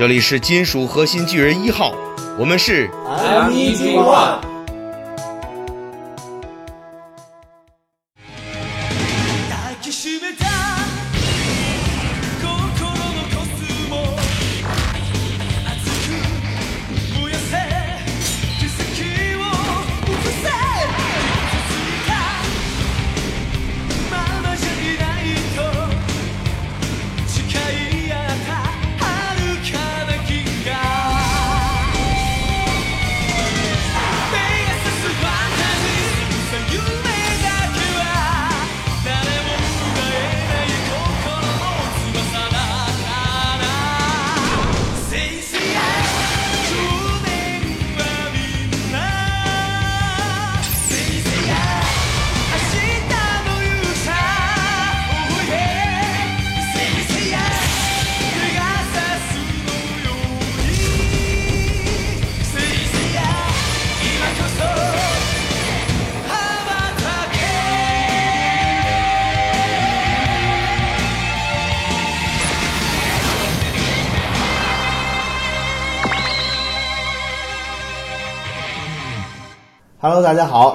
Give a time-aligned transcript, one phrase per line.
[0.00, 1.92] 这里是金属核心巨人一号，
[2.38, 4.49] 我们是 MEG One。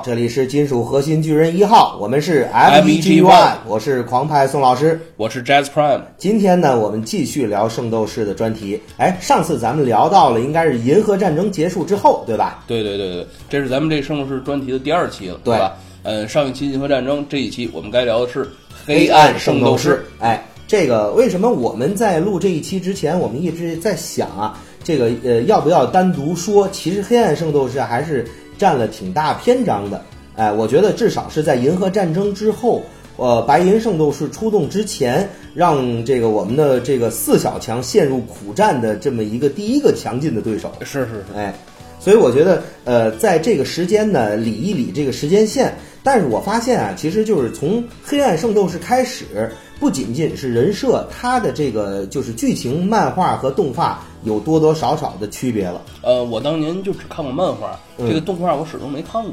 [0.05, 5.01] 这里是金属核心巨人一号，我们是 MEG One，One 我是狂派宋老师。
[5.17, 8.79] 我是 Jazz Prime，今天呢，我们继续聊圣斗士的专题。
[8.97, 12.63] 哎，上次咱们聊到了，应该是银河战争结束之后，对吧？
[12.67, 15.75] 对对对对，这是咱们这圣斗士专题的第二期了，对吧？
[16.03, 18.47] 嗯，上一期银河战争，这一期我们该聊的是
[18.85, 20.05] 黑暗圣斗士。
[20.19, 26.69] 哎，这个为什么我们在录这一期之前，我们一直在想啊，这个呃，要不要单独说？
[26.71, 28.23] 其实黑暗圣斗士还是
[28.57, 30.01] 占了挺大篇章的。
[30.35, 32.83] 哎，我觉得至少是在银河战争之后，
[33.15, 40.71] 呃，白银圣斗士出动之前，让这个我们的这个四小强陷入苦战的这么一个第一个强劲的对手。
[40.81, 41.53] 是是是，哎，
[41.99, 45.73] 所以我觉得，呃，在这个时间呢，理一理这个时间线。
[46.03, 49.49] 但是我发现啊，其实就是从黑暗圣斗士开始，
[49.79, 55.81] 不仅仅是人设，它的这个就是剧情、漫画和动画有多多少少的区别了。
[56.01, 59.31] 呃，我当年就只看过漫画，嗯这个动画我始终没看过。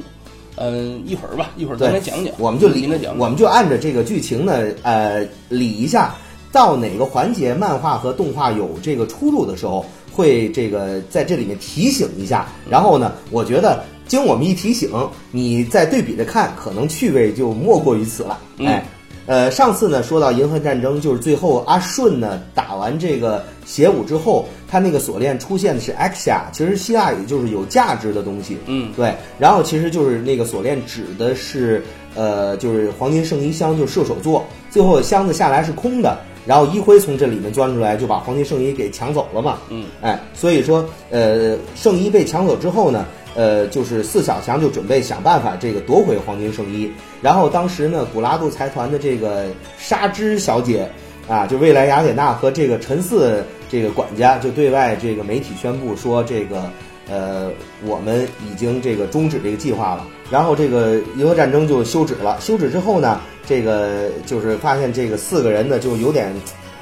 [0.56, 6.14] 嗯，一会儿吧，一会儿咱来讲讲，我们就理着讲，我们就按着这个剧情呢，呃，理一下，
[6.52, 12.46] 到哪个环节漫画和动画有这个出入的时候，会这个在这里面提醒一下。
[12.68, 14.90] 然后呢，我觉得经我们一提醒，
[15.30, 18.38] 你再对比着看，可能趣味就莫过于此了。
[18.58, 18.84] 嗯哎。
[19.24, 28.90] 呃，上次呢说到银河战争，就是最后阿顺呢打完这个邪武之后，他那个锁链出现的是 Xia，其实希腊语就是有价值的东西，嗯。
[28.96, 31.84] 对，然后其实就是那个锁链指的是
[32.14, 43.04] 呃，就是黄金圣衣箱，就是射手座，最后箱子下来是空的，然后一辉从这里面钻出来，就把黄金圣衣给抢走了嘛，嗯，哎，所以说呃，圣衣被抢走之后呢。
[43.34, 49.46] 呃，就是四小强就准备想办法这个夺回黄金圣衣，然后当时呢，古拉杜财团的这个
[49.78, 50.86] 纱织小姐
[51.28, 56.70] 啊，就未来雅典娜和这个陈四这个管家就对外这个媒体宣布说，这个
[57.08, 57.50] 呃，
[57.84, 60.06] 我们已经这个终止这个计划了。
[60.30, 62.38] 然后这个银河战争就休止了。
[62.40, 66.34] 休止之后呢，这个就是发现这个四个人呢就有点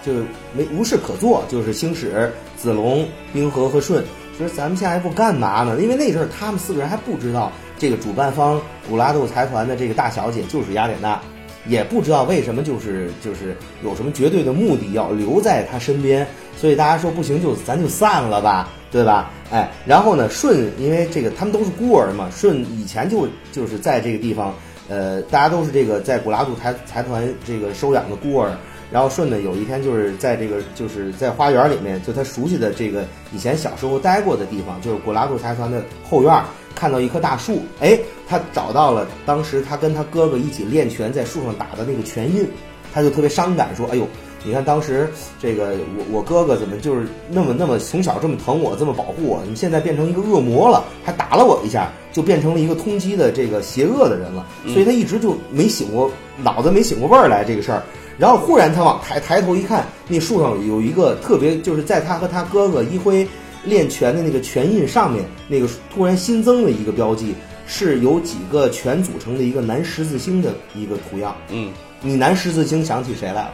[0.05, 0.12] 就
[0.55, 4.05] 没无事可做，就是星矢、子龙、冰河和顺。
[4.39, 5.78] 说咱们下一步干嘛呢？
[5.81, 8.59] 因为那阵儿他们四个人还不知道这个主办方
[8.89, 11.21] 古拉杜财团的这个大小姐就是雅典娜，
[11.66, 16.26] 也不知道为什么就是就是有什么绝对的目的要留在他身边，
[16.56, 19.31] 所以大家说不行就咱就散了吧，对吧？
[19.50, 24.54] 哎，然后呢，舜因为这个他们都是孤儿嘛，舜以前就就是在这个地方，
[24.88, 28.56] 呃，大家都是这个在古拉杜财财团这个收养的孤儿。
[28.91, 36.43] 然后顺呢，有一天就是在这个就是在花园里面，就他熟悉的这个以前小时候待过的地方，就是古拉杜财团的后院，
[36.75, 42.45] 看到一棵大树，哎，他找到了当时他跟他哥哥一起练拳在树上打的那个拳印，
[42.92, 44.04] 他就特别伤感，说：“哎呦，
[44.45, 45.09] 你看当时
[45.41, 54.45] 这个我我哥哥怎么就是那么那么从小这么疼我，这么保护我，你现在变成一个恶魔了，还打了我一下，就变成了一个通缉的这个邪恶的人了。
[54.66, 56.10] 所以他一直就没醒过
[56.42, 57.84] 脑子，没醒过味儿来这个事儿。
[58.21, 63.27] 然后忽然他往抬抬头一看，那树上有一个特别，就是在他和他哥哥一辉
[63.65, 67.34] 练拳的那个拳印上面，那个突然新增了一个标记，
[67.67, 71.34] 是由几个拳组成的一个南十字星的一个图样。
[71.49, 71.72] 嗯，
[72.03, 73.51] 你南十字星想起谁来了？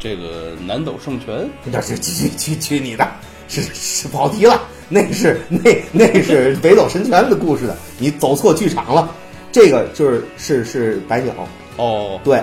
[0.00, 3.08] 这个南斗圣拳，那去去去去你的！
[3.46, 9.14] 是是跑题了，那是那那是北斗神拳的故事的，你走错剧场了。
[9.52, 11.34] 这个就是是是白鸟，
[11.76, 12.40] 哦，对，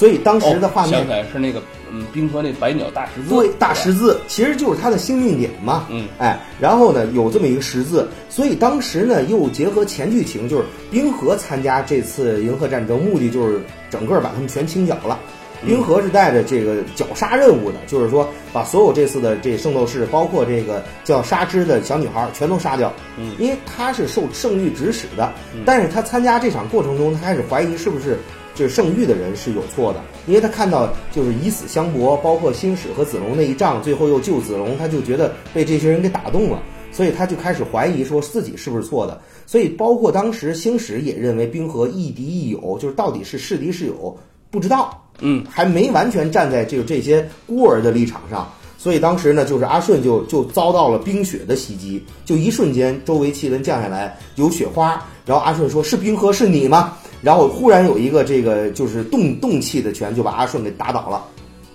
[0.00, 1.62] 所以当时的画面哦想起来是那个
[1.92, 5.86] 嗯，冰河那百鸟大十字，对，大十字，其实就是它的星运点嘛。
[5.90, 13.60] 嗯，哎，然后呢，有这么一个十字，所以当时呢，又结合前剧情，就是冰河参加这次银河战争，目的就是
[13.90, 15.20] 整个把他们全清剿了。
[15.66, 22.90] 冰河是带着这个绞杀任务的，就是说把所有这次的这圣斗士，包括这个叫纱织的小女孩，全都杀掉。
[23.18, 25.30] 嗯因为他是受圣域指使的，
[25.66, 28.18] 但是他参加这场过程中，他开始怀疑是不是
[28.60, 36.62] 就是圣域的人是有错的，因为他看到就是以死相搏，包括星矢和子龙那一仗，最后又救子龙，他就觉得被这些人给打动了，
[36.92, 39.18] 所以他就开始怀疑说自己是不是错的。
[39.46, 44.14] 所以包括当时星矢也认为冰河亦敌亦友，就是到底是是敌是友
[44.50, 45.02] 不知道。
[45.20, 48.46] 嗯，还没完全站在这个这些孤儿的立场上，
[48.76, 61.24] 所以当时呢，就是阿顺就就遭到了冰雪的袭击，就一瞬间周围气温降下来，有雪花，然后阿顺说：“是冰河，是你吗？”然后忽然有一个这个就是动动气的拳就把阿顺给打倒了，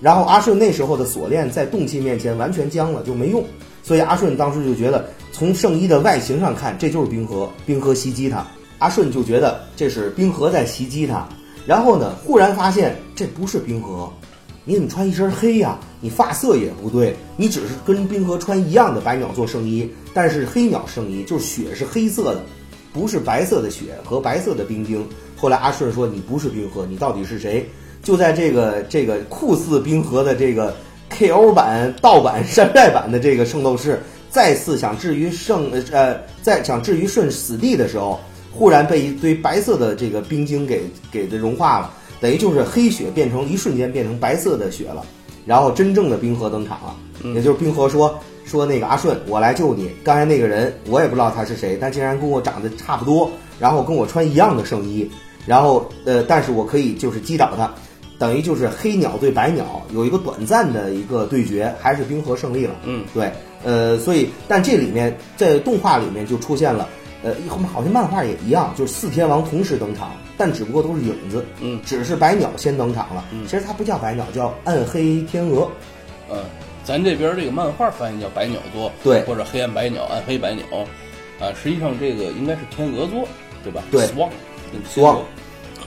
[0.02, 3.44] 然后阿顺那时候的锁链在动气面前完全僵了，就没用，
[3.84, 8.46] 所以阿顺当时就觉得从圣衣的外形上看，这就是冰河，冰河袭击他，
[8.80, 11.28] 阿顺就觉得这是冰河在袭击他。
[11.66, 14.12] 然后呢，忽然发现这不是冰河，
[14.66, 22.42] 你怎么穿一身黑呀、你发色也不对，你只是跟冰河穿一样的白鸟做圣衣，但是黑鸟圣衣就是血是黑色的，
[22.94, 25.04] 不是白色的血和白色的冰晶。
[25.46, 27.70] 后来阿顺说你不是冰河，你到底是谁？
[28.02, 30.76] 就在这个这个酷似冰河的这个
[31.12, 34.02] KO 版盗版山寨版的这个圣斗士
[34.32, 38.20] 再次想置于圣呃在想置于顺死地的时候。
[38.52, 40.82] 忽然被一堆白色的这个冰晶给
[41.12, 45.06] 给的融化了，等于就是黑雪变成一瞬间变成白色的雪了，
[45.46, 46.96] 然后真正的冰河登场了，
[47.36, 49.90] 也就是冰河说说那个阿顺，我来救你。
[50.06, 55.12] 刚才那个人我也不知道他是谁，但竟然跟我长得差不多，然后跟我穿一样的圣衣，
[55.46, 57.74] 然后呃，但是我可以就是击倒他，
[58.18, 62.76] 等于就是黑鸟对白鸟有一个短暂的一个对决，还是冰河胜利了。
[62.84, 63.32] 嗯，对，
[63.64, 66.88] 呃，所以但这里面在动画里面就出现了。
[67.24, 67.34] 呃，
[67.74, 71.44] 好像漫画也一样，就是四天王同时登场，但只不过都是影子。
[71.60, 73.26] 嗯只是白鸟先登场了。
[73.48, 75.68] 其实它不叫白鸟，叫暗黑天鹅。
[76.30, 76.38] 嗯，
[76.84, 80.64] 咱这边这个漫画翻译叫白鸟座，对或者黑暗白鸟、暗黑白鸟，
[81.40, 83.28] 啊，实际上这个应该是天鹅座，
[83.64, 83.82] 对吧？
[83.90, 84.30] 对，Swan，
[84.94, 85.18] Swan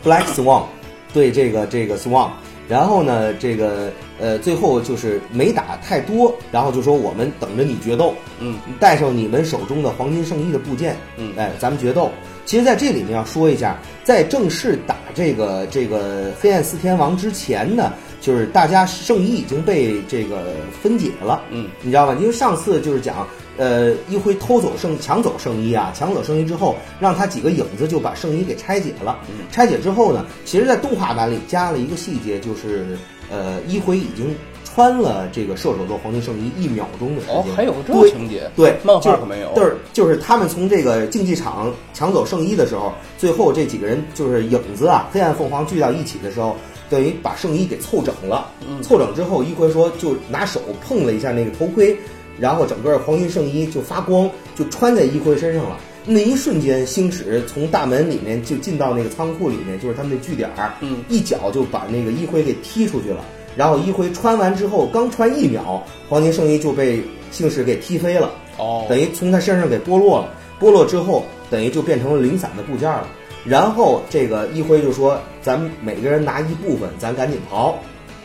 [0.05, 0.65] Black Swan，
[1.13, 2.29] 对这个这个 Swan，
[2.69, 3.91] 然后呢，这个
[4.21, 11.33] 呃，最后就是没打太多，然后就说我们等着你决斗，嗯，带上你们手中的黄金圣衣的部件，嗯。
[11.37, 12.11] 哎，咱们决斗。
[12.49, 17.93] 其实，在这里面要说一下，在正式打这个这个黑暗四天王之前呢，
[18.23, 22.17] 就是大家圣衣已经被这个分解了，嗯，你知道吧？
[22.19, 23.29] 因为上次就是讲，
[23.59, 29.19] 呃，一辉偷走圣抢走圣衣啊，抢走圣衣之后，让他几个影子就把圣衣给拆解了。
[29.53, 32.97] 拆解之后呢，其实，在动画版里加了一个细节，就是
[33.31, 34.35] 呃，一辉已经
[34.79, 37.35] 穿了这个射手座黄金圣衣一秒钟的时间。
[37.35, 46.55] 哦，还有这对情节，对，漫画就是可没有就是就是他们从这个竞技场抢走圣衣的时候，最后这几个人就是影子啊，黑暗凤凰聚到一起的时候，
[46.89, 48.53] 等于把圣衣给凑整了。
[48.69, 51.99] 嗯凑整之后，一辉说就拿手碰了一下那个头盔，
[52.39, 55.77] 然后整个黄金圣衣就发光，就穿在一辉身上了。
[56.07, 63.25] 那一瞬间，星矢从大门里面就进到那个仓库里面，就是他们的据点儿，嗯一脚就把那个一辉给踢出去了。
[63.59, 68.31] 然后一辉穿完之后，刚穿一秒，黄金圣衣就被星矢给踢飞了。
[68.57, 70.29] 哦，等于从他身上给剥落了，
[70.61, 73.09] 剥落之后，等于就变成了零散的部件了。
[73.45, 77.75] 然后这个一辉就说：“咱们每个人拿一部分，咱赶紧逃，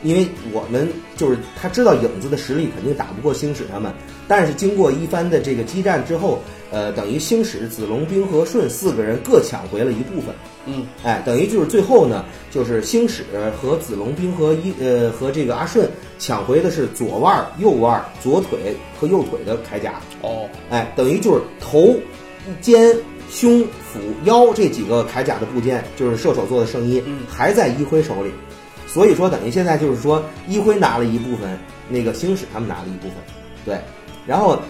[0.04, 0.88] 因为我们
[1.18, 3.92] 就是他知道影子的实力肯定打不过星矢他们，
[4.28, 6.38] 但是经过一番的这个激战之后，
[6.74, 10.34] 呃，等于星矢、子龙、冰河顺四个人各抢回了一部分。
[10.66, 13.24] 嗯，哎，等于就是最后呢，就是星矢
[13.62, 15.88] 和子龙冰和一呃和这个阿顺
[16.18, 20.02] 抢回的是左腕儿、右腕儿、左腿和右腿的铠甲。
[20.22, 21.96] 哦，哎，等于就是头、
[22.60, 22.98] 肩、
[23.30, 28.32] 胸、腹、腰这几个铠甲的部件，就是射手座的圣衣，嗯还在一辉手里。
[28.88, 31.58] 所以说，等于现在就是说，一辉拿了一部分，
[31.90, 33.16] 那个星矢他们拿了一部分，
[33.66, 33.80] 对，
[34.28, 34.62] 然后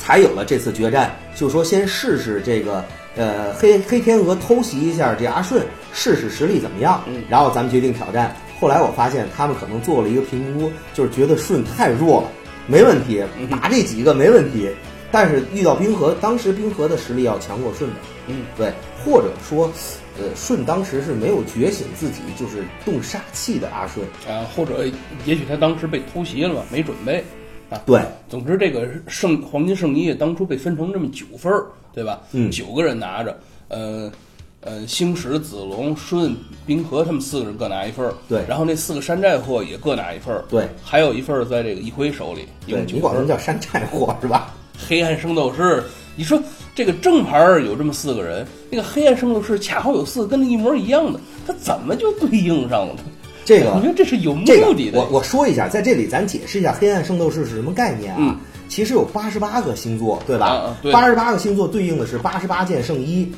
[0.00, 1.14] 才有了这次决战。
[1.36, 2.84] 就说先试试这个
[3.16, 8.34] 呃黑黑天鹅偷袭一下这阿顺，试试实力怎么样，嗯然后咱们决定挑战。
[8.58, 12.28] 后来我发现他们可能做了一个评估，就是觉得顺太弱了，
[12.66, 14.70] 没问题，打这几个没问题。
[15.12, 17.96] 但是遇到冰河，当时冰河的实力要强过顺的，
[18.28, 18.72] 嗯，对，
[19.04, 19.68] 或者说，
[20.16, 24.84] 呃，顺当时是没有觉醒自己就是动杀气的阿顺，啊，或者
[25.24, 27.24] 也许他当时被偷袭了吧，没准备
[27.70, 27.80] 啊。
[27.86, 32.20] 对，总之，这个圣黄金圣衣当初被分成这么九份儿，对吧？
[32.32, 34.12] 嗯九个人拿着，呃，
[34.60, 36.36] 呃，星矢、子龙、舜、
[36.66, 44.54] 冰河他们四个人各拿一份儿，对然后那四个山寨货也各拿一份儿，对，还有一份儿在这个一辉手里，一对你管他们叫山寨货是吧？
[44.88, 45.82] 黑暗圣斗士，
[46.16, 46.42] 你说
[46.74, 53.00] 这个正牌儿有这么四个人，那个黑暗圣斗士恰好有四个跟那一模一样的，他怎么就对应上了呢？
[53.44, 54.98] 这个你说这是有目这个的的。
[54.98, 58.18] 我我说一下，在这里咱解释一下黑暗圣斗士是什么概念啊？
[58.20, 58.36] 嗯
[58.70, 63.28] 其实有八十八个星座，对吧八十八个星座对应的是八十八件圣衣。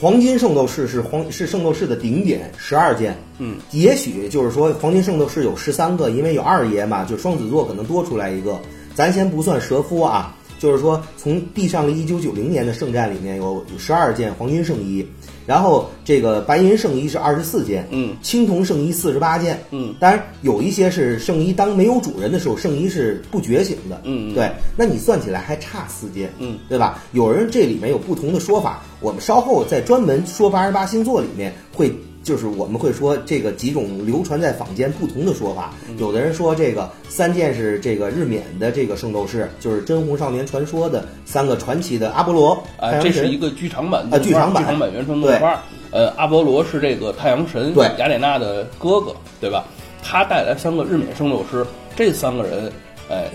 [0.00, 3.14] 黄金圣斗士是黄是圣斗士的顶点，十二件。
[3.36, 8.58] 嗯，也许就是说黄金圣斗士有十三个，因为有二爷嘛，就双子座可能多出来一个。
[8.94, 15.04] 咱先不算蛇夫啊，就是说从地上的一九九零年的圣战里面有有十二件黄金圣衣，
[15.44, 27.02] 然后这个白银圣衣是二十四件，嗯，青铜圣衣四十八件，嗯，当然有一些是圣衣当没有主人的时候，圣衣是不觉醒的，嗯嗯对，那你算起来还差四件，嗯，对吧？
[27.10, 31.92] 有人这里面有不同的说法，我们稍后在专门说八十八星座里面会。
[32.22, 35.96] 就是我们会说这个几种流传在坊间不同的说法，嗯。
[35.98, 44.62] 有的人说这个三件是这个日冕的这个圣斗士，就是真红少年传说的三个传奇的阿波罗、太啊，这是一个剧场版啊剧场版。
[44.62, 45.62] 剧场版原创动画。
[45.90, 47.84] 呃，阿波罗是这个太阳神对。
[47.98, 49.64] 雅典娜的哥哥，对吧？
[50.02, 52.72] 他带来三个日冕圣斗士，这三个人，
[53.10, 53.30] 哎，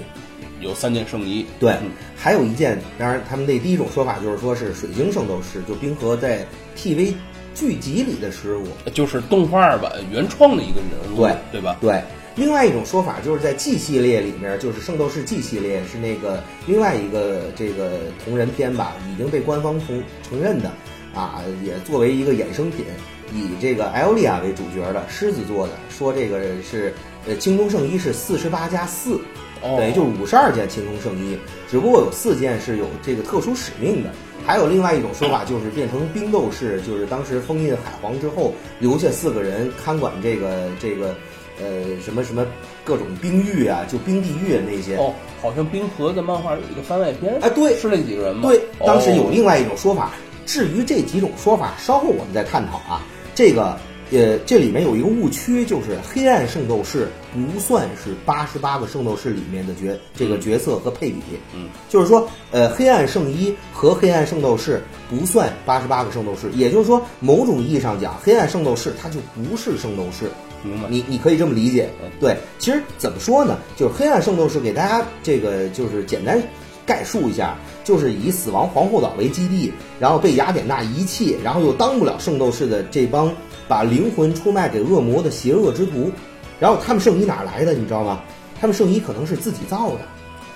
[0.59, 1.45] 有三件圣衣。
[1.59, 1.71] 对。
[1.83, 7.13] 嗯，还有一件，当然他们那第一种说法就是说是水晶圣斗士，就冰河在 TV
[7.57, 8.67] 剧集里的失误。
[8.93, 11.77] 就是动画版原创的一个人物，对对吧？
[11.81, 12.01] 对，
[12.35, 20.71] 另外一种说法就是在 G 系列里面，就是圣斗士 G 系列是那个另外一个这个同人片吧，已经被官方承承认的
[21.13, 22.85] 啊，也作为一个衍生品，
[23.33, 26.93] 以这个艾欧利亚为主角的狮子座的，说这个是
[27.27, 29.19] 呃青铜圣衣是四十八加四。
[29.59, 31.35] 哦等于就是五十二件青铜圣衣，
[31.67, 34.11] 只不过有四件是有这个特殊使命的。
[34.47, 41.13] 还有另外一种说法，就是变成冰斗士，就是当时封印海皇之后，留下四个人看管这个这个
[41.59, 42.47] 呃什么什么
[42.85, 44.95] 各种冰域啊，就冰地狱那些。
[44.95, 48.47] 哦，好像冰河的漫画有一个番外篇，哎对是那几个人吗？
[48.47, 50.13] 对，当时有哦另外一种说法。
[50.45, 53.05] 至于这几种说法，稍后我们再探讨啊。
[53.35, 53.77] 这个
[54.11, 61.21] 呃，这里面有一个误区，就是黑暗圣斗士不算是八十八个圣斗士里面的角这个角色和配比。
[61.53, 70.31] 嗯，就是说，呃，黑暗圣衣和黑暗圣斗士不算八十八个圣斗士，也就是说，某种意义上讲，黑暗圣斗士它就不是圣斗士。
[70.63, 70.87] 明白。
[70.89, 72.37] 你你可以这么理解嗯，对。
[72.57, 73.59] 其实怎么说呢？
[73.75, 76.41] 就是黑暗圣斗士给大家这个就是简单
[76.85, 83.31] 概述一下，就是以死亡皇后岛为基地，然后被雅典娜遗弃，然后又当不了圣斗士的这帮
[83.67, 86.11] 把灵魂出卖给恶魔的邪恶之徒。
[86.59, 87.73] 然后他们圣衣哪来的？
[87.73, 88.21] 你知道吗？
[88.59, 89.99] 他们圣衣可能是自己造的。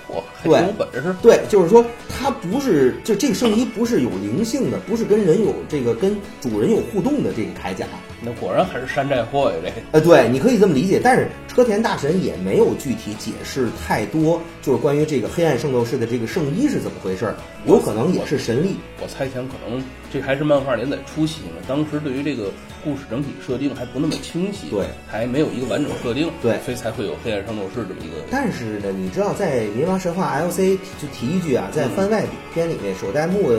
[0.08, 1.14] 哇，还对挺有本事。
[1.22, 7.86] 对，就是说它不是就这个圣衣不是有灵性的，不是跟人有这个跟主人有互动的这个铠甲。
[8.24, 17.34] 那果然还是山寨货呀，这呃，对，你可以这么理解，但是车田大神也没有具体解释太多，就是关于这个黑暗圣斗士的这个圣衣是怎么回事儿，
[17.66, 18.76] 有可能也是神力。
[19.00, 22.50] 我猜想可能这还是漫画连载初期呢，当时对于这个
[22.84, 28.24] 故事整体设定还不那么清晰，对，还没有一个完整设定，对所以才会有黑暗圣斗士这么一个。
[28.30, 32.24] 但是呢，你知道在《冥王神话》LC 就提一句啊，在番外
[32.54, 33.50] 篇里面，首代目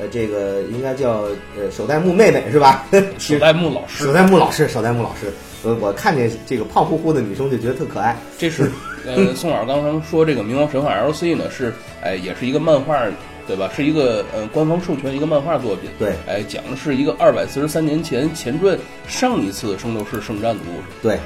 [0.00, 1.22] 呃这个应该叫
[1.56, 2.84] 呃手代木妹妹是吧？
[3.18, 5.32] 手代木老师手，代木老师，手代木老师，
[5.64, 8.16] 呃，我看见这个胖乎乎的女生就觉得特可爱。
[8.38, 8.70] 这是
[9.06, 11.72] 呃，宋老师刚刚说这个《冥王神话 LC》呢，是
[12.02, 12.98] 哎，也是一个漫画，
[13.46, 13.70] 对吧？
[13.76, 15.90] 是一个呃官方授权一个漫画作品。
[15.98, 20.86] 对哎，讲的是一个二百四十三年前前传上一次圣斗士圣战的故事。
[21.02, 21.18] 对，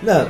[0.00, 0.26] 那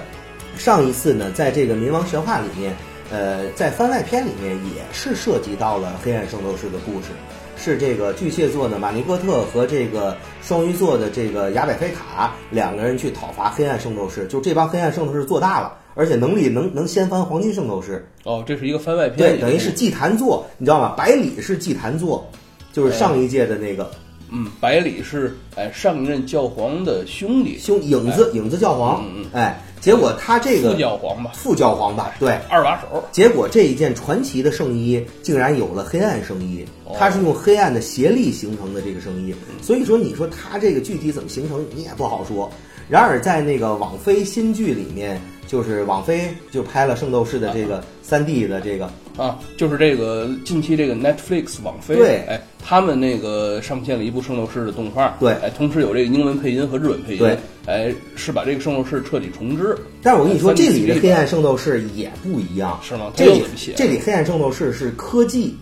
[0.56, 2.72] 上一次呢，在这个《冥王神话》里面，
[3.10, 7.08] 呃，在番外篇里面也是涉及到了黑暗圣斗士的故事，
[7.56, 20.94] 是这个巨蟹座的马尼戈特和这个双鱼座的这个雅百菲卡两个人去讨伐黑暗圣斗士，就这帮黑暗圣斗士做大了，而且能力能能掀翻黄金圣斗士，哦，这是一个番外篇，对，等于是祭坛座，你知道吗？
[20.96, 22.28] 百里是祭坛座，
[22.73, 23.90] 就是上一届的那个
[24.34, 32.36] 嗯，百里是哎上一任教皇的兄弟，兄影子影子教皇嗯嗯，哎，结果他这个副教皇吧，副教皇吧，对。
[32.48, 33.04] 二把手。
[33.12, 42.50] 结果这一件传奇的圣衣竟然有了黑暗圣衣哦，它是用黑暗的邪力形成的这个圣衣，所以说你说它这个具体怎么形成，你也不好说。
[42.88, 63.44] 然而在那个网飞新剧里面，就是网飞就拍了圣斗士的这个三 D 的这个，啊，就是这个近期这个 Netflix 网飞，对哎，他们那个上线了一部圣斗士的动画，对哎，同时有这个英文配音和日文配音，对，哎，是把这个圣斗士彻底重置，但是我跟你说，这里的黑暗圣斗士也不一样，是吗这里
[63.76, 65.56] 这里黑暗圣斗士是科技，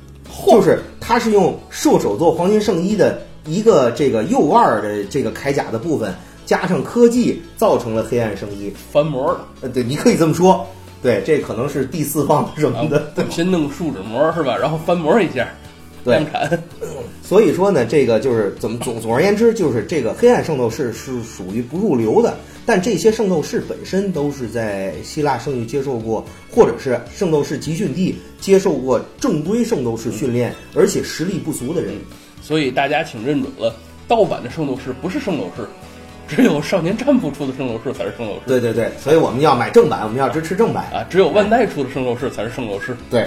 [0.47, 6.15] 就是它是用射手座黄金圣衣的一个这个右腕儿的这个铠甲的部分，
[6.47, 8.73] 加上科技，造成了黑暗圣衣。
[8.91, 10.67] 翻模了，呃，对，你可以这么说。
[11.03, 13.13] 对，这可能是第四方什么的。
[13.15, 14.57] 对，先弄树脂膜是吧？
[14.57, 15.49] 然后翻模一下，
[16.05, 16.63] 对量产。
[17.23, 22.37] 所以说呢，这个就是怎么总总而言之，就是这个黑暗圣斗士是属于不入流的。
[22.65, 31.95] 但这些圣斗士本身都是在希腊圣域接受过，或者是圣斗士集训地接受过正规圣斗士训练，而且实力不俗的人。
[32.41, 33.75] 所以大家请认准了，
[34.07, 35.67] 盗版的圣斗士不是圣斗士，
[36.35, 38.41] 只有少年战部出的圣斗士才是圣斗士。
[38.47, 40.85] 对对对，所以我们要买正版，我们要支持正版。
[40.93, 42.97] 啊，只有万代出的圣斗士才是圣斗士。
[43.11, 43.27] 对，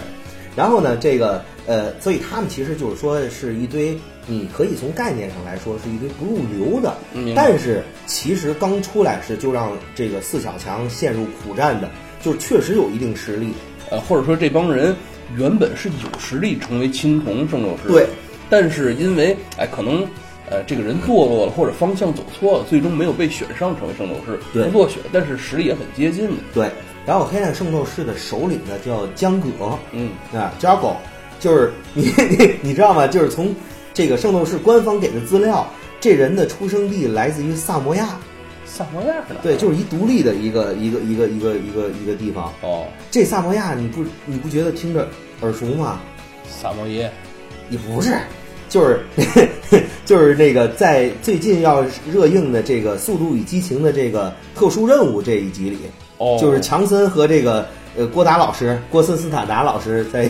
[0.55, 11.89] 然后呢，这个呃，所以他们其实就是说是一堆，你可以从概念上来说是一堆不入流的，嗯但是其实刚出来时就让这个四小强陷入苦战的，
[12.21, 13.53] 就是确实有一定实力。
[13.91, 14.95] 呃，或者说这帮人
[15.38, 18.07] 原本是有实力成为青铜圣斗士，对，
[18.50, 20.03] 但是因为哎，可能
[20.49, 26.43] 呃这个人堕落了或者方向走错了，最终没有被选上成为圣斗士，对不落选，但是实力也很接近的。
[26.53, 26.69] 对，
[27.05, 29.49] 然后黑暗圣斗士的首领呢叫江葛，
[29.91, 30.95] 嗯，啊，，Jago，，
[31.39, 33.07] 就是你 你你知道吗？
[33.07, 33.53] 就是从
[33.93, 35.65] 这个圣斗士官方给的资料，
[35.99, 38.19] 这人的出生地来自于萨摩亚，
[38.65, 39.39] 萨摩亚是哪？
[39.41, 42.53] 对，就是一独立的一个一个一个一个一个一个地方。
[42.61, 45.07] 哦，这萨摩亚你不你不觉得听着
[45.41, 45.99] 耳熟吗？
[46.47, 47.11] 萨摩耶，
[47.69, 48.15] 也不是，
[48.75, 49.00] 就是
[50.05, 55.77] 就是那个在最近要热映的这个《速度与激情》的这个特殊任务这一集里，
[56.17, 57.65] 哦，就是强森和这个
[57.98, 60.29] 呃郭达老师郭森斯坦达老师在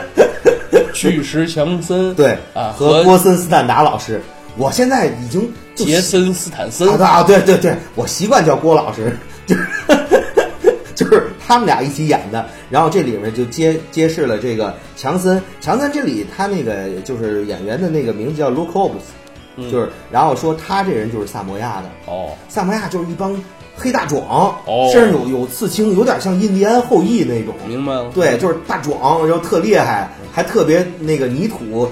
[0.94, 4.18] 巨石 强森，对啊，和郭森斯坦达老师，
[4.56, 9.14] 我现在已经杰森斯坦森啊啊对对对，我习惯叫郭老师，
[9.46, 9.62] 就是
[10.94, 12.46] 就是他们俩一起演的。
[12.68, 23.34] 然后这里面就揭揭示了这个强森，强森这里他那个就是演员的那个名字叫 Luke Hobbs，、就是然后说他这人就是萨摩亚的，哦，萨摩亚就是一帮
[23.74, 27.54] 黑大壮，哦身上有有刺青，有点像印第安后裔那种。
[27.66, 28.10] 明白了。
[28.14, 31.88] 对，就是大壮，然后特厉害，还特别那个泥土，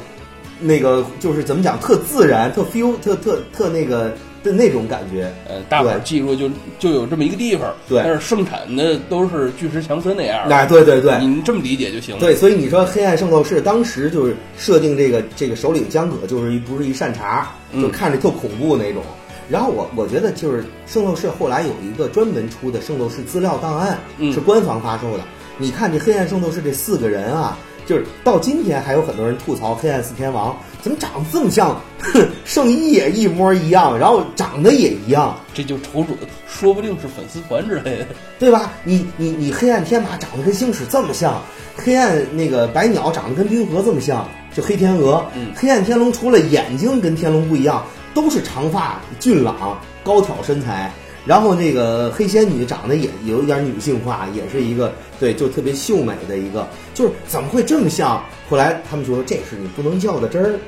[0.61, 4.13] 那个就是怎么讲，特自然，特 feel，特特特那个
[4.47, 5.31] 的那种感觉。
[5.47, 12.21] 呃，大伙儿记住就就有这么一个地方，对但是盛产的都是巨石强森那样的，哎，对对对，你这么理解就行了。
[12.21, 19.03] 对，所以你说黑暗圣斗士当时就是设定这个这个首领江葛就是一不是一善茬，嗯就看着特恐怖那种。
[19.49, 25.23] 然后我我觉得就是圣斗士后来有一个专门出的圣斗士资料档案，嗯是官方发售的。
[25.59, 27.57] 你看这黑暗圣斗士这四个人啊，
[27.87, 30.55] 就是到今天还有很多人吐槽黑暗四天王
[30.87, 38.07] 怎么长得这么像，哼圣衣也一模一样，然后长得也一样，这就瞅准，说不定是粉丝团之类的。
[38.39, 38.71] 对吧？
[38.85, 41.43] 你你你黑暗天马长得跟星矢这么像，
[41.75, 45.27] 黑暗那个白鸟长得跟冰河这么像，就黑天鹅。
[45.35, 50.93] 嗯黑暗天龙除了眼睛跟天龙不一样，都是长发、俊朗、高挑身材。
[51.25, 58.25] 然后那个黑仙女长得也有一点女性化，也是一个对，就特别秀美的一个，就是怎么会这么像？
[58.49, 60.59] 后来他们说这是你不能较的真儿，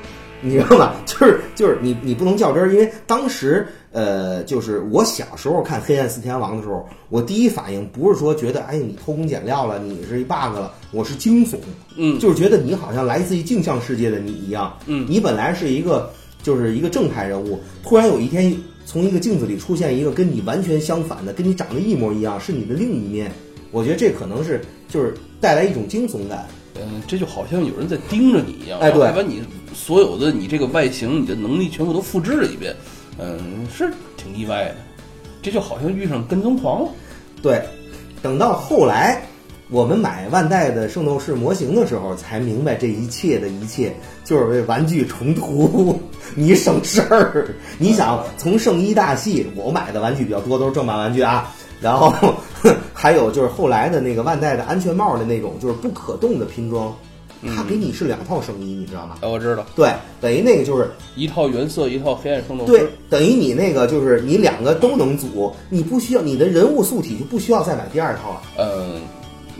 [0.41, 0.93] 你知道吗？
[1.03, 11.55] 就是就是你你不能较真儿，因为当时呃，就是我小时候看《黑暗四天王》的时候，我第一反应不是说觉得哎你偷工减料了，你是一 bug 了，我是惊悚，
[11.95, 16.11] 嗯就是觉得你好像来自于镜像世界的你一样，嗯你本来是一个
[16.43, 23.31] 就是一个正派人物，突然有一天从一个镜子里出现一个跟你完全相反的，跟你长得一模一样，是你的另一面。
[23.71, 26.45] 我觉得这可能是就是带来一种惊悚感。
[26.81, 32.73] 嗯，这就好像有人在盯着你一样，哎对把你所有的你这个外形、你的能力全部都复制了一遍。
[33.17, 34.75] 嗯，是挺意外的。
[35.41, 36.89] 这就好像遇上跟踪狂了。
[37.41, 37.61] 对，
[38.21, 39.21] 等到后来
[39.69, 45.99] 我们买万代的圣斗士模型的时候，才明白这一切的一切就是为玩具重涂，
[46.33, 47.53] 你省事儿。
[47.77, 51.53] 你想从圣衣大系，我买的玩具比较多，都是正版玩具啊。
[51.81, 52.13] 然后
[52.93, 56.93] 还有就是后来的那个万代的安全帽的那种，就是不可动的拼装，
[57.55, 59.17] 它给你是两套声音，你知道吗？
[59.21, 62.71] 哎，我知道，对，等于那个就是一套原色，一套黑暗圣斗士。
[62.71, 68.41] 对，等于你那个就是你两个都能组，你不需要你的人物素体就不需要再买第二套了。
[68.57, 69.01] 嗯，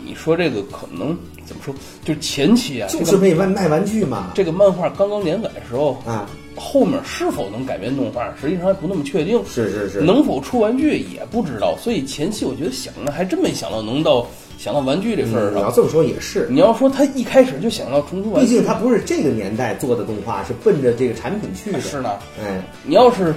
[0.04, 1.74] 你说这个可能怎么说？
[2.04, 4.32] 就是前期啊，就是为卖卖玩具嘛。
[4.34, 9.42] 这个漫画刚刚连载的时候，啊，后面是否能改编动画，实际上还不那么确定。
[9.46, 14.26] 是是是，能否出玩具也不知道，所以前期我觉得想的还真没想到能到
[14.58, 15.54] 想到玩具这份儿上。
[15.54, 21.80] 嗯你要这么说也是，你要说他一开始就想到重出玩具，毕竟他不是这个年代做的动画，是奔着这个产品去的。
[21.80, 22.18] 是呢。
[22.42, 23.34] 哎，你要是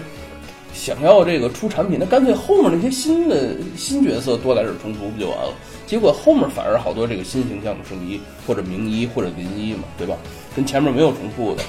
[0.74, 5.54] 想要这个出产品，那干脆后面那些新的新角色多来点重涂不就完了？
[5.86, 10.18] 结果后面反而好多这个新形象的圣衣或者名衣或者林衣嘛，对吧？
[10.56, 11.64] 跟前面没有重复的。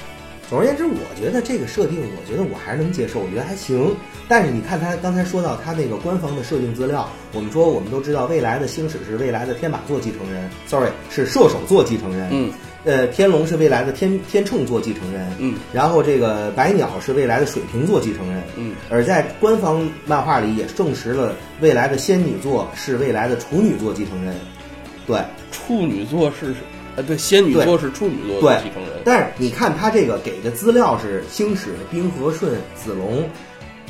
[0.49, 3.95] 总而言之，我觉得这个设定，我觉得我还是能接受，我觉得还行。
[4.27, 12.51] 但是你看他刚才说到他那个官方的设定资料，我们说我们都知道未来的星矢是未来的天马座继承人，sorry 是射手座继承人，嗯，
[12.83, 24.35] 呃，天龙是未来的天天秤座继承人，嗯，然后这个白鸟是未来的水瓶座继承人，嗯，而在官方漫画里也证实了未来的仙女座是未来的处女座继承人，
[25.07, 25.19] 对，
[25.51, 26.53] 处女座是，
[26.95, 29.01] 呃，对，仙女座是处女座继承人。
[29.03, 33.29] 但是你看他这个给的资料是星矢、冰河顺、子龙，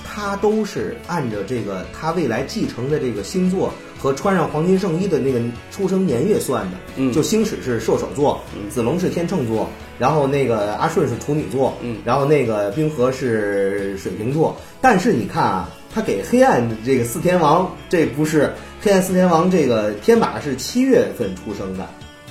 [0.03, 5.39] 他都是按着这个他未来继承的这个星座和穿上黄金圣衣的那个
[5.71, 6.77] 出生年月算的。
[6.95, 14.55] 嗯就星矢是射手座，子龙是天秤座，然后那个阿顺是处女座，嗯然后那个冰河是水瓶座。
[14.81, 21.87] 但是你看啊，他给黑暗这个四天王，这不是黑暗四天王这个天马是七月份出生的，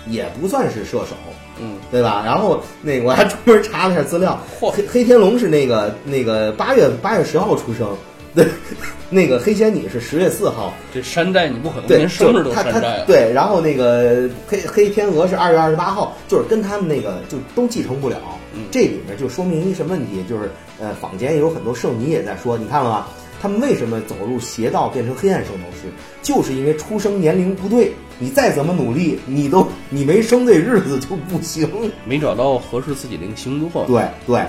[0.07, 1.17] 也不算是射手。
[1.61, 2.21] 嗯，对吧？
[2.27, 7.97] 然后那个我还专门查了一下资料，黑黑天龙是那个那个八月八月十号出生，
[8.35, 8.45] 对，
[9.09, 13.05] 那个黑仙女是十月四号，这山寨你不可能对，连生日都山寨啊。
[13.07, 18.19] 对，然后那个黑黑天鹅是二月二十八号，就是跟他们那个就都继承不了。
[18.57, 20.25] 嗯这里面就说明一什么问题？
[20.29, 23.07] 就是呃，坊间有很多圣迷也在说，你看了吗？
[23.41, 25.89] 他们为什么走入邪道变成黑暗圣斗士？
[26.23, 31.69] 就是因为出生年龄不对，你再怎么努力，你都你没生这日子就不行。
[32.05, 33.85] 没找到合适自己的一个星座。
[33.87, 34.43] 对对，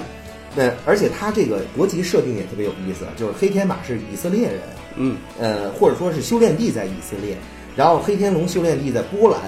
[0.55, 4.61] 那而且他这个国籍设定也特别有意思，就是黑天马是以色列人，
[4.95, 7.35] 嗯，呃，或者说是修炼地在以色列，
[7.75, 9.41] 然后黑天龙修炼地在波兰，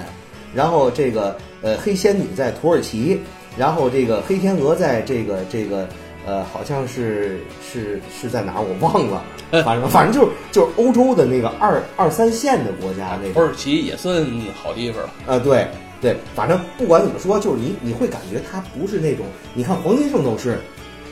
[0.54, 3.20] 然后这个呃黑仙女在土耳其，
[3.58, 5.88] 然后这个黑天鹅在这个这个
[6.28, 9.24] 呃好像是是是在哪儿我忘了，
[9.66, 14.24] 反正反正就是就是欧洲的那个二二三线的国家那个，土耳其也算
[14.62, 15.02] 好地方。
[15.02, 15.10] 了。
[15.26, 15.66] 呃对。
[16.00, 20.60] 对，反正不管怎么说，就是你你会感觉它不是那种，你看黄金圣斗士，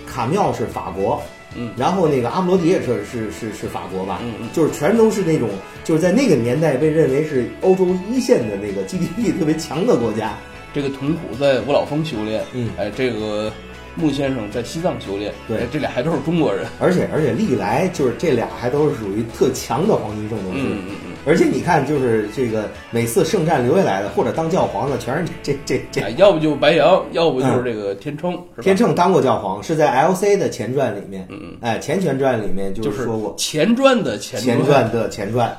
[0.06, 1.20] 卡妙是法国，
[1.56, 1.72] 嗯。
[1.76, 4.50] 然后那个阿姆罗迪也是是是是法国吧，嗯嗯。
[4.54, 5.50] 就是全都是那种
[5.84, 10.38] 就是在那个年代被认为是欧洲一线的那个 GDP 特别强的国家，
[10.72, 12.70] 这个童虎在五老峰修炼，嗯。
[12.78, 13.52] 哎，这个
[13.96, 15.58] 穆先生在西藏修炼，对。
[15.58, 16.66] 哎这俩还都是中国人。
[16.80, 21.12] 而且而且历来就是这俩还都是属于特强的黄金圣斗士，嗯嗯嗯。
[21.26, 28.38] 而且你看就是这个每次圣战留下来的或者当教皇的全是这这这哎，要不就白羊，要不就是这个天秤？
[28.62, 31.58] 天秤当过教皇，是在 LC 的前传里面，嗯嗯。
[31.62, 35.56] 哎前前传里面就就是是说过前传的前前传的前传，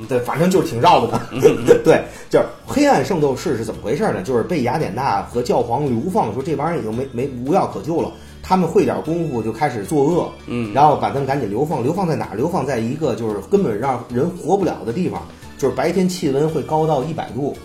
[0.00, 1.74] 嗯，对，反正就是挺绕的嗯呢。
[1.84, 4.22] 对，就是黑暗圣斗士是怎么回事呢？
[4.22, 8.10] 就是被雅典娜和教皇流放，说这帮人已经没没无药可救了，
[8.42, 12.36] 他们会点功夫就开始作恶，嗯然后把他们赶紧流放，流放在哪儿？
[12.36, 15.22] 流放在一个就是根本让人活不了的地方，
[15.58, 17.56] 就是白天气温会高到一百度，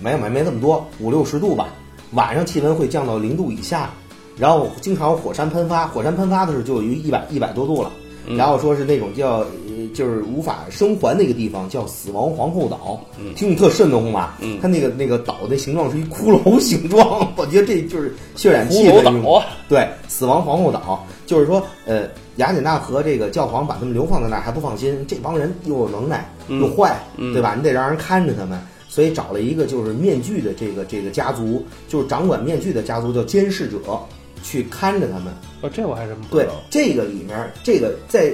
[0.00, 1.68] 没有没没那么多，五六十度吧，
[2.12, 3.90] 晚上气温会降到零度以下，
[4.36, 7.90] 然后经常火山喷发，火山喷发的时候就有一百一百多度了。
[8.36, 9.46] 然后说是那种叫呃
[9.88, 13.00] 就是无法生还那个地方叫死亡皇后岛，
[13.34, 14.36] 听着特瘆得慌吧？
[14.40, 14.58] 嗯。
[14.60, 21.06] 它那个那个岛的形状是一骷髅形状，我觉得这就是渲染气骷髅的岛啊，对，死亡皇后岛。
[21.26, 27.32] 就是说，呃，雅典娜和这个教皇把他们流放在那儿还不放心，这帮人又有能耐又坏，嗯。
[27.32, 27.54] 对吧？
[27.54, 33.78] 你得让人看着他们，所以找了一个就是面具的这个这个家族，就是掌管面具的家族叫监视者，
[34.42, 35.32] 去看着他们。
[35.60, 36.48] 哦，这我还真不知对。
[36.68, 38.32] 这个里面，这个在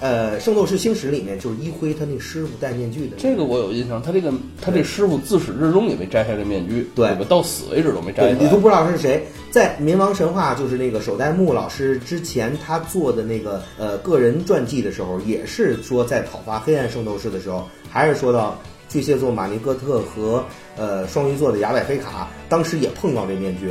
[0.00, 7.26] 呃《圣斗士星矢》里面，就是一辉他那师傅戴面具的这个我有印象，他这个他这师傅自始至终也没摘下这面具，对吧？
[7.28, 8.44] 到死为止都没摘对，下来。
[8.44, 9.24] 你都不知道是谁。
[9.50, 20.44] 在《冥王神话》就是那个首代木老师之前他做的那个呃个人传记的时候，也是说在讨伐黑暗圣斗士的时候，还是说到巨蟹座马尼戈特和
[20.76, 23.70] 呃双鱼座的雅百菲卡，当时也碰到这面具，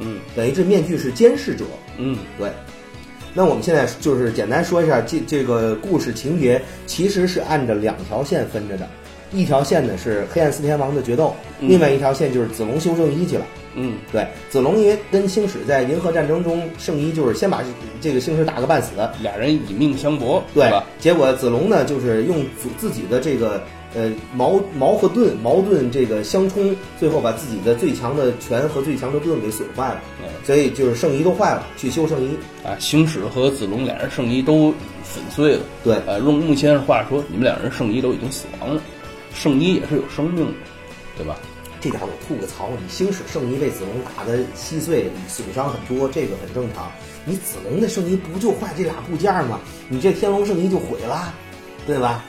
[0.00, 1.64] 嗯等于这面具是监视者。
[1.98, 2.50] 嗯，对，
[3.38, 8.88] 那我们现在就是简单说一下这这个故事情节，其实是按照两条线分着的，
[9.30, 13.46] 一条线呢是黑暗四天王的决斗，嗯另外一条线就是子龙修圣衣去了。
[13.76, 17.62] 嗯对，子龙因为跟星矢在银河战争中，圣衣就是先把
[18.00, 18.90] 这个星矢打个半死，
[19.22, 20.84] 俩人以命相搏，对吧？
[20.98, 23.62] 结果子龙呢就是用自自己的这个
[23.94, 32.36] 呃矛矛和盾矛盾这个相冲，最后把自己的最强的拳和最强的盾给损坏了，嗯所以就是圣衣都坏了，去修圣衣。
[32.64, 34.72] 啊，星矢和子龙俩人圣衣都
[35.02, 35.62] 粉碎了。
[35.82, 38.82] 对呃，用穆先生话说，你们两人圣衣都已经死亡了，
[39.32, 40.52] 圣衣也是有生命的，
[41.16, 41.36] 对吧？
[41.80, 46.90] 这点我吐个槽，你星矢圣衣被子龙打的稀碎，损伤很多，这个很正常。
[47.24, 49.60] 你子龙的圣衣不就坏这俩部件吗？
[49.88, 51.32] 你这天龙圣衣就毁了，
[51.86, 52.24] 对吧？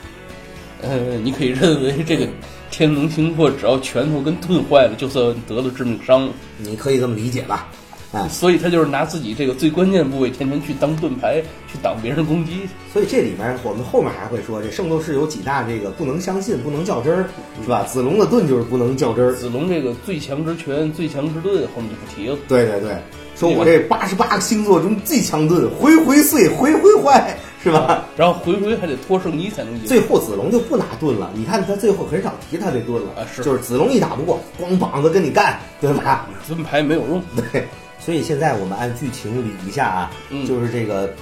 [0.82, 2.28] 呃，你可以认为这个
[2.72, 6.30] 天龙星座只要拳头跟盾坏了，就算得了致命伤。
[6.58, 7.68] 你可以这么理解吧。
[8.12, 8.28] 啊。
[8.28, 12.62] 所以他就是拿自己这个最关键的部位天天去当盾牌，去挡别人攻击。
[12.94, 17.26] 所以这里面我们后面还会说，这圣斗士有几大这个不能相信、不能较真儿，
[17.62, 17.84] 是吧？
[17.84, 19.34] 子龙的盾就是不能较真儿。
[19.34, 22.38] 子龙这个最强之拳、最强之盾，后面就不提了。
[22.48, 22.98] 对对对，
[23.36, 28.06] 说我这八十八个星座中最强盾，回回碎，回回坏， 是吧？
[28.16, 29.86] 然后回回还得脱圣衣才能赢。
[29.86, 36.28] 最后子龙就不拿盾了，你看他最后很少提他这盾了，啊是就是子龙一打不过，光膀子跟你干，对吧？
[36.48, 37.22] 盾牌没有用。
[37.36, 37.68] 对，
[38.00, 41.14] 所以现在我们按剧情理一下啊，嗯就是这个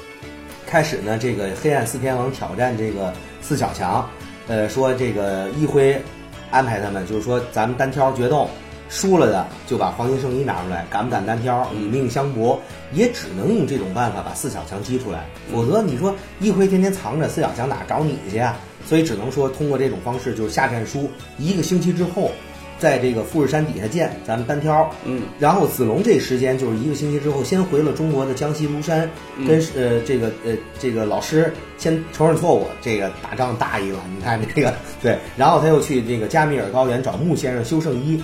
[0.67, 4.07] 开始呢，这个黑暗四天王挑战这个四小强，
[4.47, 5.99] 呃，说这个一辉
[6.51, 8.47] 安排他们，就是说咱们单挑决斗。
[8.89, 12.59] 输了的就把黄金圣衣拿出来，敢不敢单挑，以命相搏，
[12.93, 15.25] 也只能用这种办法把四小强激出来。
[15.51, 18.57] 否则你说一辉天天藏着，四小强哪找你去啊？
[18.85, 22.31] 所以只能说通过这种方式，就是下战书，一个星期之后，
[22.79, 24.89] 在这个富士山底下见，咱们单挑。
[25.03, 29.09] 嗯，然后子龙这时间就是一个星期之后，先回了中国的江西庐山，
[29.45, 38.23] 跟呃这个呃这个老师先承认错误，这个打仗大意了，你看这个对，然后他又去这个加米尔高原找穆先生修圣衣。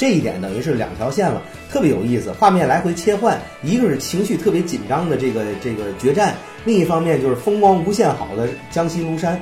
[0.00, 2.32] 这一点等于是两条线了，特别有意思。
[2.32, 6.34] 画面来回切换，一个是情绪特别紧张的这个这个决战，
[6.64, 9.38] 另一方面就是风光无限好的江西庐山。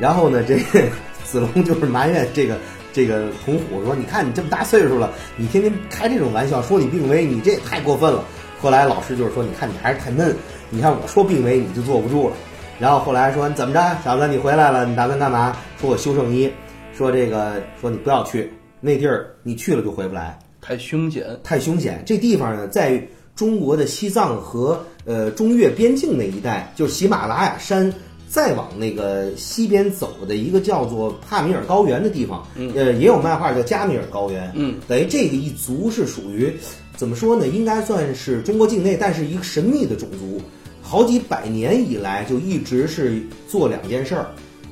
[0.00, 0.82] 然后呢，这个
[1.22, 2.58] 子龙就是埋怨这个
[2.92, 8.24] 这个童虎说：“你看你这么大岁数了，你天天开这种玩笑，说你病危，你这也太过分了。”
[8.60, 10.34] 后来老师就是说：“你看你还是太嫩，
[10.70, 12.34] 你看我说病危你就坐不住了。”
[12.80, 16.52] 然后后来说：“怎么着，小子你回来了，你打算干嘛？”说：“我修圣衣。”
[16.98, 18.52] 说这个说你不要去。
[18.80, 21.24] 那地儿你去了就回不来，太凶险。
[21.42, 22.02] 太凶险。
[22.06, 27.92] 这地方呢，在中国的西藏和呃中越边境那一带，就是喜马拉雅山
[28.28, 36.52] 再往那个西边走的一个叫做帕米尔高原的地方，呃，也有漫画叫加米尔高原，嗯，等于这个一族是属于
[36.96, 37.48] 怎么说呢？
[37.48, 40.40] 应该算是中国境内，但是一个神秘的种族，
[40.82, 44.26] 好几百年以来就一直是做两件事儿。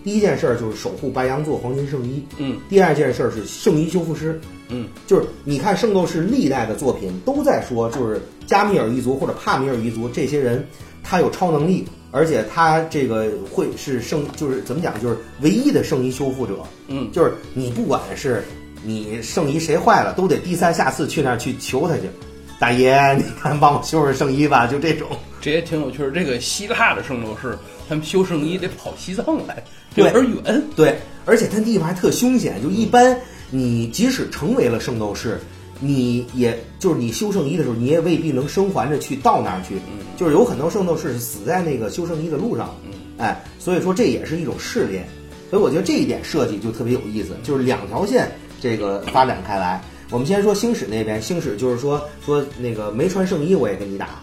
[0.09, 4.41] 第一件事儿就是守护白羊座黄金圣衣，嗯，第二件事儿是圣衣修复师，
[4.71, 10.67] 嗯，就是你看圣斗士历代的作品都在说，就是加米尔一族或者帕米尔一族这些人，
[11.03, 16.55] 他有超能力，而且他这个会是圣，就是怎么讲，就是唯一的圣衣修复者，
[16.87, 18.43] 嗯，就是你不管是
[18.83, 22.05] 你圣衣谁坏了，都得低三下四去那儿去求他去，
[22.59, 25.07] 大爷，你看帮我修修圣衣吧，就这种。
[25.49, 26.13] 这也挺有趣儿。
[26.13, 27.59] 这个希腊的圣斗士，
[27.89, 30.63] 他们修圣衣得跑西藏来，有点远。
[30.77, 33.19] 对，而且他地方还特凶险，就一般
[33.51, 35.41] 你即使成为了圣斗士，
[35.81, 39.77] 你也就是你修圣衣的时候，你也未必能生还着去到那儿去。
[40.19, 42.77] 就是有很多圣斗士是死在那个修圣衣的路上。
[43.17, 45.09] 哎，所以说这也是一种试炼。
[45.49, 48.31] 所以我觉得这一点设计就特别有意思，就是两条线
[48.61, 49.83] 这个发展开来。
[50.11, 54.23] 我们先说星矢那边，星矢就是说说那个没穿圣衣我也跟你打，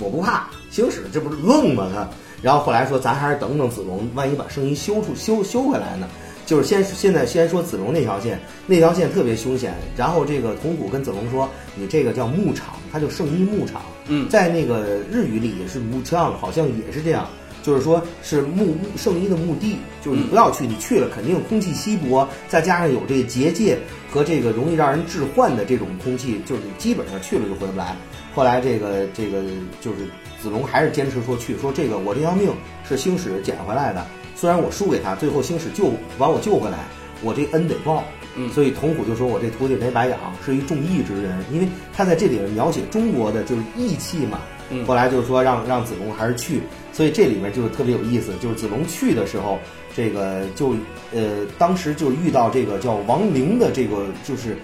[0.00, 0.48] 我不怕。
[0.70, 2.08] 行驶这不是愣吗他？
[2.42, 6.08] 然后后来说咱还是等等子龙，万一把圣衣修出修修回来呢？
[6.46, 9.74] 就是先现在先说子龙那条线，那条线特别凶险。
[9.96, 13.82] 然后这个童虎跟子龙说：“你这个叫牧场，它叫圣衣牧场。
[14.08, 17.28] 嗯在那个日语里也是牧场，好像也是这样。
[17.62, 23.78] 就是说是墓墓圣衣的墓地，就是你不要去，你去了肯定空气稀薄，再加上有这个结界
[24.10, 27.94] 和这个容易让人致幻的这种空气，就是你基本上去了就回不来。
[28.34, 29.42] 后来这个这个
[29.80, 29.98] 就是
[30.40, 32.52] 子龙还是坚持说去，说这个我这条命
[32.88, 36.78] 是星矢捡回来的，虽然我输给他，最后星矢救把我救回来，
[37.22, 38.04] 我这恩得报。
[38.36, 40.16] 嗯所以童虎就说我这徒弟没白养，
[40.46, 44.38] 是一重义之人，因为他在这里面描写中国的就是义气嘛。
[44.70, 46.60] 嗯后来就是说让让子龙还是去，
[46.92, 49.58] 所以这里面就特别有意思，就是子龙去的时候，
[49.96, 50.76] 这个就
[51.12, 54.56] 呃当时就遇到这个叫王陵的这个就是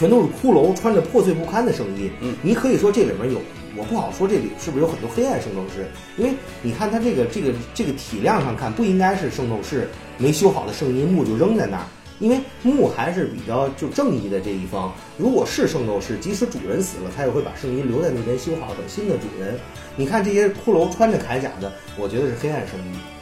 [0.00, 2.10] 全都是骷髅，穿着破碎不堪的圣衣。
[2.22, 3.38] 嗯，你可以说这里面有，
[3.76, 5.86] 我不好说这里是不是有很多黑暗圣斗士，
[6.16, 6.32] 因为
[6.62, 11.84] 你看他这个这个这个体量上看，不应该是圣斗士没修好的圣衣木就扔在那儿。
[12.18, 19.58] 因为木还是比较就正义的这一方，如果是圣斗士，即使主人死了，他也会把圣衣留在那边修好，等新的主人。
[19.96, 23.19] 你看这些骷髅穿着铠甲的，我觉得是黑暗圣衣。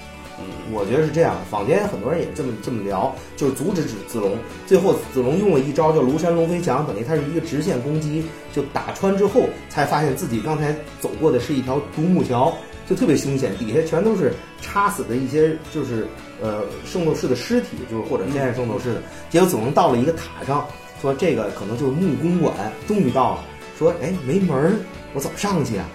[0.70, 4.36] 我觉得是这样，坊间很多人也这么这么聊，就是阻止子子龙。
[4.66, 12.52] 最后子龙用了一招叫庐山龙飞墙，等于他是一个直线攻击，就打穿之后才发现自己刚才走过的是一条独木桥，
[12.88, 16.06] 就特别凶险，底下全都是插死的一些就是
[16.42, 19.02] 呃圣斗士的尸体，就是或者黑暗圣斗士的。
[19.30, 20.66] 结果子龙到了一个塔上，
[21.00, 22.54] 说这个可能就是木公馆，
[22.86, 23.44] 终于到了。
[23.78, 24.74] 说哎没门儿，
[25.14, 25.86] 我怎么上去啊？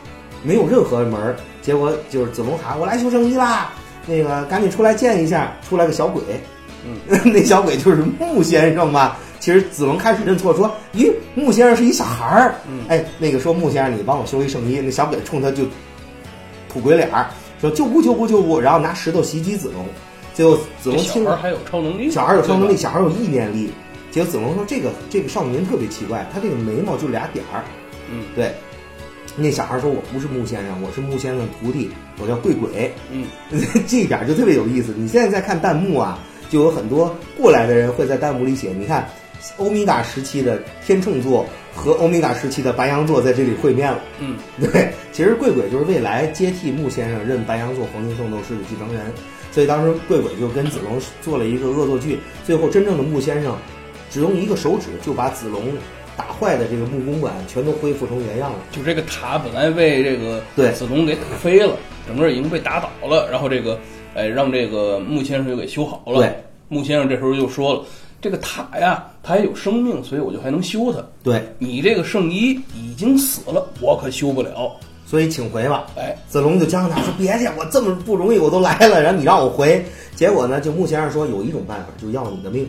[0.41, 1.35] 没有任何门儿。
[1.61, 3.73] 结果就是子龙喊我来修圣衣啦。
[4.05, 6.21] 那个赶紧出来见一下，出来个小鬼，
[6.85, 6.97] 嗯，
[7.31, 12.55] 那小鬼就是木先生吧，其实子龙开始认错，说：“咦，穆先生是一小孩儿。”
[12.89, 14.79] 哎，那个说穆先生，你帮我修一圣衣。
[14.81, 15.63] 那小鬼冲他就
[16.67, 17.29] 吐鬼脸儿，
[17.61, 19.85] 说：“救不救不救不。”然后拿石头袭击子龙，
[20.33, 23.71] 最后子龙小听孩儿还有超能力，小孩有超能力，小孩有意念力。
[24.11, 27.63] 结果子龙说：“这个这个少年特别奇怪，他这个眉毛就俩点儿。”
[28.11, 28.53] 嗯，对。
[29.35, 31.89] 那小孩说：“我不是木先生，我是木先生的徒弟，
[32.21, 33.25] 我叫贵鬼。”嗯，
[33.87, 34.93] 这一点就特别有意思。
[34.95, 36.19] 你现在在看弹幕啊，
[36.49, 39.09] 就有很多过来的人会在弹幕里写：“你看，
[39.57, 49.01] 欧米伽时期的天秤座和欧米伽时期的白羊座在这里会面了。”嗯， 对，其实贵鬼就是未来接替木先生任白羊座黄金圣斗士的继承人，
[49.51, 53.57] 所以当时贵鬼就跟子龙做了一个恶作剧，最后真正的木先生
[54.11, 55.63] 只用一个手指就把子龙
[56.15, 58.59] 打坏的这个木工馆全都恢复成原样了。
[58.71, 61.75] 就这个塔本来被这个对子龙给打飞了，
[62.07, 63.79] 整个已经被打倒了，然后这个
[64.15, 66.19] 哎让这个穆先生又给修好了。
[66.19, 66.35] 对，
[66.69, 67.85] 穆先生这时候就说了，
[68.21, 71.03] 这个塔呀，它还有生命，所以我就还能修它。
[71.23, 74.71] 对，你这个圣衣已经死了，我可修不了。
[75.05, 75.85] 所以请回吧。
[75.95, 82.67] 哎，子龙就将他说：“别去，我这么不容易我都来了，然后你让我回。”结果呢，就穆先生说有一种办法，就要你的命。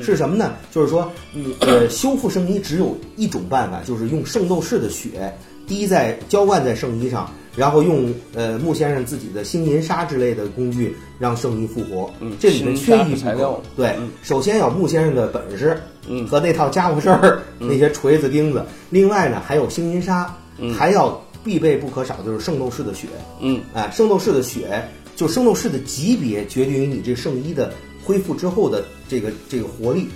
[0.00, 0.54] 是什么呢？
[0.70, 5.34] 就是说，你呃，修复圣衣只有一种办法，就是用圣斗士的血
[5.66, 12.10] 滴在浇灌在圣衣上，然后用呃穆先生自己的星银沙之类的工具让圣衣复活。
[12.20, 13.64] 嗯这里面缺一材料不可。
[13.76, 18.64] 对，嗯首先要穆先生的本事，嗯和那套家伙事儿，那些锤子钉子。
[18.90, 20.34] 另外呢，还有星银沙，
[20.76, 23.06] 还要必备不可少就是圣斗士的血。
[23.40, 24.82] 嗯，哎，圣斗士的血，
[25.14, 27.72] 就圣斗士的级别决定于你这圣衣的
[28.04, 30.08] 恢复之后的这个这个活力。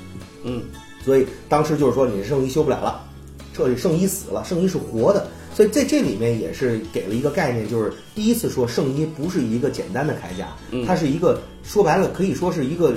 [0.44, 0.62] 嗯，
[1.05, 3.05] 所以当时就是说你这圣衣修不了了，
[3.53, 5.27] 这里圣衣死了，圣衣是活的。
[5.55, 10.55] 所以在这里面也是给了一个概念，就是第一次说圣衣不是一个简单的铠甲，
[10.87, 12.94] 它是一个说白了可以说是一个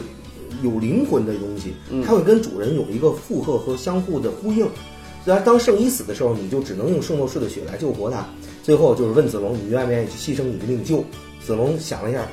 [0.62, 1.74] 有灵魂的东西，
[2.06, 4.68] 它会跟主人有一个附和和相互的呼应。
[5.26, 8.26] 然而当圣衣死的时候，你就只能用圣斗士的血来救活他。
[8.62, 11.04] 最后就是问子龙，你愿不愿意去牺牲你的命救？
[11.46, 12.28] 子龙想了一下，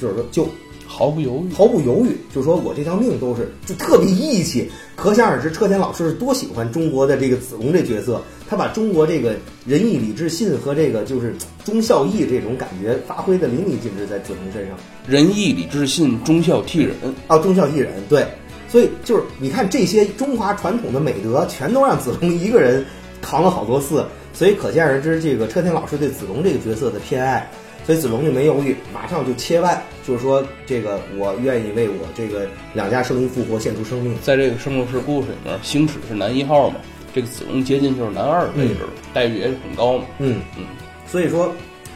[0.00, 0.48] 就是说救，
[0.90, 1.52] 毫不犹豫。
[1.52, 14.76] 毫不犹豫，就说我这条命都是就特别义气，可想而知车田老师是多喜欢中国的这个子龙这角色，他把中国这个仁义礼智信和这个就是忠孝义这种感觉发挥的淋漓尽致在子龙身上。
[15.06, 16.94] 仁义礼智信，忠孝悌仁。
[17.26, 18.26] 啊，忠孝悌仁，对，
[18.66, 22.82] 所以就是你看这些中华传统的美德，全都让子龙一个人
[23.20, 27.48] 扛了好多次，所以可见而知这个车田老师对子龙这个角色的偏爱。
[27.88, 34.14] 所以子龙就没犹豫，马上就切腕，就是说这个我愿意为我这个两家圣衣复活献出生命。
[34.20, 36.76] 在这个圣斗士故事里面，星矢是男一号嘛，
[37.14, 40.04] 这个子龙接近就是男二的位置了，待遇也是很高嘛。
[40.18, 40.64] 嗯嗯，
[41.06, 41.50] 所以说，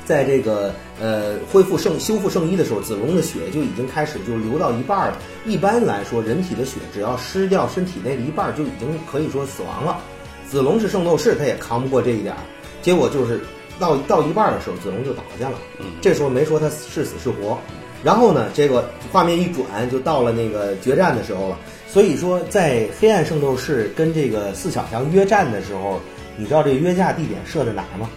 [0.06, 5.18] 在这个呃恢复圣修复圣衣的时候，子龙的血就已经开始就流到一半了。
[5.44, 10.00] 一般来说，人体的血只要失掉身体内的一半，就已经可以说死亡了。
[10.48, 12.40] 子龙是圣斗士，他也扛不过这一点儿，
[12.80, 13.38] 结果就是
[13.82, 15.58] 到到一半的时候，子龙就倒下了。
[15.80, 17.58] 嗯这时候没说他是死是活。
[18.04, 21.58] 然后呢，这个画面一转，就到了那个决战的时候了。
[21.88, 26.00] 所以说，在黑暗圣斗士跟这个四小强约战的时候，
[26.36, 28.08] 你知道这个约架地点设在哪儿吗？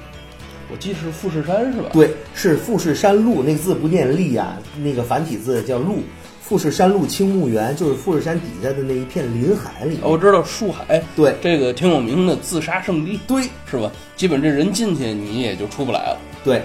[0.72, 1.90] 我记得是富士山是吧？
[1.94, 6.00] 对，是富士山路，那个字不念立啊，那个繁体字叫路。
[6.48, 9.98] 富士山路青木园就是富士山底下的那一片林海里。
[10.04, 13.92] 哦，我知道树海，对这个挺有名的自杀圣地，对是吧？
[14.16, 16.20] 基本这人进去你也就出不来了。
[16.44, 16.62] 对，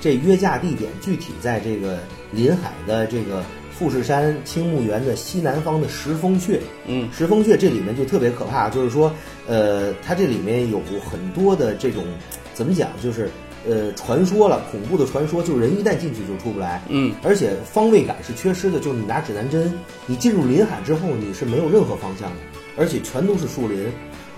[0.00, 2.00] 这约架地点具体在这个
[2.32, 6.60] 林海的这个富士山青木园的西南方的石峰穴。
[6.86, 9.14] 嗯石峰穴这里面就特别可怕，就是说，
[9.46, 12.04] 呃，它这里面有很多的这种
[12.52, 13.30] 怎么讲，就是
[13.68, 16.82] 呃传说了，恐怖的传说，就是人一旦进去就出不来。
[16.88, 19.72] 嗯，而且方位感是缺失的，就是你拿指南针，
[20.06, 22.36] 你进入林海之后，你是没有任何方向的，
[22.76, 23.86] 而且全都是树林。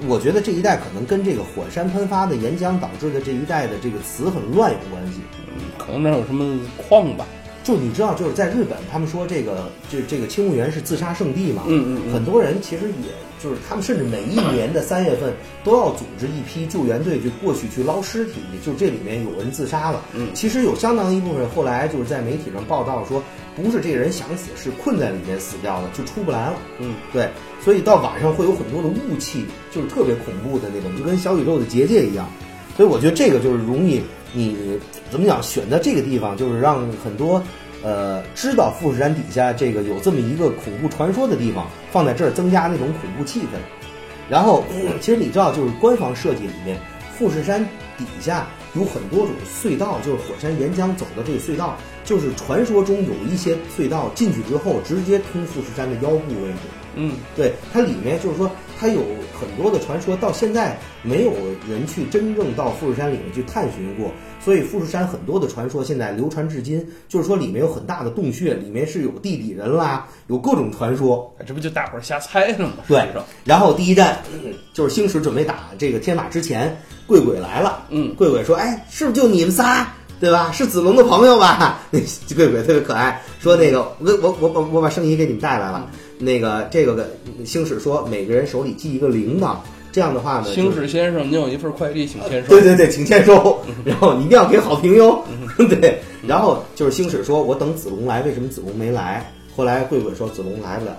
[0.09, 5.21] 我觉得这一带可能跟这个火山喷发的岩浆导致的这一带的这个词很乱有关系。
[5.55, 7.27] 嗯可能那有什么矿吧？
[7.63, 15.33] 就你知道，就是在日本，他们说这个这这个青木园是自杀圣地嘛，嗯嗯嗯很多人其实也就是他们甚至每一年的三月份
[15.65, 20.03] 都要组织一批救援队去过去去捞尸体，就这里面有人自杀了。
[20.15, 23.23] 嗯其实有相当一部分后来就是在媒体上报道说，
[23.57, 26.55] 不是这个人想死，是困在里面死掉了，就出不来了。
[26.79, 27.29] 嗯，对，
[27.63, 32.29] 所以到晚上会有很多的雾气，就是特别恐怖的那种，就跟小宇宙的结界一样。
[32.77, 34.01] 所以我觉得这个就是容易
[34.33, 34.57] 你
[35.11, 37.43] 怎么讲，选择这个地方，就是让很多
[37.83, 43.59] 呃知道富士山底下这个有这么一个恐怖传说的地方，放在这儿增加那种恐怖气氛。
[44.29, 44.65] 然后，
[45.01, 46.79] 其实你知道，就是官方设计里面，
[47.19, 47.63] 富士山
[47.99, 56.59] 底下有很多种隧道，就是火山岩浆走的这个隧道，就是传说中有一些隧道进去之后，直接通富士山的腰部位置。
[56.95, 59.01] 嗯，对，它里面就是说，它有
[59.33, 61.33] 很多的传说，到现在没有
[61.69, 64.13] 人去真正到富士山里面去探寻过，
[64.45, 71.33] 所以富士山很多的传说现在流传至今，就是说里面有很大的洞穴，里面是有地底人啦，有各种传说。
[71.39, 72.73] 哎这不就大伙儿瞎猜呢吗？
[72.89, 73.07] 对
[73.45, 76.77] 然后第一站、嗯就是星矢准备打这个天马之前，
[77.07, 77.87] 贵鬼来了。
[77.91, 79.87] 嗯贵鬼说：“哎，是不是就你们仨？
[80.19, 80.53] 对吧？
[80.53, 82.01] 是子龙的朋友吧？” 那
[82.35, 85.89] 贵鬼特别可爱，说：“那个，我我我我我把圣衣给你们带来了。
[86.19, 87.09] 那个这个个
[87.45, 89.57] 星矢说，每个人手里系一个铃铛，
[89.93, 92.49] 这样的话呢，星矢先生，您有一份快递，请签收。
[92.49, 95.23] 对 对对，请签收，然后你一定要给好评哟。
[95.69, 100.97] 对，然后就是星矢说：“我等子龙来，为什么子龙没来？”后来贵鬼说：“子龙来不了。”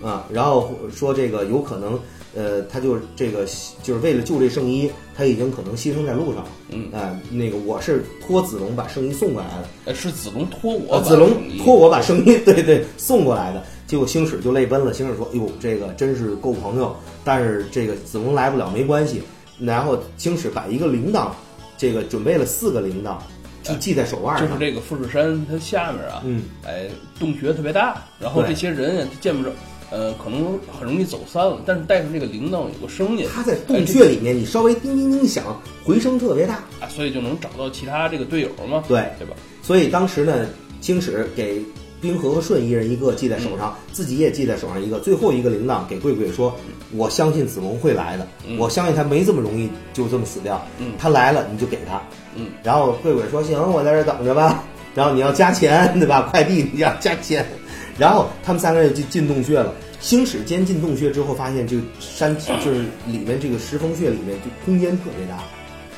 [0.00, 1.98] 啊，然后说这个有可能，
[2.36, 3.44] 呃，他就这个
[3.82, 6.48] 就是为了救这圣衣，他已经可能牺牲在路上了。
[6.68, 13.64] 嗯啊、那个我是托子龙把圣衣送过来的，哎，是子龙托我呃，子龙托我把圣衣， 对对，送过来的。
[13.86, 14.92] 结果星矢就泪奔了。
[14.92, 19.22] 星矢说：“哎呦，这个真是够朋友，但是这个子龙来不了没关系。”
[19.60, 21.30] 然后星矢把一个铃铛，
[21.76, 23.18] 这个准备了四个铃铛，
[23.62, 24.48] 就系在手腕上。
[24.48, 26.88] 就是这个富士山它下面啊，嗯，哎，
[27.20, 29.50] 洞穴特别大，然后这些人呀，他见不着，
[29.90, 31.60] 呃，可能很容易走散了。
[31.64, 35.44] 但是带上这个铃铛有个声音，它在洞哎穴里面，你稍微叮叮叮响，
[35.84, 36.54] 回声特别大。
[36.80, 39.36] 啊，所以就能找到其他这个队友嘛，对对吧？
[39.62, 40.48] 所以当时呢，
[40.80, 41.62] 星矢给
[42.04, 46.54] 冰河和舜一人一个系在手上，自己也系在手上一个，最后一个铃铛给贵贵说
[46.94, 50.62] ：“我相信子龙会来的，嗯我相信他没这么容易就这么死掉。
[50.78, 52.02] 嗯他来了你就给他。”
[52.36, 54.62] 嗯，然后贵贵说：“行，我在这等着吧。
[54.94, 56.28] 然后你要加钱，对吧？
[56.30, 57.46] 快递你要加钱。
[57.96, 59.72] ”然后他们三个人就进进洞穴了。
[60.00, 65.42] 星矢先进洞穴之后，发现这个山就是里面这个石峰穴里面就空间特别大。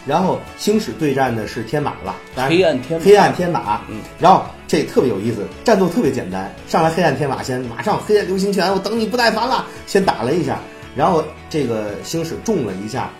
[0.06, 3.04] 然后星矢对战的是天马了，当然黑暗天马。
[3.04, 10.60] 黑暗天马，嗯，然后这特别有意思，战斗特别简单，上来黑暗天马先马上黑暗流星拳，我等你不耐烦了，先打了一下，
[10.94, 13.10] 然后这个星矢中了一下，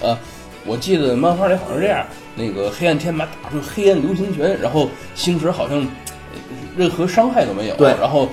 [0.00, 0.16] 呃，
[0.64, 2.06] 我记得漫画里好像是这样，
[2.36, 6.38] 那个黑暗天马打出黑暗流星拳，然后星矢好像呃
[6.76, 7.88] 任何伤害都没有，对。
[8.00, 8.28] 然后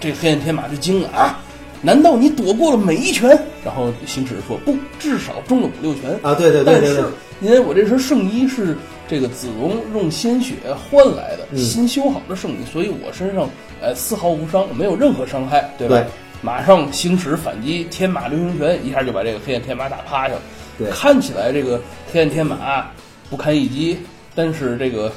[0.00, 1.40] 这黑暗天马就惊了啊，
[1.84, 3.28] 难道你躲过了每一拳？
[3.64, 7.04] 然后星矢说不，至少中了五六拳啊对对对对对但是
[7.40, 8.76] 因为我这身圣衣是
[9.06, 10.54] 这个子龙用鲜血
[10.90, 13.48] 换来的，嗯新修好的圣衣，所以我身上
[13.80, 15.96] 呃丝毫无伤，没有任何伤害，对吧？
[15.96, 16.06] 对
[16.40, 20.42] 马上行使反击天马流星拳，一下就把这个黑暗天马打趴下了。
[20.76, 21.80] 对看起来这个
[22.12, 22.90] 黑暗天马
[23.30, 23.96] 不堪一击，
[24.34, 25.10] 但是这个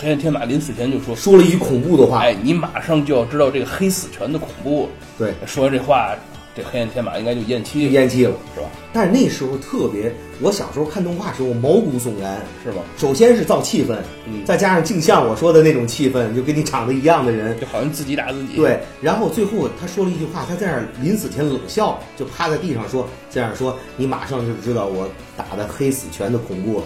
[0.00, 4.88] 黑暗天马临死前就说说了一句恐怖的：“话，哎，你马上就要知道这个黑死拳的恐怖了。
[5.18, 6.14] 对，”说完这话，
[6.54, 8.32] 这黑暗天马应该就咽气了，咽气了。
[8.54, 8.68] 是吧？
[8.92, 12.80] 但是那时候特别，我小时候看动画时候毛骨悚然，是吧？
[12.96, 13.96] 首先是造气氛，
[14.26, 26.84] 嗯再加上镜像我说的那种气氛，就跟你长得一样的人，就好像自己打自己。，对，然后最后他说了一句话，他在那儿临死前冷笑，就趴在地上说这样说，你马上就知道我打的黑死拳的恐怖了。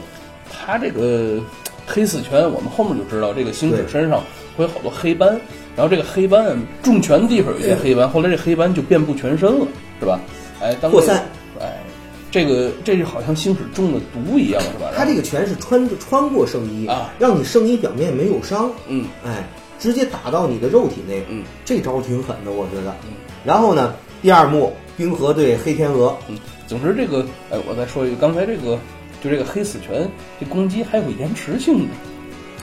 [0.50, 1.40] 他这个
[1.86, 4.22] 黑死拳，我们后面就知道，这个星矢身上
[4.56, 5.28] 会有好多黑斑，
[5.76, 9.66] 然后这个黑斑重拳的地方有一些黑斑，后来这黑斑就遍布全身了，
[10.00, 10.20] 是吧？
[10.60, 11.24] 哎，当这个扩散，
[11.60, 11.82] 哎，
[12.30, 14.90] 这个这就好像星矢中了毒一样，是吧？
[14.96, 19.04] 他这个拳是穿穿过圣衣啊，让你圣衣表面没有伤，嗯。
[19.24, 22.94] 哎，直接打到你的肉体内，嗯，这招挺狠的，我觉得。
[23.08, 23.14] 嗯。
[23.44, 28.78] 然后呢，第二幕冰河对黑天鹅，嗯，总之这个，哎，我再说一个，刚才这个
[29.22, 30.08] 就这个黑死拳，
[30.40, 31.94] 这攻击还有延迟性的，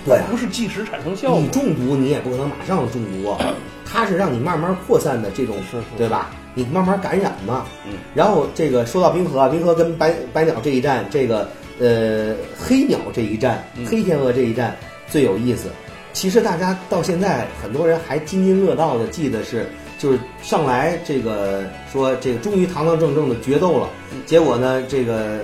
[0.06, 1.48] 对啊不是即时产生效果你。
[1.48, 3.38] 中毒你也不可能马上中毒啊，
[3.86, 6.32] 它是让你慢慢扩散的这种，是是对吧？
[6.54, 7.66] 你慢慢感染嘛。
[7.88, 7.94] 嗯。
[8.14, 11.48] 然后这个说到冰河啊，冰河跟白白鸟这一战，这个
[11.80, 14.76] 呃黑鸟这一战，嗯黑天鹅这一战
[15.08, 15.70] 最有意思。
[16.12, 23.90] 其实大家到现在很多人还津津乐道的记得是，就是上来这个说这个终于堂堂正正的决斗了，
[24.26, 25.40] 结果呢这个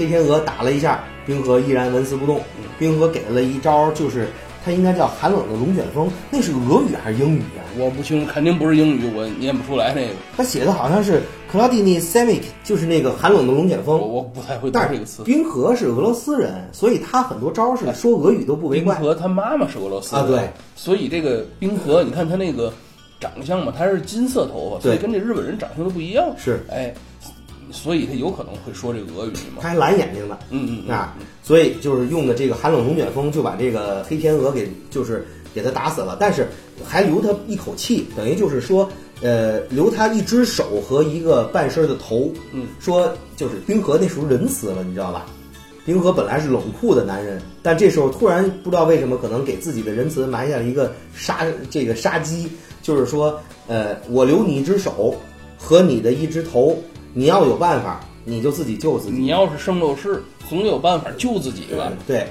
[0.00, 2.40] 黑天鹅打了一下，冰河依然纹丝不动。
[2.78, 4.28] 冰河给了一招，就是
[4.64, 7.60] 它应该叫寒冷的龙卷风，那是俄语还是英语啊？
[7.76, 11.20] 我不清楚，肯定不是英语，我念不出来那个，他写的好像是
[11.52, 14.00] Cloudini Semic，就是那个寒冷的龙卷风。
[14.00, 15.22] 我不太会读但是这个词。
[15.22, 18.94] 冰河是俄罗斯人，所以他很多招是说俄语都不为怪。
[18.94, 22.72] 冰河他妈妈是俄罗斯人啊对，所以这个冰河，你看他那个
[23.20, 26.24] 长相嘛，他是金色头发，所以对跟这日本人长相都不一样。
[26.38, 26.94] 是，哎，
[27.72, 29.60] 所以他有可能会说这个俄语嘛。
[29.60, 30.38] 他还蓝眼睛呢。
[30.50, 36.48] 嗯嗯嗯啊，所以就是用的这个寒冷龙卷风，就把这个黑天鹅给就是给他打死了，但是
[36.84, 38.88] 还留他一口气，等于就是说，
[39.22, 42.32] 呃，留他一只手和一个半身的头。
[42.52, 45.26] 嗯，说就是冰河那时候人死了，你知道吧？
[45.86, 52.48] 冰河本来是冷酷的男人，但这时候突然不知道为什么，可能给自己的仁慈埋下了一个杀这个杀机，
[52.82, 55.16] 就是说，呃，我留你一只手
[55.58, 56.78] 和你的一只头，
[57.12, 59.16] 你要有办法，你就自己救自己。
[59.16, 61.92] 你要是圣斗士，总有办法救自己吧？
[62.06, 62.26] 对，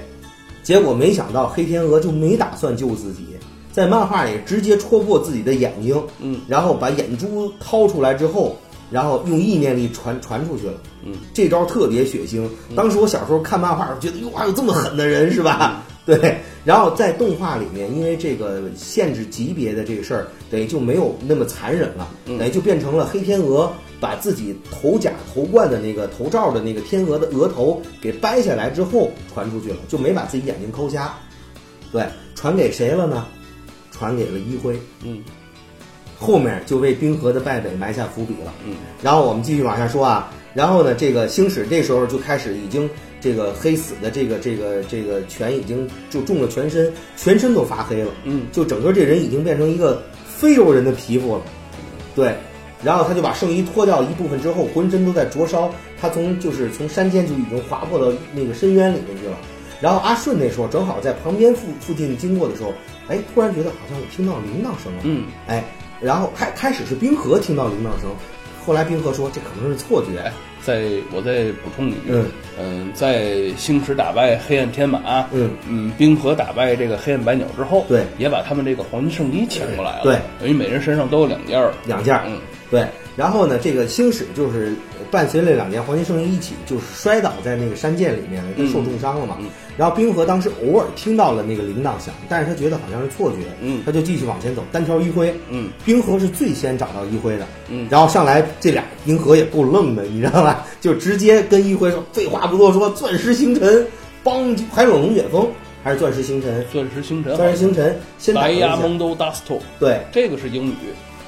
[0.62, 3.26] 结果没想到黑天鹅就没打算救自己，
[3.72, 8.56] 在漫画里直接戳破自己的眼睛，嗯，然后把眼珠掏出来之后，
[8.90, 10.74] 然后用意念力传传出去了，
[11.04, 12.48] 嗯，这招特别血腥。
[12.74, 15.82] 当时我小时候看漫画，觉得哟，还有这么狠的人是吧？
[16.06, 23.70] 对，然后在动画里面，因为这个限制级别的这个事儿，等于就没有那么残忍了，等于就变成了黑天鹅
[24.00, 31.14] 把自己头甲头冠的那个头罩的那个天鹅的额头给掰下来之后传出去了，就没把自己眼睛抠瞎。
[31.92, 33.26] 对，传给谁了呢？
[33.92, 34.78] 传给了一辉。
[35.04, 35.22] 嗯，
[36.18, 38.54] 后面就为冰河的败北埋下伏笔了。
[38.66, 42.88] 嗯，然后我们继续往下说啊，然后呢，这个星矢这时候就开始已经
[43.20, 48.10] 这个黑死的这个这个这个拳已经就中了全身，全身都发黑了。
[48.24, 51.42] 嗯，就整个这人已经变成一个非洲人的皮肤了。
[52.14, 52.34] 对，
[52.82, 55.70] 然后他就把圣衣脱掉一部分之后，浑身都在灼烧。
[56.00, 59.36] 他从就是从山间就已经滑破到那个深渊里面去了。
[59.80, 62.72] 然后阿顺那时候正好在旁边附附近经过的时候，
[63.08, 65.00] 哎，突然觉得好像我听到铃铛声了。
[65.04, 65.64] 嗯，哎，
[66.00, 68.10] 然后开开始是冰河听到铃铛声，
[68.64, 70.18] 后来冰河说这可能是错觉。
[70.20, 72.26] 哎，再我再补充一句，嗯
[72.58, 82.38] 嗯，在星矢打败黑暗天马，嗯嗯，冰河打败这个黑暗白鸟之后，对也把他们这个黄金圣衣抢过来了，对，等于每人身上都有两件儿，两件儿嗯，
[82.70, 84.72] 对，然后呢，这个星矢就是
[85.10, 89.36] 伴随了两年黄金圣衣一起，就是摔倒在那个山涧里面了，就受重伤了嘛。
[89.40, 89.46] 嗯。
[89.76, 93.82] 然后冰河当时偶尔听到了那个铃铛响，但是他觉得好像是错觉，嗯。
[93.84, 100.64] 他就继续往前走，单挑一辉，嗯，冰河是最先找到一辉的，嗯然后上来这俩冰河也够愣的，你知道吧？
[100.80, 103.84] 就直接跟一辉说，废话不多说，钻石星辰，
[104.22, 105.48] 帮还是龙卷风，
[105.82, 106.64] 还是钻石星辰？
[106.70, 108.76] 钻石星辰，钻石星辰先打了一下。
[108.76, 110.74] Dust，对，这个是英语，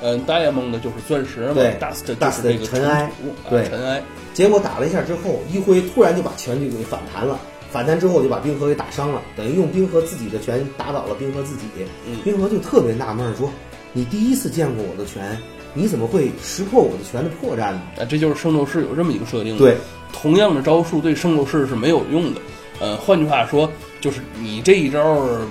[0.03, 4.03] 嗯，Diamond 就是钻石嘛对，Dust 就 Dust 是这个尘埃土啊对尘埃，
[4.35, 7.39] 结果打了一下之后，一辉突然就把拳就给反弹了，
[7.71, 11.63] 反弹之后就把冰河给打伤了，等于用冰河自己的拳打倒了冰河自己。
[12.07, 13.51] 嗯冰河就特别纳闷儿说
[13.93, 15.39] ：“你第一次见过我的拳，
[15.73, 19.77] 你怎么会识破我的拳的破绽呢啊，这就是圣斗士有这么一个设定，？”对，
[20.13, 22.41] 同样的招数对圣斗士是没有用的。
[22.81, 25.47] 呃，换句话说，就是你这一招儿，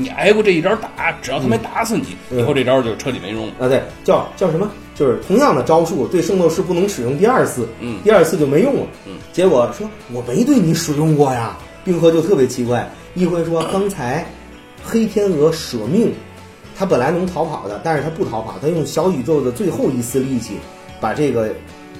[0.00, 3.52] 你挨过这一招打，只要他没打死你，嗯以后这招儿就彻底没用了。
[3.60, 4.70] 啊，对，叫叫什么？
[4.94, 8.86] 就是同样的招数对圣斗士不能使用第二次，嗯第二次就没用了。
[9.06, 11.56] 嗯，结果说我没对你使用过呀。
[11.82, 14.26] 冰河就特别奇怪，一辉说刚才
[14.84, 16.12] 黑天鹅舍命，
[16.76, 20.58] 他本来能逃跑的，但是他不逃跑，他用小宇宙的最后一丝力气，
[21.00, 21.48] 把这个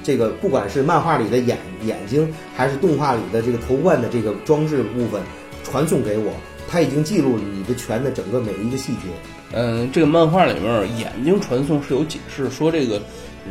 [0.02, 5.22] 这个不管是漫画里的眼眼睛，还是动画里的这个头冠的这个装置部分
[5.64, 6.30] 传送给我，
[6.70, 9.08] 他已经记录了你的拳的整个每一个细节。
[9.52, 13.02] 嗯，这个漫画里面眼睛传送是有解释，说这个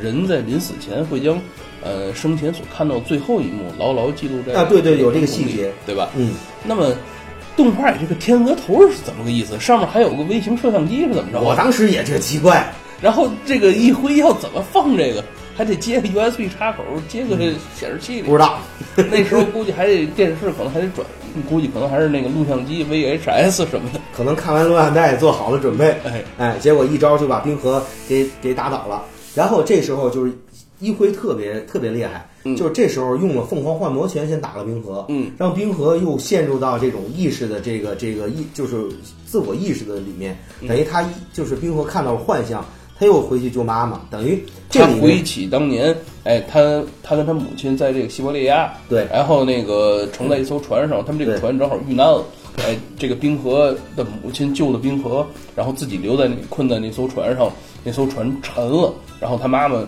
[0.01, 1.37] 人在临死前会将
[1.83, 6.09] 呃生前所看到最后一幕牢牢记录在啊对对有这个细节，对吧？
[6.15, 6.31] 嗯。
[6.63, 6.93] 那么
[7.57, 9.59] 动画里这个天鹅头是怎么个意思？
[9.59, 11.41] 上面还有个微型摄像机是怎么着？
[11.41, 15.21] 我当时也觉得奇怪，然后这个一辉要怎么放这个？
[15.57, 17.35] 还得接个 USB 插口，接个
[17.75, 18.21] 显示器里。
[18.21, 18.59] 不知道。
[19.11, 21.05] 那时候估计还得电视，可能还得转，
[21.43, 23.99] 估计可能还是那个录像机 VHS 什么的。
[24.15, 29.03] 可能看完录像带做好了准备，哎哎，结果一招就把冰河给给打倒了。
[29.35, 30.33] 然后这时候就是
[30.79, 38.87] 一辉特别特别厉害，嗯就是这时候用了凤凰幻魔拳先打了冰河，嗯，让冰河又陷入到这种意识的这个这个意就是
[39.25, 42.65] 自我意识的里面，嗯等于他一就是冰河看到了幻象，
[42.99, 45.95] 他又回去救妈妈，等于这他回忆起当年，
[46.25, 49.07] 哎，他他跟他母亲在这个西伯利亚，对。
[49.09, 52.25] 然后那个乘在一艘船上，他们这个船正好遇难了，
[52.57, 55.25] 哎，这个冰河的母亲救了冰河，
[55.55, 57.49] 然后自己留在那困在那艘船上，
[57.85, 59.81] 那艘船沉了，然后他妈妈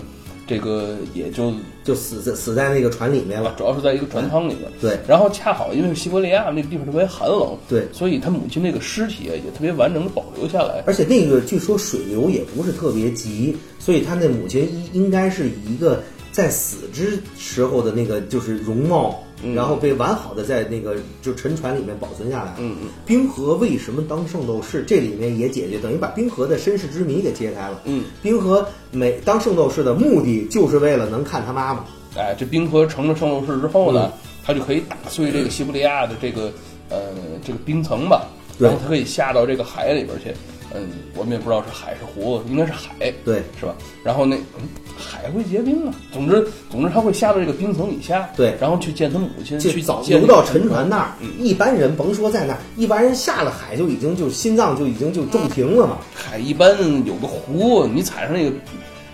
[0.52, 4.99] 这个也就就死在死在那个船里面了，主要是在一个船舱里面，对。
[5.08, 7.88] 然后恰好因为西伯利亚那个地方特别寒冷，对。
[7.93, 19.24] 所以他母亲那个尸体啊也特别完整的保留下来，而且那个据说水流也不是特别急，所以他那母亲应应该是以一个在死之时候的那个就是容貌，
[19.56, 22.54] 然后被完好的在那个就沉船里面保存下来。
[22.60, 24.84] 嗯嗯，冰河为什么当圣斗士？
[24.84, 27.82] 这里面也解决，等于把冰河的身世之谜给揭开了。
[27.86, 31.86] 嗯，冰河每当圣斗士的目的就是为了能看他妈妈。
[32.16, 34.12] 哎，这冰河成了圣斗士之后嗯呢，
[34.44, 36.52] 他就可以打碎这个西伯利亚的这个
[36.89, 36.98] 呃
[37.46, 38.28] 这个冰层吧，
[38.60, 40.34] 然后他可以下到这个海里边去。
[40.74, 43.76] 嗯，我们也不知道是海是湖，应该是海，对是吧？
[44.03, 44.67] 然后那、嗯、
[44.97, 55.97] 海会结冰啊，总之总之他会下到这个冰层以下，对然后去见他母亲，就去见早游到沉船那儿，嗯一般人甭说在那儿，一般人下了海就已经就心脏就已经就骤停了嘛。
[56.13, 56.72] 海一般
[57.05, 58.55] 有个湖，你踩上那个，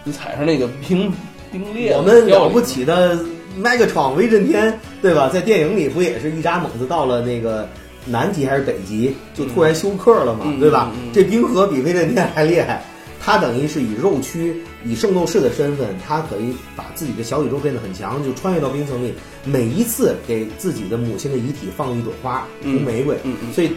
[0.03, 1.11] 你踩上那个冰
[1.51, 3.17] 冰裂，我们了不起的
[3.59, 5.27] Megatron 威震天，对吧？
[5.29, 7.67] 在电影里不也是一扎猛子到了那个
[8.09, 10.91] 南极还是北极，就突然休克了嘛，嗯对吧？
[11.13, 12.83] 这冰河比威震天还厉害，
[13.19, 14.55] 他等于是以肉躯、
[14.85, 23.17] 以圣斗士的身份，他可以把自己的小宇宙变得很强，就穿越到冰层里，每一次给自己的母亲的遗体放一朵花，红嗯玫瑰，
[23.53, 23.71] 所以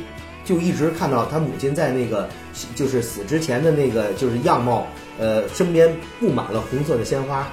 [0.44, 2.28] 就一直看到他母亲在那个
[2.74, 4.86] 就是死之前的那个就是样貌，
[5.18, 7.46] 呃，身边布满了红色的鲜花，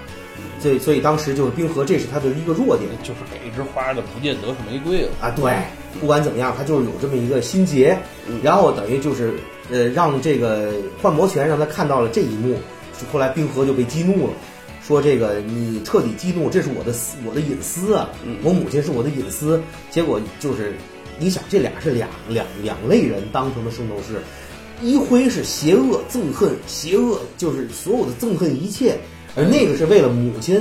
[0.68, 5.10] 所以所以当时就是冰河，这是他的一个弱点就是给一枝花的，不见得是玫瑰了。
[5.22, 5.32] 啊。
[5.32, 5.54] 对，
[6.02, 7.98] 不管怎么样，他就是有这么一个心结，
[8.44, 9.34] 然后等于就是
[9.72, 12.58] 呃让这个幻魔拳让他看到了这一幕，
[13.14, 14.34] 后来冰河就被激怒了。
[14.86, 18.10] 说这个你彻底激怒，这是我的私我的隐私啊，
[18.44, 19.62] 我母亲是我的隐私。
[19.90, 20.76] 结果就是，
[21.18, 24.20] 你想这俩是两两两类人当成的圣斗士，
[24.82, 28.98] 一辉是邪恶憎恨，邪恶就是所有的憎恨一切，
[29.38, 30.60] 而那个是为了母亲，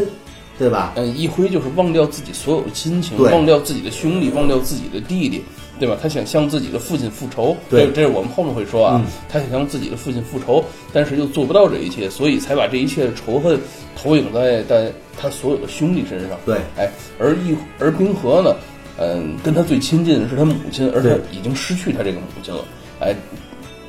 [0.58, 0.92] 对吧？
[0.96, 5.42] 嗯，一辉就是忘掉自己所有亲情，忘掉自己的兄弟，忘掉自己的弟弟，
[5.80, 5.96] 对吧？
[6.00, 9.02] 他想向自己的父亲复仇，对这这是我们后面会说啊。
[9.02, 13.58] 嗯他想向自己的父亲复仇，但是又做不到这一切，所以才把这一切的仇恨
[13.94, 16.38] 投影在在他所有的兄弟身上。
[16.46, 18.54] 对，哎，而一而冰河呢，
[18.98, 22.64] 嗯，跟他最亲近的是他母亲，而他已经失去他这个母亲了。
[23.00, 23.14] 哎，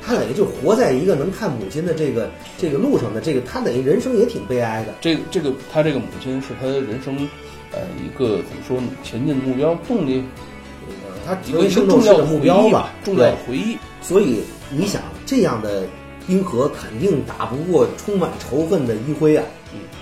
[0.08, 4.94] 他等于就活在一个能看母亲的这个这个路上的这个，他等于人生也挺悲哀的。
[5.02, 7.14] 这个这个他这个母亲是他人生
[7.72, 8.88] 呃一个怎么说呢？
[9.04, 10.24] 前进的目标动力，
[11.26, 13.36] 他一个重要的目标吧，重要的。
[13.46, 13.76] 回忆。
[14.00, 14.40] 所以
[14.70, 15.84] 你想，这样的
[16.26, 19.44] 冰河肯定打不过充满仇恨的一辉啊。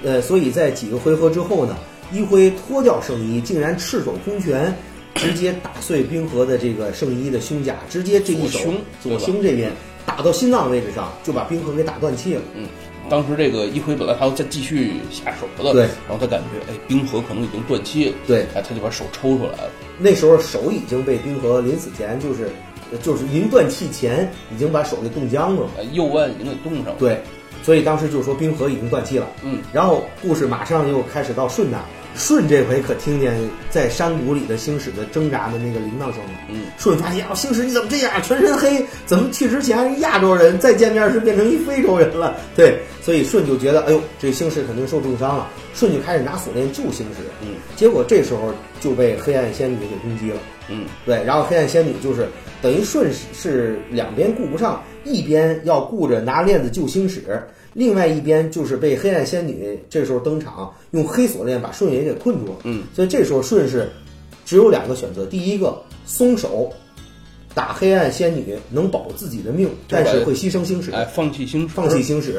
[0.05, 1.77] 呃，所以在几个回合之后呢，
[2.13, 4.73] 一辉脱掉圣衣，竟然赤手空拳，
[5.17, 8.61] 直接打碎冰河的这个圣衣的胸甲，直接这一手
[9.03, 9.73] 左胸这边
[10.07, 12.43] 打到心脏位置上，就把冰河给打断气了。
[12.55, 12.69] 嗯，
[13.11, 22.51] 当时这个一辉本来还要再继续下手的，对然后他感觉哎冰河可能已经断气了，对哎他就把手抽出来了，那时候手已经被冰河临死前就是
[23.03, 25.71] 就是临断气前已经把手给冻僵了嘛。
[25.79, 27.21] 哎右腕已经给冻上了，对，
[27.63, 29.27] 所以当时就说冰河已经断气了。
[29.43, 31.85] 嗯，然后故事马上又开始到顺那儿，
[32.17, 33.39] 舜这回可听见
[33.71, 36.31] 在山谷里的星矢的挣扎的那个铃铛声了。
[36.49, 38.23] 嗯，舜发现啊，星矢你怎么这样？
[38.23, 42.35] 全身黑，怎么去之前是亚洲人，再见面是变成一非洲人了？
[42.57, 45.47] 对，所以舜就觉得，哎呦，这星矢肯定受重伤了。
[45.75, 47.23] 舜就开始拿锁链救星矢。
[47.43, 50.39] 嗯，结果这时候就被黑暗仙女给攻击了。
[50.69, 52.27] 嗯，对，然后黑暗仙女就是
[52.63, 57.47] 等于顺是是两边顾不上，一边要顾着拿链子救星矢，
[57.77, 62.59] 另外一边就是被黑暗仙女这时候登场，用黑锁链把顺也给困住了。
[62.65, 63.93] 嗯，所以这时候顺是
[64.47, 66.73] 只有两个选择，第一个松手
[67.53, 72.33] 打黑暗仙女能保自己的命，但是会牺牲星矢，哎放弃星矢，放弃星矢；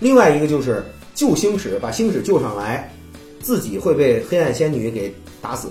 [0.00, 0.82] 另外一个就是
[1.14, 2.92] 救星矢，把星矢救上来，
[3.40, 5.68] 自己会被黑暗仙女给打死。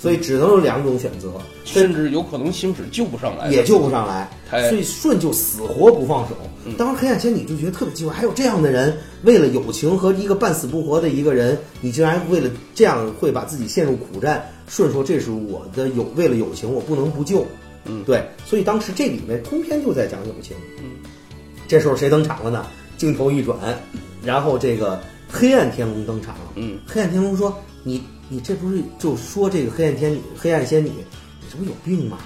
[0.00, 1.32] 所以只能有两种选择，
[1.64, 6.36] 甚至有可能星矢救不上来，也救不上来，哎所以舜就死活不放手。
[6.76, 14.46] 当时黑暗仙女就觉得特别奇怪，还有这样的人，为了友情和一个半死不活的一个人，你竟然为了这样会把自己陷入苦战。
[14.68, 17.46] 舜说：“这是我的友，为了友情，我不能不救。”
[17.86, 20.54] 嗯，对，所以当时这里面通篇就在讲友情。
[20.78, 20.90] 嗯，
[21.66, 22.66] 这时候谁登场了呢？
[22.98, 23.56] 镜头一转，
[24.22, 26.52] 然后这个黑暗天龙登场了。
[26.56, 32.18] 嗯，黑暗天龙说：“你你这不是就说这个黑暗天女、黑暗仙女，你这不有病吗？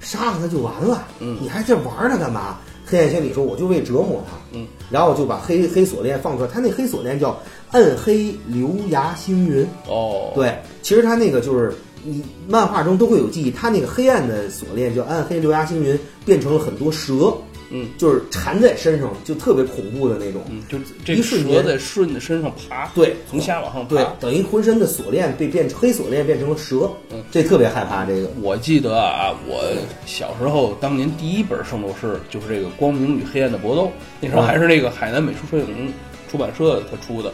[0.00, 1.06] 杀了她就完了。
[1.20, 2.58] 嗯你还在玩她干嘛？”
[2.90, 7.38] 黑暗仙女说：“我就为折磨她。”嗯，然后就把黑黑锁链放出来，她那黑锁链叫
[7.70, 9.66] 暗黑流牙星云。
[9.86, 17.30] 哦，，对，其实她那个就是你漫画中都会有记忆，她那个黑暗的锁链叫暗黑流牙星云，变成了很多蛇，
[17.70, 20.42] 嗯就是缠在身上，就特别恐怖的那种。
[20.50, 28.30] 嗯，就这个一瞬间蛇在顺着身上爬，对从下往上爬，对，等于浑身的锁链被变黑锁链变成了蛇，嗯这特别害怕这个。
[28.40, 29.62] 我记得啊，我
[30.06, 33.86] 小时候当年第一本圣斗士就是这个《光明与黑暗的搏斗》，
[34.20, 35.92] 那时候嗯还是那个海南美术摄影
[36.30, 37.32] 出版社他出的。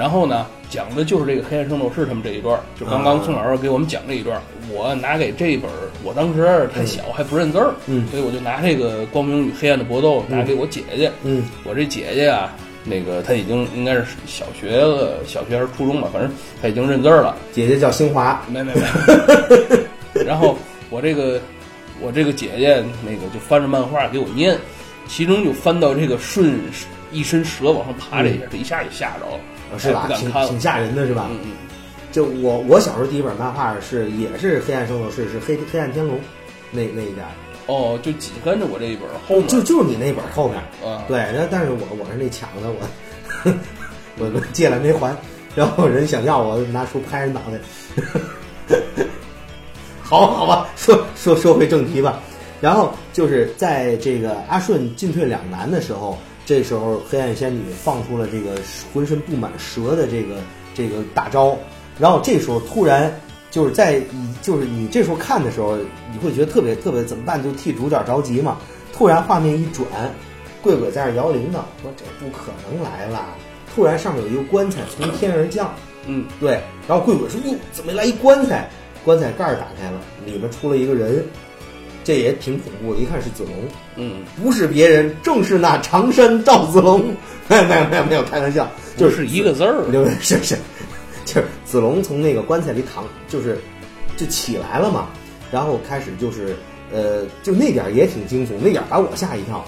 [0.00, 4.40] 然后呢，讲的就是这个黑暗圣斗士他们这一段儿，就刚刚啊宋老师给我们讲这一段儿。
[4.72, 11.12] 我拿给这一本儿，我当时太小还不认字儿，嗯所以我就拿这个《光明与黑暗的搏斗》拿给我姐姐。
[11.22, 12.50] 嗯我这姐姐啊，
[12.82, 16.32] 那个她已经应该是小学了，小学还是初中吧，反正
[16.62, 17.36] 她已经认字儿了。
[17.52, 18.80] 姐姐叫新华，没没没。
[20.24, 20.56] 然后
[20.88, 21.38] 我这个
[22.00, 24.56] 我这个姐姐那个就翻着漫画给我念，
[25.06, 26.58] 其中就翻到这个顺
[27.12, 30.60] 一身蛇往上爬这一下，这一下就吓着了，嗯是吧挺挺。
[30.60, 31.26] 吓人的是吧？
[31.30, 31.52] 嗯嗯，
[32.12, 36.18] 就我我小时候第一本漫画是也是黑暗圣斗士，是黑黑暗天龙
[36.70, 37.32] 那那一点儿，
[37.66, 40.58] 哦，就紧跟着我这一本后面，就就是你那本后面。
[40.84, 43.52] 啊，对，然后但是我我是那抢的，我
[44.18, 45.16] 我我借来没还，
[45.54, 47.58] 然后人想要我拿书拍人脑袋。
[50.02, 52.20] 好好吧，说说说回正题吧。
[52.60, 56.18] 然后就是在这个阿顺进退两难的时候，
[56.50, 58.60] 这时候黑暗仙女放出了这个
[58.92, 60.34] 浑身布满蛇的这个
[60.74, 61.56] 这个大招，
[61.96, 63.20] 然后这时候突然
[63.52, 65.76] 就是在你就是你这时候看的时候，
[66.10, 67.40] 你会觉得特别特别怎么办？
[67.40, 68.58] 就替主角着急嘛。
[68.92, 69.86] 突然画面一转，
[70.60, 73.24] 贵鬼在那摇铃铛，说这不可能来了。
[73.72, 75.72] 突然上面有一个棺材从天而降，
[76.06, 78.68] 嗯，对，然后贵鬼说哟，怎么来一棺材？
[79.04, 81.24] 棺材盖儿打开了，里面出了一个人，
[82.04, 83.00] 这也挺恐怖的。
[83.00, 83.54] 一看是子龙，
[83.96, 87.14] 嗯，不是别人，正是那常山赵子龙。
[87.48, 89.84] 没有没有没有没有，开玩笑，就就是一个字儿，
[90.20, 90.56] 是是，
[91.26, 93.58] 就是子龙从那个棺材里躺，就是
[94.16, 95.08] 就起来了嘛，
[95.50, 96.56] 然后开始就是
[96.92, 99.64] 呃，就那点儿也挺惊悚，那点儿把我吓一跳。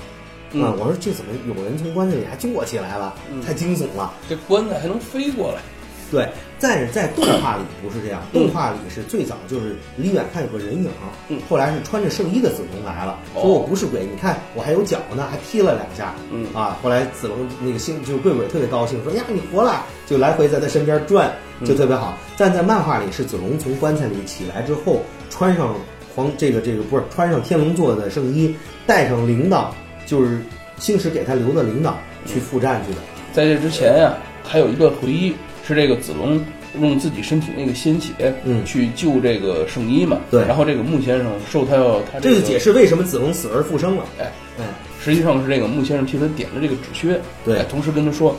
[0.54, 3.14] 嗯我说这怎么有人从棺材里还坐起来了？
[3.44, 4.12] 太惊悚了。
[4.28, 5.62] 这棺材还能飞过来，
[6.12, 6.28] 对，
[6.60, 10.90] 但是在动画里不是这样，动画里是最早就是离远看有个人影，
[11.30, 21.32] 嗯后来是穿着圣衣的子龙来了，哦说我不是鬼，你看我还有脚呢，还踢了两下，嗯啊，后来子龙那个星就是贵鬼特别高兴，说呀你活了，就来回在他身边转，
[21.64, 22.18] 就特别好。
[22.36, 25.00] 但在漫画里是子龙从棺材里起来之后，
[25.30, 25.74] 穿上
[26.14, 28.54] 黄这个这个不是穿上天龙座的圣衣，
[28.86, 29.68] 带上铃铛，
[30.04, 30.38] 就是
[30.78, 31.94] 星矢给他留的铃铛
[32.26, 32.98] 去赴战去的。
[33.32, 34.12] 在这之前呀、
[34.44, 35.34] 还有一段回忆
[35.72, 36.40] 是这个子龙
[36.80, 44.04] 用自己身体那个鲜血，嗯去救这个圣衣嘛，对然后这个穆先生受他要他个这就解，释为什么子龙死而复生了。
[44.18, 44.64] 哎，嗯，
[45.02, 48.36] 实际上是这个穆先生替他点了这个止血，对哎同时跟他说，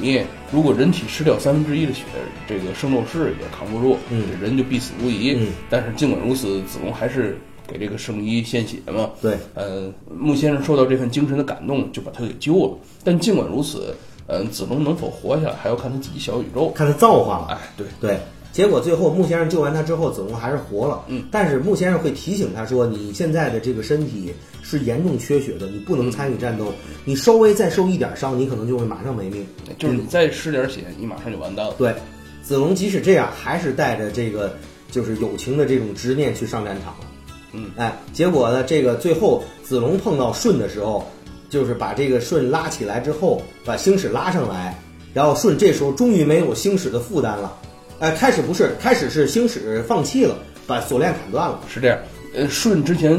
[0.00, 0.22] 你
[0.52, 2.02] 如果人体失掉三分之一的血，
[2.48, 3.98] 这个圣斗士也扛不住，
[4.40, 5.34] 人就必死无疑。
[5.38, 9.10] 嗯但是尽管如此，子龙还是给这个圣衣献血嘛。
[9.20, 12.78] 对，呃，穆先生受到这份精神的感动，就把他给救了。
[13.02, 13.94] 但尽管如此，
[14.26, 16.70] 嗯、子龙能否活下来，还要看他自己小宇宙。
[16.70, 17.46] 看他造化了。
[17.50, 18.18] 哎，对，对，
[18.52, 21.04] 结果最后穆先生救完他之后，子龙还是活了。
[21.08, 26.72] 嗯，但是穆先生会提醒他说：“你现在的这个身体是严重缺血的，你不能参与战斗。
[27.04, 29.46] 你稍微再受一点伤，你可能就会马上没命。”
[29.78, 31.74] 就是你再失点血，你马上就完蛋了。
[31.76, 31.94] 对，
[32.42, 34.56] 子龙即使这样，还是带着这个
[34.90, 37.06] 就是友情的这种执念去上战场了。
[37.52, 41.06] 嗯，哎，结果呢，这个最后子龙碰到舜的时候，
[41.54, 44.76] 就是把这个舜拉起来之后，把星矢拉上来，
[45.14, 47.56] 然后舜这时候终于没有星矢的负担了。
[48.00, 50.36] 哎，开始不是，开始是星矢放弃了，
[50.66, 51.60] 把锁链砍断了。
[51.72, 51.96] 是这样。
[52.34, 53.12] 呃，舜之前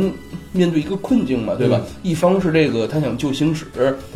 [0.52, 1.82] 面对一个困境嘛，对吧？
[2.04, 3.66] 一方是这个他想救星矢，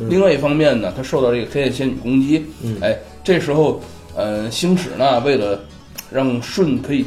[0.09, 2.45] 另外一方面呢，他受到这个黑暗仙女攻击。
[2.61, 3.81] 嗯哎，这时候，
[4.17, 5.61] 呃，星矢呢，为了
[6.11, 7.05] 让舜可以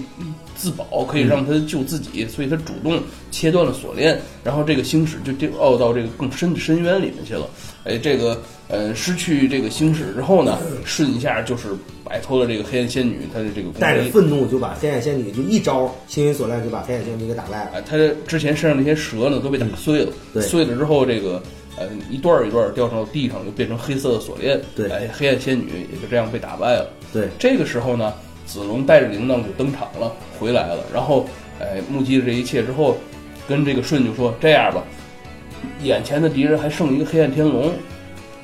[0.63, 3.03] 自保，可以让他救自己，所以他主动
[3.33, 7.49] 切断了锁链，然后这个星矢就掉到这个更深的深渊里面去了。
[7.83, 11.71] 哎，这个呃，失去这个星矢之后呢，瞬一下就是
[12.05, 17.71] 摆脱了这个黑暗仙女她的这个带着愤怒就把黑暗仙女就一招星云锁链就把黑暗仙女给打败了。
[17.75, 17.97] 哎，他
[18.29, 21.43] 之前身上那些蛇呢都被打碎了，对碎了之后，这个
[21.77, 24.61] 呃一段儿一段儿掉到地上，就变成黑色的锁链。
[24.77, 26.89] 对哎，黑暗仙女也就这样被打败了。
[27.13, 28.15] 对，这个时候呢，
[28.53, 30.85] 子龙带着铃铛就登场了，回来了。
[30.93, 31.27] 然后，
[31.59, 32.99] 哎，目击了这一切之后，
[33.49, 34.85] 跟这个舜就说：“这样吧，
[35.81, 37.73] 眼前的敌人还剩一个黑暗天龙，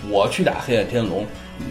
[0.09, 1.27] 我去打黑暗天龙，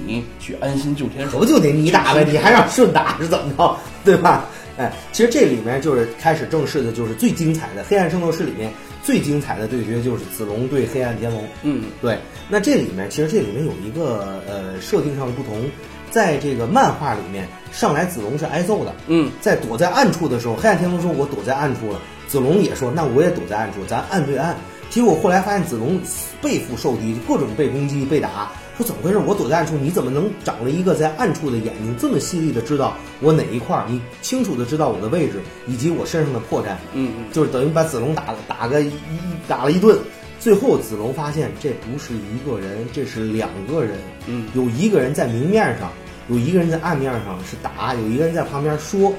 [0.05, 1.31] 你去安心救天守。
[1.31, 3.75] 可不就得你打呗，你还让舜打是怎么着，
[4.05, 4.45] 对吧？
[4.77, 8.71] 哎，其实这里面就是开始正式的，就是最精彩的《黑暗圣斗士》里面
[9.01, 11.43] 最精彩的对决就是子龙对黑暗天龙。
[11.63, 15.63] 嗯，对，那这里面其实这里面有一个呃设定上的不同，
[16.09, 24.55] 在这个漫画里面，上来子龙是挨揍的，嗯，在躲在暗处的时候，黑暗天龙说：“我躲在暗处了。”子龙也说：“那我也躲在暗处，咱暗对暗。”
[24.89, 25.99] 结果后来发现子龙
[26.41, 29.17] 背负受敌，各种被攻击、被打，说怎么回事？
[29.17, 33.85] 我躲在暗处，你怎么能长了一个在暗处的眼睛，这么犀利的知道我哪一块儿？
[33.87, 36.69] 你清楚的知道我的位置以及我身上的破绽。
[36.93, 39.99] 嗯嗯，就是等于把子龙打打个一一打了一顿。
[40.47, 43.97] 最后子龙发现这不是一个人，这是两个人。
[44.27, 45.91] 嗯，有一个人在明面上，
[46.29, 49.11] 有一个人在暗面上是打，有一个人在旁边说。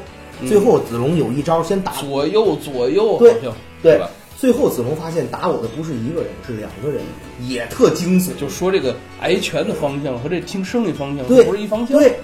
[0.46, 3.34] 最后子龙有一招，先打左右左右，对
[3.82, 4.08] 对吧？
[4.38, 7.02] 最后子龙发现打我的不是一个人，是两个人，
[7.46, 8.34] 也特惊悚。
[8.40, 11.98] 就说这个挨拳的方向和这听声音方向对不是一方向。
[11.98, 12.18] 对，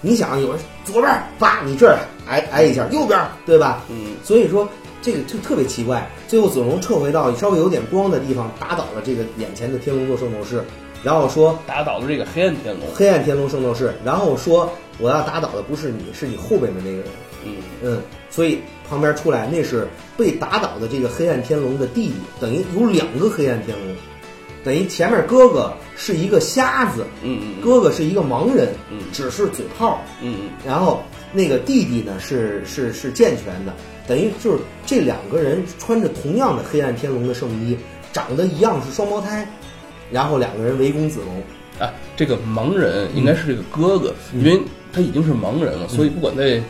[0.00, 1.98] 你想有人左边儿叭，你这儿
[2.28, 3.82] 挨挨一下，右边儿对吧？
[3.90, 4.68] 嗯，所以说
[5.04, 6.10] 这个就特别奇怪。
[6.26, 10.64] 最后子龙撤回到稍微有点光的地方，打倒了这个眼前的天龙座圣斗士，
[11.02, 12.88] 然后说打倒了这个黑暗天龙。
[12.94, 17.04] 黑暗天龙圣斗士，然后说我要打倒的不是你，是你后边的那个人。
[17.44, 19.86] 嗯，嗯，所以旁边出来那是
[20.16, 23.94] 被打倒的这个黑暗天龙的弟弟，等于有两个黑暗天龙，
[24.64, 31.02] 等于前面哥哥是一个瞎子，嗯嗯哥哥是一个盲人，嗯只是嘴炮，嗯嗯，然后
[31.34, 33.74] 那个弟弟呢是是是健全的，
[34.06, 37.76] 等于就是这两个人穿着同样的黑暗天龙的圣衣，
[38.12, 39.46] 长得一样是双胞胎，
[40.10, 41.84] 然后两个人围攻子龙。
[41.84, 44.44] 啊，这个盲人应该是这个哥哥，嗯。
[44.44, 44.60] 因为
[44.92, 46.60] 他已经是盲人了，所以不管在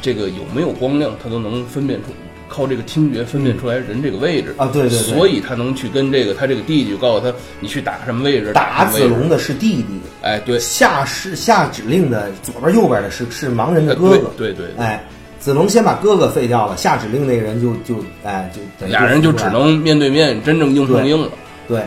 [0.00, 2.08] 这个有没有光亮，他都能分辨出。
[2.46, 4.54] 靠这个听觉分辨出来人这个位置。
[4.58, 4.98] 啊对对对。
[4.98, 14.84] 所以他能去跟这个他这个弟弟告诉他，你去打什么位置，打子龙的是弟弟，哎，对，下是下指令的左边右边的是是盲人的呃哥哥，对对对。
[14.84, 15.04] 哎，
[15.44, 21.28] 子龙先把哥哥废掉了，下指令那个人就就哎就俩人就只能面对面真正硬碰硬了。
[21.68, 21.82] 对，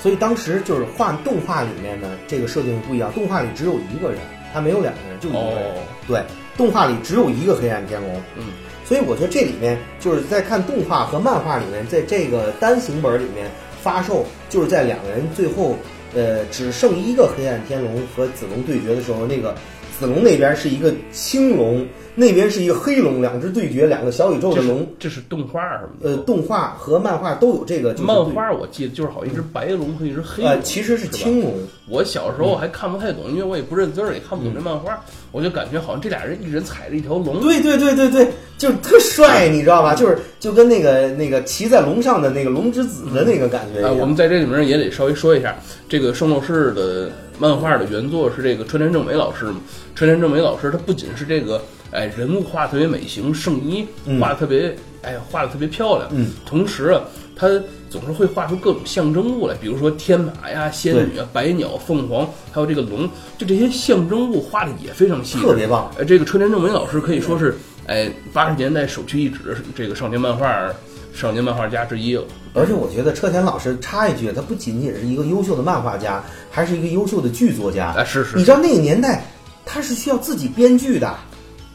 [0.00, 4.20] 所以当时就是画动画里面呢，这个设定不一样，动画里只有一个人，
[4.54, 5.74] 他没有两个人，就一个人。
[5.74, 6.22] 哦对，
[6.56, 8.14] 动画里只有一个黑暗天龙。
[8.36, 8.44] 嗯，
[8.84, 13.50] 所以我觉得这里面就是在看动画和漫画里面，在这个单行本里面
[13.82, 15.74] 发售，就是在两个人最后
[16.14, 19.52] 呃只剩一个黑暗天龙和子龙对决的时候，那个
[20.00, 24.86] 子龙那边是一个青龙，那边是一个黑龙，两只对决，两个小宇宙的龙。
[24.98, 26.10] 这是动画什么的。
[26.10, 31.52] 呃，动画和漫画都有这个，就是漫画我记得就是好像一只白龙和一只黑龙，呃其实是青龙。
[31.86, 34.98] 我小时候还看不太懂，因为我也不认字儿，也看不懂这漫画，
[35.32, 37.40] 我就感觉好像这俩人一人踩着一条龙。
[37.40, 39.94] 对对对对对，就是特帅，你知道吧？
[39.94, 43.86] 就是就跟那个那个骑在龙上的那个龙之子的那个感觉。
[43.92, 45.56] 我们在这里面也得稍微说一下，
[45.88, 49.56] 这个《圣斗士》的漫画的原作是这个川田正美老师嘛？
[50.00, 57.02] 川田正美老师他不仅是这个哎人物画特别美型，圣衣嗯画的特别哎画的特别漂亮，嗯，同时啊，
[57.36, 57.46] 他
[57.90, 65.94] 总是会画出各种象征物来，比如说天马呀、仙女啊、百鸟、凤凰，还有这个龙，就这些象征物画的也非常细致，特别棒。
[65.98, 67.54] 哎，这个川田正美老师可以说是，
[67.86, 70.72] 哎，八十年代首屈一指的这个少年漫画
[71.12, 72.24] 少年漫画家之一了。
[72.54, 77.92] 而且我觉得车田老师插一句，他不仅仅是一个优秀的漫画家，还是一个优秀的剧作家。
[77.98, 79.22] 哎是是你知道那个年代
[79.70, 81.14] 他是需要自己编剧的。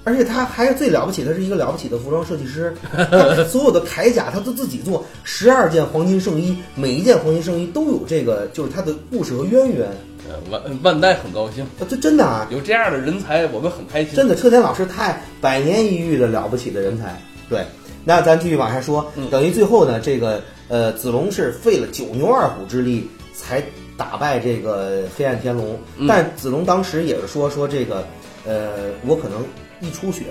[0.07, 9.89] 而且他还最了不起的是一个了不起的服装设计师， 他所有的铠甲他都自己做，十二件黄金圣衣，每一件黄金圣衣都有这个，就是他的故事和渊源。
[10.29, 14.13] 呃，万万代很高兴，啊，这真的啊，有这样的人才，我们很开心。
[14.13, 17.19] 真的，车田老师太百年一遇的了不起的人才。
[17.49, 17.65] 对，
[18.03, 23.63] 那咱继续往下说，等于最后呢，这个呃，子龙是费了九牛二虎之力才
[23.97, 28.03] 打败这个黑暗天龙，但子龙当时也是说说这个
[28.45, 29.43] 呃，我可能
[29.81, 30.23] 一出血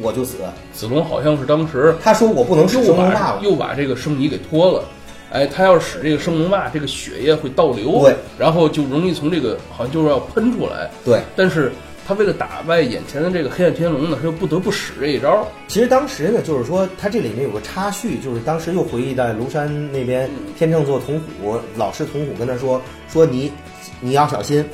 [0.00, 0.38] 我就死。
[0.72, 4.84] 子龙好像是当时他说我不能使又升龙霸了，把又把这个生泥给脱了。
[5.30, 10.90] 哎，他要使这个生龙霸，这个血液会倒流，对，然后就容易从这个好像就是要喷出来。
[11.04, 11.22] 对。
[11.34, 11.72] 但是
[12.06, 15.46] 他为了打败眼前的这个黑暗天龙呢，他又不得不使这一招。
[15.68, 20.28] 其实当时呢，就是说他这里面有个插叙，就是当时又回忆在庐山那边，
[20.58, 23.52] 天秤座童虎老师童虎跟他说说你
[24.00, 24.64] 你要小心，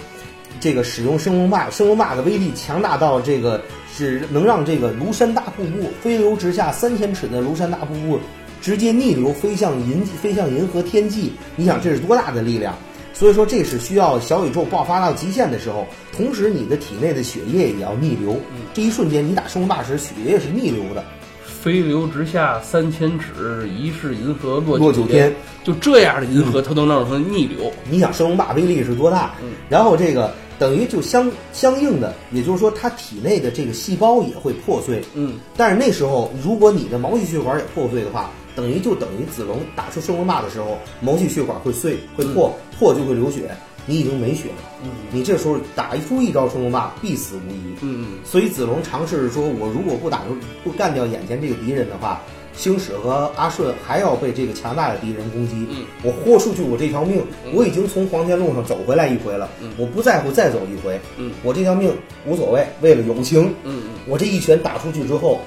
[0.58, 3.60] 这个使用升龙霸，升龙霸的威力强大到这个
[3.94, 8.18] 是能让这个庐山大瀑布飞流直下三千尺的庐山大瀑布
[8.60, 12.74] 直接逆流飞向银飞向银河天际，你想这是多大的力量？
[13.18, 15.84] 所以说这是需要小宇宙爆发到极限的时候，
[16.16, 18.36] 同时你的体内的血液也要逆流。
[18.72, 21.04] 这一瞬间你打升龙霸时，血液是逆流的。
[21.44, 27.72] 飞流直下三千尺，疑是银河落落九天，就这样的银河，它都能让它逆流。
[27.90, 29.34] 你想升龙霸威力是多大？
[29.42, 35.02] 嗯然后这个等于就相相应的，也就是说，它体内的这个细胞也会破碎。
[35.14, 43.54] 嗯，但是那时候，如果你的毛细血管也破碎的话，等于就等于子龙打出升龙霸的时候，毛细血管会碎，会破，破就会流血，
[43.86, 44.56] 你已经没血了。
[44.82, 47.76] 嗯，你这时候打一出一招升龙霸，必死无疑。
[47.82, 52.20] 嗯，所以子龙尝试着说，我如果不打出不干掉眼前这个敌人的话，
[52.52, 55.64] 星矢和阿顺还要被这个强大的敌人攻击。
[55.70, 57.22] 嗯，我豁出去我这条命，
[57.54, 61.00] 我已经从黄泉路上走回来一回了，嗯我不在乎再走一回。
[61.16, 61.92] 嗯，我这条命
[62.26, 63.54] 无所谓，为了友情。
[63.62, 65.42] 嗯嗯，我这一拳打出去之后，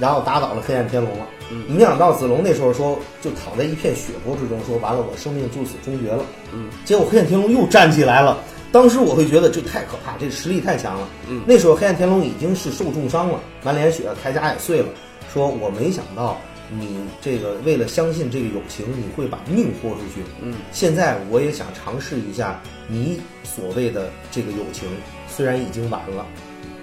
[0.00, 1.26] 然后打倒了黑暗天龙了。
[1.50, 6.24] 嗯没想到子龙那时候说，就躺在一片血泊之中，说完了，我生命就此终结了。
[6.52, 8.38] 嗯，结果黑暗天龙又站起来了。
[8.70, 11.08] 当时我会觉得这太可怕，这实力太强了。
[11.28, 14.88] 嗯那时候黑暗天龙已经是受重伤了，满脸血，铠甲也碎了。
[15.32, 16.36] 说我没想到
[16.70, 20.22] 你这个为了相信这个友情，你会把命豁出去。
[20.42, 24.86] 嗯，现在我也想尝试一下你所谓的这个友情，
[25.28, 26.26] 虽然已经完了。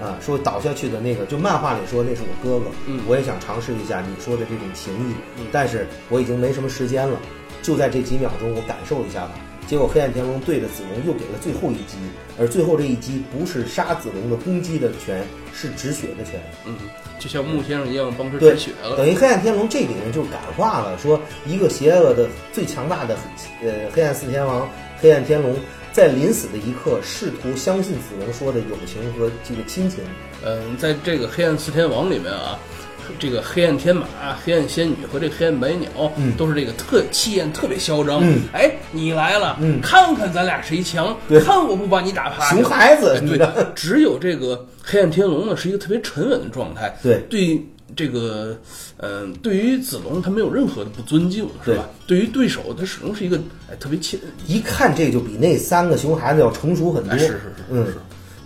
[0.01, 7.19] 啊，说倒下去的那个，就漫画里说那是我哥哥，嗯我也想尝试一下你说的这种情谊，嗯但是我已经没什么时间了，
[7.61, 9.31] 就在这几秒钟我感受一下吧。
[9.67, 11.97] 结果黑暗天龙对着子龙又给了最后一击，
[12.37, 15.25] 而最后这一击不是杀子龙的攻击的拳，
[15.55, 16.39] 是止血的拳。
[16.67, 16.75] 嗯，
[17.17, 18.95] 就像木先生一样帮他对止血了。
[18.95, 23.17] 等于黑暗天龙这里面就感化了，说一个邪恶的最强大的
[23.63, 24.69] 呃黑暗四天王
[25.01, 25.55] 黑暗天龙，
[25.95, 30.03] 在临死的一刻试图相信子龙说的友情和这个亲情。
[30.43, 32.59] 嗯，在这个黑暗四天王里面啊，
[33.17, 34.05] 这个黑暗天马、
[34.43, 35.87] 黑暗仙女和这黑暗白鸟，
[36.17, 38.19] 嗯都是这个特气焰特别嚣张。
[38.21, 42.55] 嗯哎，你来了，嗯看看咱俩谁强，对看我不把你打趴下。
[42.57, 46.93] 熊孩子对，只有这个黑暗天龙呢，是一个特别沉稳的状态。
[47.01, 47.65] 对对
[47.95, 48.57] 这个，
[48.97, 51.89] 嗯、对于子龙他没有任何的不尊敬，是吧？
[52.07, 53.37] 对于对手，他始终是一个
[53.69, 54.19] 哎特别亲。
[54.47, 57.11] 一看这就比那三个熊孩子要成熟很多。
[57.11, 57.93] 哎是是是嗯是。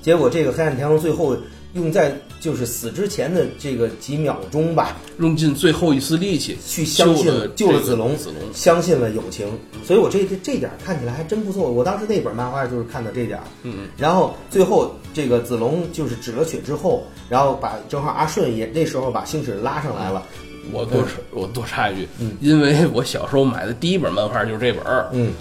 [0.01, 1.37] 结果这个黑暗天龙最后
[1.73, 8.53] 用在就是死之前的这个几秒钟吧，用尽最后一丝力气去相信救了救了子龙，子龙。
[8.53, 9.47] 相信了友情，
[9.85, 11.71] 所以我这这这点看起来还真不错。
[11.71, 20.23] 我当时那本漫画就是看到这点儿，嗯，然后最后这个子龙就是止了血之后，然后把正好阿顺也那时候把星矢拉上来了，
[20.71, 22.31] 我多插我多插一句，嗯。
[22.41, 25.31] 因为我小时候买的第一本漫画就是这本儿，嗯，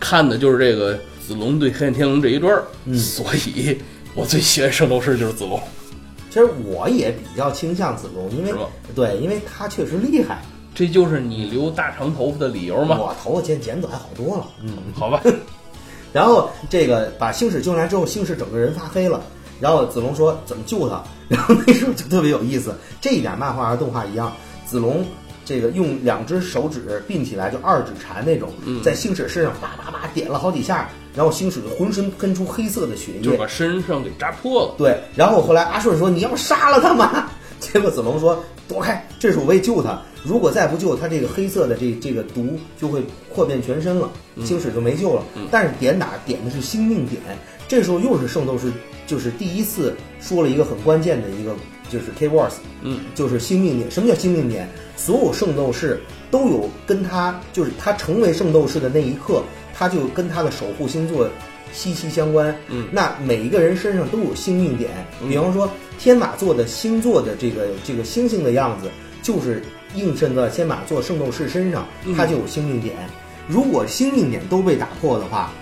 [0.00, 2.64] 看的就是这个子龙对黑暗天龙这一段儿，
[2.96, 3.76] 所以
[4.14, 5.60] 我最喜欢圣斗士就是子龙。
[6.30, 8.52] 其实我也比较倾向子龙，因为
[8.94, 10.42] 对，因为他确实厉害。
[10.74, 12.98] 这就是你留大长头发的理由吗？
[12.98, 14.70] 我头发剪剪短好多了，嗯。
[14.94, 15.22] 好吧，
[16.12, 19.22] 然后这个把星矢救上来之后，星矢整个人发黑了。
[19.60, 21.00] 然后子龙说怎么救他？
[21.28, 24.32] 然后那时候就特别有意思，这一点漫画和动画一样，
[24.66, 25.06] 子龙
[25.44, 34.74] 这个用两只手指并起来就二指禅那种，嗯在星矢身上叭叭叭点了好几下，然后星矢就浑身喷出黑色的血液就把，身上给扎破了。
[34.76, 37.30] 对，然后后来阿顺说你要杀了他吗？
[37.60, 43.02] 结果子龙说躲开，这是我为救他，如果再不救他，这个黑色的这这个毒就会
[43.32, 44.10] 扩遍全身了，
[44.44, 45.22] 星矢就没救了。
[45.50, 47.22] 但是点打点的是星命点，
[47.66, 48.70] 这时候又是圣斗士
[49.06, 51.54] 就是第一次说了一个很关键的一个
[51.88, 53.90] 就是 K words，嗯，就是星命点。
[53.90, 54.68] 什么叫星命点？
[54.96, 56.00] 所有圣斗士
[56.30, 59.42] 都有跟他就是他成为圣斗士的那一刻，
[59.76, 61.28] 他就跟他的守护星座
[61.72, 62.54] 息息相关。
[62.68, 64.90] 嗯那每一个人身上都有星命点，
[65.28, 65.68] 比方说
[65.98, 68.90] 天马座的星座的这个这个星星的样子，
[69.22, 69.62] 就是
[69.94, 72.94] 映衬在天马座圣斗士身上，它就有星命点。
[73.46, 75.52] 如果星命点都被打破的话，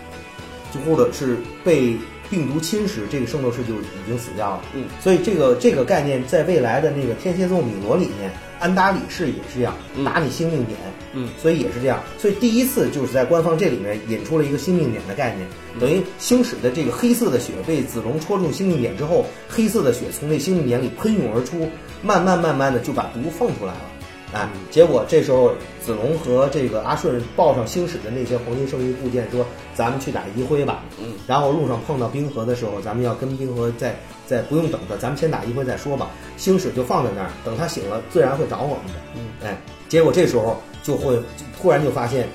[0.72, 1.96] 就或者是被
[2.30, 4.62] 病毒侵蚀，这个圣斗士就已经死掉了。
[4.74, 8.30] 嗯，所以这个这个概念在未来的那个天蝎座米罗里面，
[8.62, 10.78] 安达里士也是这样，嗯打你星命点。
[11.14, 12.00] 嗯，所以也是这样。
[12.16, 21.68] 所以第一次就是在官方这里面引出了一个星命点的概念，嗯等于星矢的这个黑色的血被子龙戳中星命点之后，黑色的血从这星命点里喷涌而出，
[22.02, 23.91] 慢慢慢慢的就把毒放出来了。
[24.32, 25.52] 哎，结果这时候
[25.84, 29.44] 子龙和这个阿顺抱上星矢的那些黄金圣衣部件，说
[29.76, 33.94] ：“咱们去打一辉吧。”嗯，然后路上碰到冰河的时候，咱们要跟冰河再
[34.26, 36.10] 再不用等他，咱们先打一辉再说吧。
[36.38, 39.00] 星矢就放在那儿，等他醒了，自然会找我们的。
[39.16, 41.18] 嗯，哎，结果这时候就会
[41.60, 42.26] 突然就发现，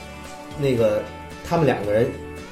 [0.60, 1.02] 那个
[1.48, 2.08] 他们两个人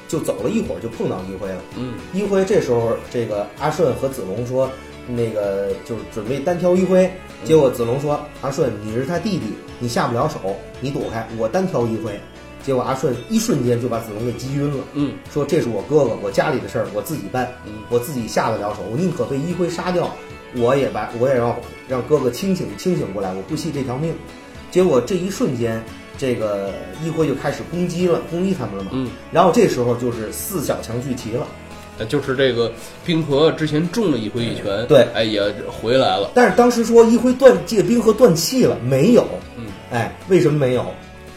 [0.08, 1.62] 就走了一会儿，就碰到一辉了。
[1.76, 4.68] 嗯一辉这时候，这个阿顺和子龙说，
[5.06, 7.10] 那个就是准备单挑一辉。
[7.44, 12.18] 结果子龙说：“阿顺，你是他弟弟，你下不了手，你躲开，我单挑一辉。”
[12.64, 20.10] 结果阿顺一瞬间就把子龙给击晕了，嗯说：“这是我哥哥，我家里的事儿我自己办，嗯我自己下得了手，我宁可被一辉杀掉，
[20.56, 24.12] 我也把我也要让哥哥清醒清醒过来，我不惜这条命。”
[24.72, 25.80] 结果这一瞬间，
[26.18, 26.72] 这个
[27.04, 28.90] 一辉就开始攻击了，攻击他们了嘛。
[28.94, 31.46] 嗯，然后这时候就是四小强聚齐了。
[31.98, 32.70] 呃就是这个
[33.04, 36.30] 冰河之前中了一回一拳，对哎也回来了。
[36.34, 39.26] 但是当时说一辉断这个冰河断气了，没有。
[39.56, 40.82] 嗯，哎，为什么没有？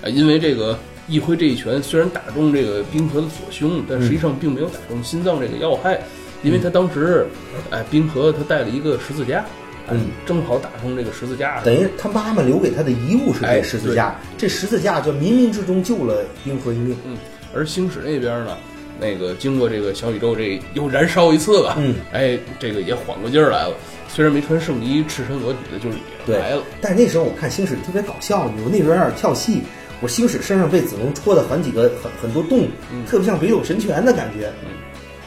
[0.01, 6.01] 啊，因为这个一辉这一拳虽然打中这个冰河的左胸，但实际上并没有打中心脏这个要害，
[6.43, 7.25] 因为他当时，
[7.69, 9.39] 哎，冰河他带了一个十字架，
[9.87, 11.61] 哎嗯，正好打中这个十字架。
[11.61, 16.95] 等于他妈妈留给他的遗物是哎这十字架，这十字架就冥冥之中救了冰河一命。
[17.05, 17.17] 嗯，
[17.53, 18.57] 而星矢那边呢，
[18.99, 23.73] 那个经过这个小宇宙这又燃烧一次吧，嗯，哎，这个也缓过劲儿来了。
[24.07, 25.97] 虽然没穿圣衣，赤身裸体的，就是
[26.27, 26.63] 也来了。
[26.81, 29.61] 但是那时候我看星矢特别搞笑，我那时候有点跳戏。
[30.01, 34.51] 我星矢身上被子龙戳的很几个很很多洞，嗯特别像北斗神拳的感觉。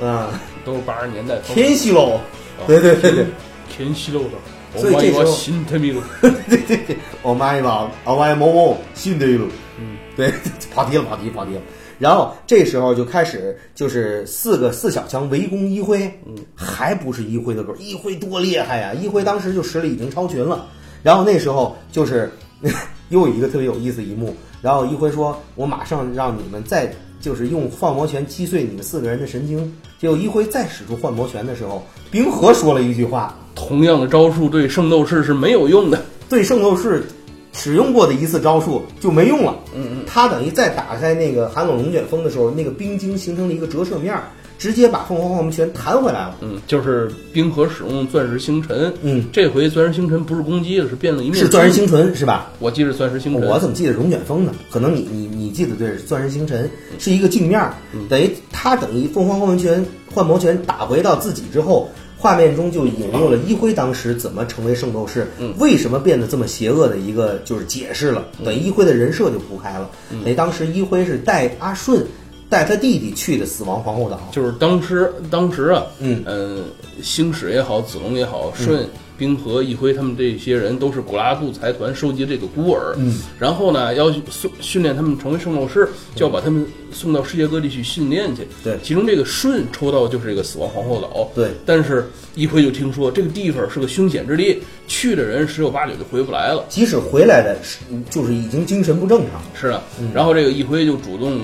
[0.05, 2.21] 啊，都是八十年代天西喽，
[2.67, 3.27] 对对对对
[3.69, 6.01] 天西喽的，所以这时候我心特迷路。
[6.21, 6.31] 对
[6.67, 9.45] 对对，我妈一把，我妈某某信对了。
[9.79, 10.33] 嗯，对，
[10.75, 11.61] 跑题了，跑题，跑题了。
[11.99, 18.93] 然后这时候就开始就是四个四小强围攻一辉，嗯，还不是一辉的歌，一辉多厉害呀！
[18.95, 20.67] 一辉当时就实力已经超群了。
[21.03, 22.31] 然后那时候就是
[23.11, 36.05] 又有一个特别有意思一幕，然后一辉说：“我马上让你们再就是用幻魔拳击碎你们四个人的神经。”结果一辉再使出幻魔拳的时候，冰河说了一句话，同样的招数对圣斗士是没有用的。
[36.29, 37.05] 对圣斗士
[37.53, 39.55] 使用过的一次招数就没用了。
[39.75, 44.25] 嗯嗯，他等于再打开那个寒冷龙卷风的时候，那个冰晶形成了一个折射面儿，
[44.59, 46.37] 直接把凤凰幻魔拳弹回来了。
[46.41, 48.93] 嗯，就是冰河使用钻石星辰。
[49.03, 51.37] 嗯，这回钻石星辰不是攻击了，是变了一面。
[51.37, 52.51] 是钻石星，辰是吧？
[52.59, 53.47] 我记得钻石星辰。
[53.49, 54.55] 我怎么记得龙卷风呢？
[54.71, 57.75] 可能你你你记得对，是钻石星辰是一个镜面儿，
[58.09, 59.85] 等于他等于凤凰幻魔拳
[60.15, 61.89] 幻魔拳打回到自己之后，
[62.23, 65.27] 画面中就引用了一辉当时怎么成为圣斗士，
[65.59, 69.91] 为什么变得这么邪恶的一个就是解释了，等于一辉的人设就铺开了。
[70.09, 72.07] 等于当时一辉是带阿顺
[72.49, 76.23] 带他弟弟去的死亡皇后岛，就是当时当时啊，嗯。
[76.25, 76.59] 呃，
[77.03, 88.47] 星矢也好，子龙也好，舜、冰河、一辉他们这些人都是古拉杜财团收集这个孤儿，嗯，然后呢，要送训练他们成为圣斗士，就要把他们送到世界各地去训练去。
[88.65, 96.65] 对其中这个舜抽到就是这个死亡皇后岛，对但是一辉就听说这个地方是个凶险之地，去的人十有八九就回不来了。
[96.69, 97.79] 即使回来的是
[98.11, 99.43] 就是已经精神不正常。
[99.55, 99.83] 是的，
[100.15, 101.41] 然后这个一辉就主动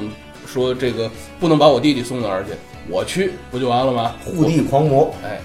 [0.46, 2.50] 说：“这个不能把我弟弟送到那儿去，
[2.88, 5.40] 我去不就完了吗？”护地狂魔哎，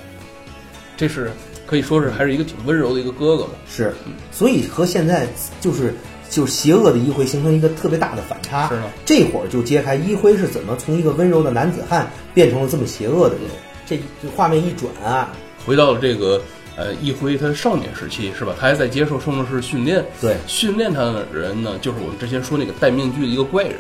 [0.96, 1.32] 这是
[1.74, 3.50] 可以说是还是一个挺温柔的一个哥哥吧。
[3.68, 3.92] 是，
[4.32, 5.28] 所以和现在
[5.60, 5.92] 就是
[6.30, 8.70] 就是邪恶的一辉形成一个特别大的反差。
[8.70, 13.46] 是的这会儿就揭开一辉是怎么从一个温柔的男子汉变成了这么邪恶的人。
[13.88, 15.34] 这这画面一转啊，
[15.66, 16.40] 回到了这个
[16.76, 18.54] 呃一辉他少年时期是吧？
[18.60, 23.74] 他还在接受圣斗士训练，对训练他的人呢，就是我们之前说那个戴面具的一个怪人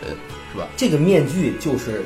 [0.51, 0.67] 是吧？
[0.75, 2.01] 这个面具就是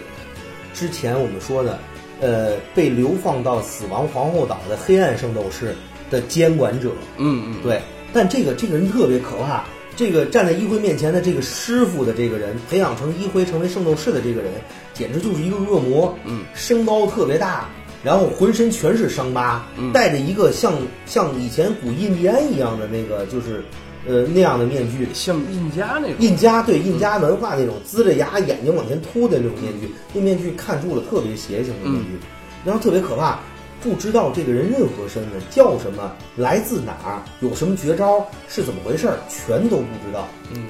[0.74, 1.80] 之前我们说的，
[2.22, 5.76] 呃，被流放到死亡皇后岛的黑暗圣斗士
[6.10, 6.92] 的监管者。
[7.18, 7.82] 嗯嗯，对，
[8.14, 9.64] 但这个这个人特别可怕。
[9.96, 14.52] 这个站在一辉面前的这个师傅的这个人，培养成一辉成为圣斗士的这个人，
[14.94, 16.16] 简直就是一个恶魔。
[16.24, 17.68] 嗯，身高特别大，
[18.04, 20.74] 然后浑身全是伤疤，嗯戴着一个像
[21.08, 23.64] 像以前古印第安一样的那个就是
[24.06, 25.08] 呃那样的面具。
[25.14, 26.16] 像印加那种。
[26.20, 32.20] 印加对印加文化那种呲着牙眼睛往前凸的那种面具，那面具看住了特别邪性的面具，
[32.66, 33.40] 然后特别可怕，
[33.82, 40.28] 不知道这个人任何身份叫什么，来自哪儿，有什么绝招，是怎么回事儿，全都不知道。
[40.54, 40.64] 嗯，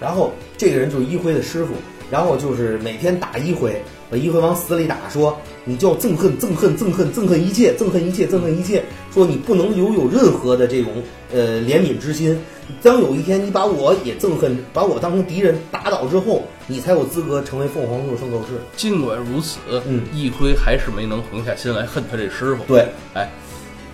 [0.00, 1.74] 然后这个人就是一辉的师傅，
[2.10, 8.82] 然后就是每天打一辉，把一辉往死里打，说你就要憎恨憎恨憎恨憎恨一切，憎恨一切憎恨一切，
[9.12, 10.92] 说你不能留有任何的这种
[11.32, 12.38] 呃怜悯之心。
[12.82, 18.54] 当有一天你把我也憎恨，把我当成敌人打倒之后，你才有资格成为凤凰座圣斗士。
[18.74, 22.64] 尽管如此，嗯一辉还是没能横下心来恨他这师傅。
[22.66, 23.30] 对，哎，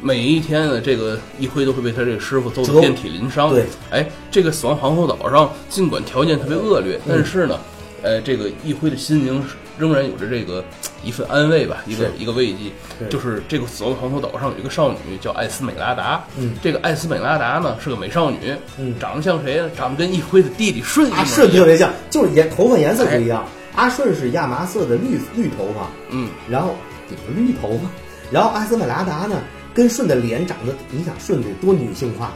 [0.00, 3.50] 每一天呢，这个一辉都会被他这个师傅揍得遍体鳞伤。
[3.50, 7.58] 对，哎，这个死亡皇后岛上尽管条件特别恶劣，嗯但是呢，
[8.02, 10.62] 呃，这个一辉的心灵是仍然有着这个
[11.03, 12.70] 一份安慰吧，一个一个慰藉。
[13.09, 19.70] 就是这个死亡皇后岛上有一个少女叫艾斯美拉达，嗯这个艾斯美拉达呢是个美少女，嗯长得像谁呢？
[19.76, 21.26] 长得跟一辉的弟弟顺一样。
[21.26, 23.45] 顺特别像，就是颜头发颜色不一样。
[23.74, 26.74] 阿顺是亚麻色的绿绿头发，嗯，然后
[27.09, 27.89] 顶着绿头发，
[28.31, 29.41] 然后阿斯美拉达呢
[29.72, 32.33] 跟顺的脸长得，你想顺得多女性化，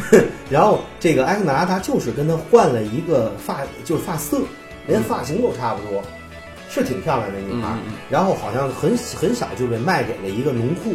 [0.50, 4.40] 然后这个艾斯美拉达就是跟他换了一个发，就是发色，
[4.86, 6.02] 连发型都差不多，
[6.68, 7.68] 是挺漂亮的女孩。
[8.10, 10.94] 然后好像很很小就被卖给了一个农户，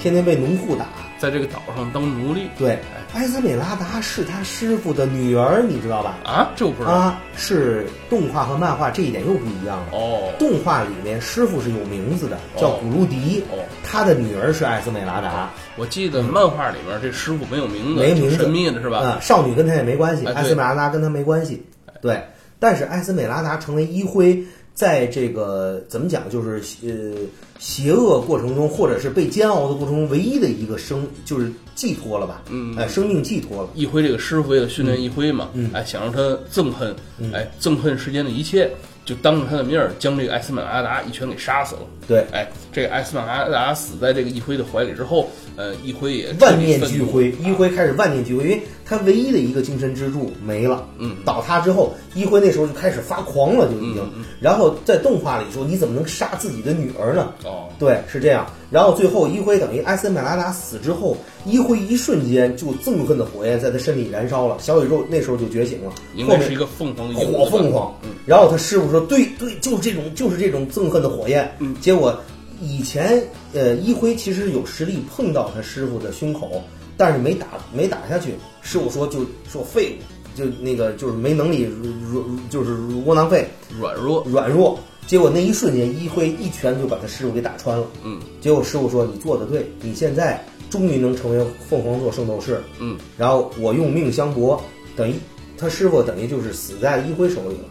[0.00, 0.86] 天天被农户打。
[1.16, 2.48] 在这个岛上当奴隶。
[2.58, 2.78] 对，
[3.14, 6.18] 艾斯美拉达是他师傅的女儿，你知道吧？
[6.22, 6.94] 啊，这我不知道。
[6.94, 9.86] 啊，是动画和漫画这一点又不一样了。
[9.92, 18.98] 哦，动画里面师傅是有名字的，叫哦古鲁迪，哦他的女儿是艾斯美拉达，我记得漫画里面这师傅没有名字，没名字挺神秘的是吧？
[18.98, 21.64] 啊、少女跟他也没关系，艾斯美拉达跟他没关系。
[22.02, 22.22] 对，
[22.58, 24.44] 但是艾斯美拉达成为一辉，
[24.74, 27.16] 在这个怎么讲，就是呃
[27.60, 33.68] 邪恶过程中，或者是被煎熬的过程中，唯一的一个生就是寄托了吧，嗯哎，生命寄托了。
[33.74, 35.70] 一辉这个师傅为了训练一辉嘛，嗯。
[35.72, 36.94] 哎，想让他憎恨，
[37.32, 38.68] 哎，憎恨世间的一切，
[39.04, 41.82] 就当着他的面儿将这个艾斯曼阿达一拳给杀死了。
[42.08, 50.86] 对，哎，这个艾斯曼阿达死在这个一辉的怀里之后，呃，一辉也万念俱灰，一辉开始万念俱灰，因为他唯一的一个精神支柱没了。
[50.98, 54.02] 嗯倒塌之后，一辉那时候就开始发狂了，就已经。
[54.40, 57.32] 然后在动画里说，你怎么能杀自己的女儿呢？
[57.44, 58.46] 哦，对，是这样。
[58.70, 67.94] 然后最后，一辉等于埃森美拉达死之后，一辉一瞬间就憎恨的火焰在他身体燃烧了，小宇宙那时候就觉醒了，后面应该是一个凤凰火凤凰。
[68.02, 72.18] 嗯，然后他师傅说：“对对，就是这种，就是这种憎恨的火焰。”嗯结果
[72.60, 73.22] 以前
[73.52, 76.62] 呃，一辉其实有实力碰到他师傅的胸口，
[76.96, 78.34] 但是没打没打下去。
[78.62, 82.74] 师傅说就说废物，就那个就是没能力，软就是
[83.04, 83.48] 窝囊废，
[83.78, 84.78] 软弱，软弱。
[85.06, 87.86] 结果那一瞬间，一辉一拳就把他师傅给打穿了。
[88.04, 94.62] 嗯结果师傅说：“你做的对，你现在终于能成为凤凰座圣斗士。”嗯，然后我用命相搏，
[94.96, 95.14] 等于
[95.58, 97.64] 他师傅等于就是死在一辉手里了。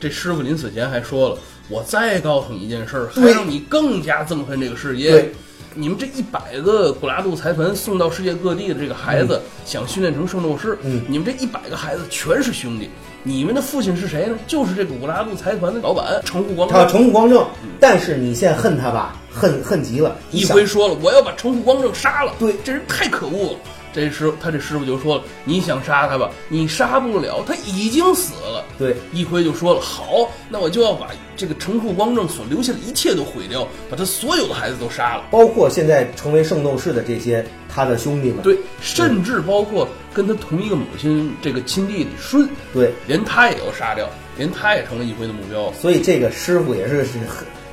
[0.00, 1.38] 这师傅临死前还说了，
[1.70, 5.32] 我再告诉你一件事儿，还让你更加憎恨这个世界对。
[5.72, 12.90] 你们这一百个古拉杜财团送到世界各地的这个孩子，想训练成圣斗士，嗯你们这一百个孩子全是兄弟。
[13.22, 14.36] 你们的父亲是谁呢？
[14.48, 16.88] 就是这个古拉杜财团的老板程户光他正。
[16.88, 17.46] 城户光正，
[17.78, 20.16] 但是你现在恨他吧，恨恨极了。
[20.32, 22.32] 一想辉说了，我要把程户光正杀了。
[22.36, 23.58] 对这人太可恶了。
[23.92, 28.64] 这师他这师傅就说了，你想杀他吧，你杀不了，他已经死了。
[28.78, 35.24] 对一辉就说了，好，那我就要把这个城户光正所留下的一切都毁掉，把他所有的孩子都杀了。
[35.30, 45.72] 包括现在成为圣斗士的这些他的兄弟们，对，甚至包括跟他同一个母亲这个亲弟弟舜，对，连他也要杀掉，连他也成了一辉的目标。
[45.74, 47.18] 所以这个师傅也是是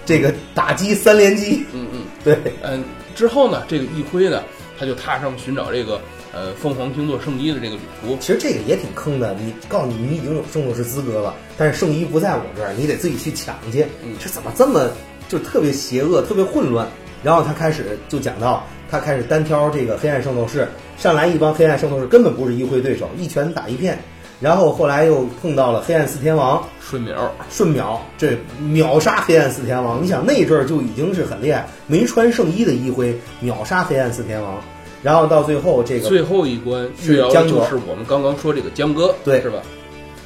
[0.06, 2.02] 这个打击三连击，嗯嗯。
[2.23, 2.84] 对嗯，
[3.15, 4.44] 之后呢，这个一辉呢，
[4.80, 5.99] 他就踏上寻找这个
[6.34, 8.18] 呃凤凰星座圣衣的这个旅途。
[8.18, 9.34] 其实这个也挺坑的。
[9.36, 13.86] 你告诉你你已经有圣斗士资格了，但是圣衣不在我这儿，你得自己去抢去。
[14.04, 14.90] 嗯这怎么这么
[15.28, 16.88] 就特别邪恶，特别混乱？
[17.24, 20.68] 然后他开始就讲到，他开始单挑这个黑暗圣斗士，
[20.98, 23.98] 上来一帮黑暗圣斗士根本不是一辉对手，一拳打一片。
[24.39, 30.01] 然后后来又碰到了黑暗四天王，瞬秒，瞬秒这秒杀黑暗四天王。
[30.03, 34.61] 你想那阵儿就已经是很厉害，没穿圣衣的一辉秒杀黑暗四天王。
[35.03, 36.88] 然后到最后这个最后一关
[37.31, 39.59] 江哥就是我们刚刚说这个江哥，对是吧？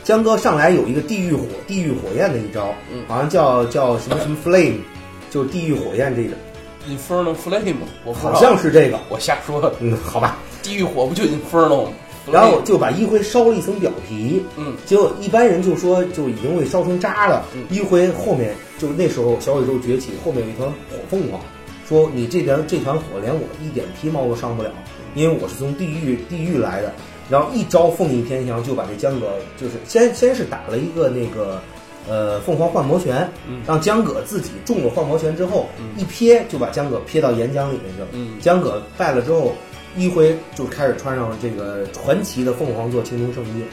[0.04, 4.78] 江哥上来有一个地狱火、地狱火焰的一招，嗯好像叫叫什么什么 flame，
[5.30, 6.34] 就是地狱火焰这个
[6.90, 9.00] ，Inferno Flame，我好像是这个。
[9.10, 9.72] 我瞎说的。
[9.80, 10.38] 嗯，好吧。
[10.64, 11.92] 地狱火不就 Inferno 吗？
[12.32, 17.46] 然后就把一辉烧了一层表皮，嗯，结果一般人就说就已经被烧成渣了。
[17.56, 21.40] 嗯一辉后面就那时候小宇宙崛起，后面有一团火凤凰，
[21.88, 24.72] 说你这团这团火连我一点皮毛都伤不了，
[25.16, 26.92] 因为我是从地狱地狱来的。
[27.30, 31.62] 然后一招凤翼天翔就把这江哥就是先先是打了一个那个
[32.10, 38.08] 呃凤凰幻魔拳，嗯让江葛自己中了幻魔拳之后，嗯一瞥就把江葛瞥到岩浆里面去了。
[38.12, 39.54] 嗯江葛败了之后，
[39.96, 43.64] 一辉就开始穿上这个传奇的凤凰座青铜圣衣。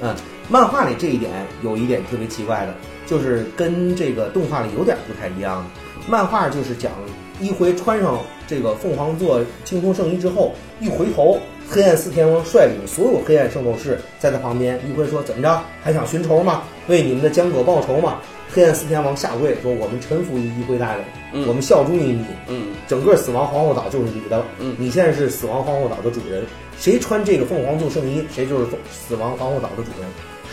[0.00, 0.14] 嗯
[0.50, 1.30] 漫画里这一点
[1.62, 2.74] 有一点特别奇怪的，
[3.06, 5.64] 就是跟这个动画里有点不太一样的。
[6.08, 6.90] 漫画就是讲
[7.38, 14.80] 一辉穿上这个凤凰座青铜圣衣之后，一回头，黑暗四天王率领所有黑暗圣斗士在他旁边。
[14.88, 15.62] 一辉说：“怎么着？
[15.82, 16.62] 还想寻仇吗？
[16.86, 18.16] 为你们的江葛报仇吗？”
[18.50, 22.24] 黑暗四天王下跪说：“我们臣服于一辉大人，嗯我们效忠于你。
[22.48, 24.44] 嗯整个死亡皇后岛就是你的了。
[24.58, 26.44] 嗯你现在是死亡皇后岛的主人，
[26.78, 30.08] 谁穿这个凤凰座圣衣，谁就是凤死亡皇后岛的主人。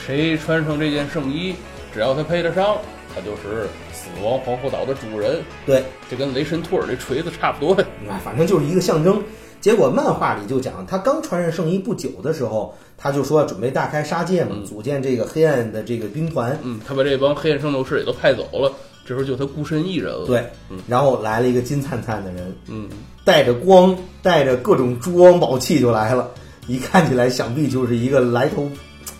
[0.05, 1.55] 谁穿上这件圣衣，
[1.93, 2.77] 只要他配得上，
[3.15, 5.41] 他就是死亡皇后岛的主人。
[5.65, 7.87] 对，这跟雷神托尔这锤子差不多呀。
[8.09, 9.23] 啊，反正就是一个象征。
[9.61, 16.57] 结果漫画里就讲，他刚穿上圣衣不久的时候，他就说准备大开杀戒嘛，嗯组建这个黑暗的这个兵团。
[16.63, 18.71] 嗯，他把这帮黑暗圣斗士也都派走了，
[19.05, 20.25] 这时候就他孤身一人了。
[20.25, 22.87] 对嗯，然后来了一个金灿灿的人，嗯，
[23.23, 26.31] 带着光，带着各种珠光宝气就来了，
[26.67, 28.69] 一看起来想必就是一个来头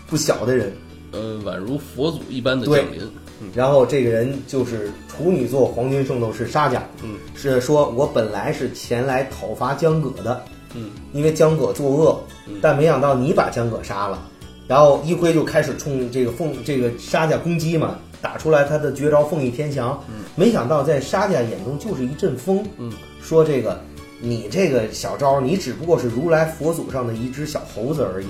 [0.07, 0.73] 不小的人。
[1.11, 3.01] 呃，宛如佛祖一般的降临。
[3.01, 3.09] 嗯
[3.53, 10.41] 然后这个人就是处女座黄金圣斗士沙贾，嗯是说我本来是前来讨伐江葛的，
[10.75, 14.21] 嗯因为江葛作恶嗯，但没想到你把江葛杀了，
[14.67, 20.03] 然后一辉就开始冲这个凤这个沙家攻击嘛，打出来他的绝招凤翼天翔，
[20.35, 22.91] 没想到在沙家眼中就是一阵风，嗯
[23.21, 23.81] 说这个
[24.21, 28.27] 你这个小招，你只不过是如来佛祖上的一只小猴子而已，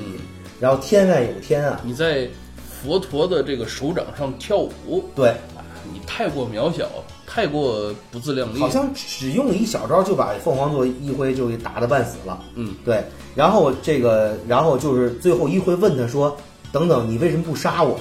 [0.60, 2.28] 然后天外有天啊，你在
[2.82, 5.34] 佛陀的这个手掌上跳舞，对，
[5.92, 6.88] 你太过渺小，
[7.28, 8.60] 太过不自量力。
[8.60, 12.44] 好像只用了一小招就把凤凰座一辉就给打得半死了。
[12.56, 13.04] 嗯对，
[13.36, 16.36] 然后这个，然后就是最后一辉问他说
[16.72, 18.00] ：“等等，你为什么不杀我？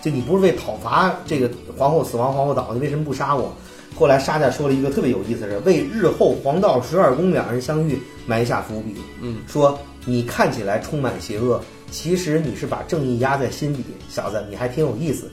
[0.00, 3.52] 就你不是为讨伐这个皇后死亡皇后岛，你为什么不杀我？”
[3.98, 15.28] 后来沙家说了一个特别有意思的事，为日后黄道十二宫两人相遇埋下伏笔，嗯说你看起来充满邪恶，其实你是把正义压在心底，小子，你还挺有意思。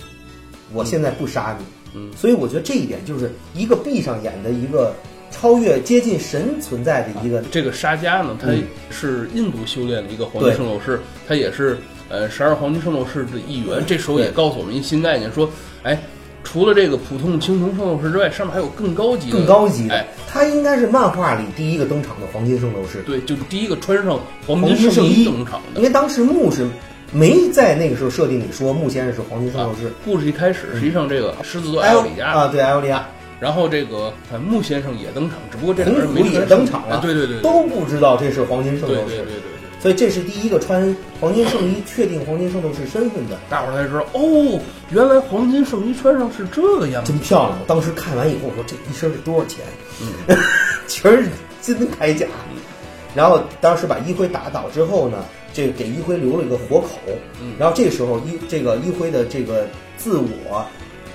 [0.74, 1.85] 我现在不杀你，嗯
[2.16, 4.94] 所以我觉得这一点就是一个闭上眼的一个
[5.32, 11.78] 超越接近神存在的一个这个沙迦呢，他嗯是印度修炼的一个黄金圣斗士，他也是
[12.10, 13.84] 呃十二黄金圣斗士的一员。
[13.86, 15.50] 这时候也告诉我们一新概念，说，
[15.84, 16.00] 哎，
[16.44, 23.02] 除了这个普通青铜圣斗士之外，上面还有更高级的，更高级的哎，，他应该是漫画里第一个登场的黄金圣斗士。
[23.04, 25.84] 对，就是第一个穿上黄黄金圣金圣衣登场的因。
[25.84, 26.66] 为当时木是
[27.16, 33.08] 没在那个时候设定里说木先生是黄金圣斗士，故事一开始，实际上这个狮子座艾欧里亚，啊，对艾欧里亚，
[33.40, 39.56] 然后这个呃木先生也登场，只不过这个人红狐也没穿登场了，哎对对对，对都不知道这是黄金圣斗士对对对对，对。
[39.80, 44.60] 所以这是第一个穿黄金圣衣确定黄金圣斗士身份的，大伙儿才知道哦，
[44.90, 47.22] 原来黄金圣衣穿上是这个样子真。
[47.22, 47.58] 漂亮。
[47.66, 49.64] 当时看完以后，我说这一身得多少钱？
[50.02, 50.36] 嗯
[50.90, 51.30] 全是
[51.62, 52.28] 金铠甲。
[53.16, 55.24] 然后当时把一辉打倒之后呢，
[55.54, 56.90] 这个给一辉留了一个活口。
[57.58, 59.66] 然后这时候一这个一辉的这个
[59.98, 60.66] 自我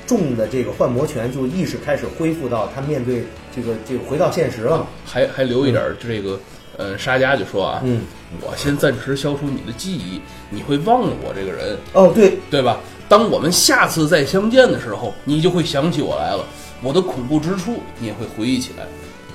[0.06, 3.24] 重的这个幻魔拳就意识开始恢复到他面对
[3.54, 4.86] 这个这个回到现实了嘛。
[5.04, 6.40] 还还留一点儿这个，
[6.76, 8.00] 呃，沙家就说啊，嗯，
[8.40, 12.80] 我先暂时消除你的记忆，你会忘了我这个人，哦，对，对吧？
[13.08, 16.44] 当我们下次再相见的时候，你就会想起我来了，
[16.82, 18.86] 我的恐怖之处你也会回忆起来。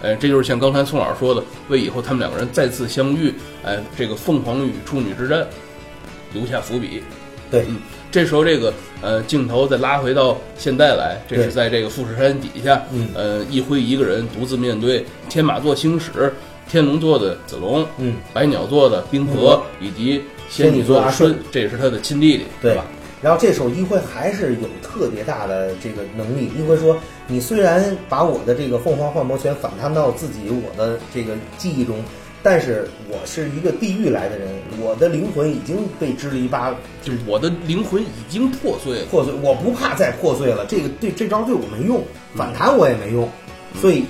[0.06, 3.34] 哎，这就是像刚才宋老师说的，为以后他们两个人再次相遇，
[3.64, 5.48] 哎，这个凤凰与处女之战
[6.32, 7.02] 留下伏笔。
[7.50, 7.78] 对，嗯，
[8.12, 8.72] 这时候这个
[9.02, 16.32] 呃镜头再拉回到现代来，这是在这个富士山底下，嗯呃，一辉一个人独自面对天马座星矢、
[16.70, 22.86] 天龙座的子龙，嗯，百鸟座的冰河，以及仙女座阿顺舜，这也是他的亲弟弟，对吧？
[23.22, 26.52] 然后这时候一辉还是有特别大的这个能力。
[26.58, 26.98] 一辉说
[27.28, 31.98] ：“你虽然把我的这个凤凰幻魔拳反弹到自己我的这个记忆中，
[32.44, 34.48] 但是我是一个地狱来的人，
[34.80, 39.06] 我的灵魂已经被支离八就是我的灵魂已经破碎了。
[39.06, 40.66] 破碎，我不怕再破碎了。
[40.68, 42.04] 这个对这招对我没用，
[42.36, 43.28] 反弹我也没用，
[43.82, 44.06] 所以。”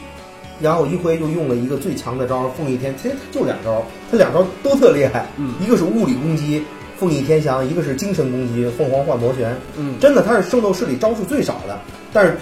[0.61, 6.63] 然后一辉就用了一个最强的招凤翼天，其实他就两招，他两招都特厉害，嗯一个是物理攻击
[6.97, 11.77] 凤翼天翔，一个是精神攻击凤凰幻魔拳，嗯真的他是圣斗士里招数最少的，
[12.13, 12.37] 但是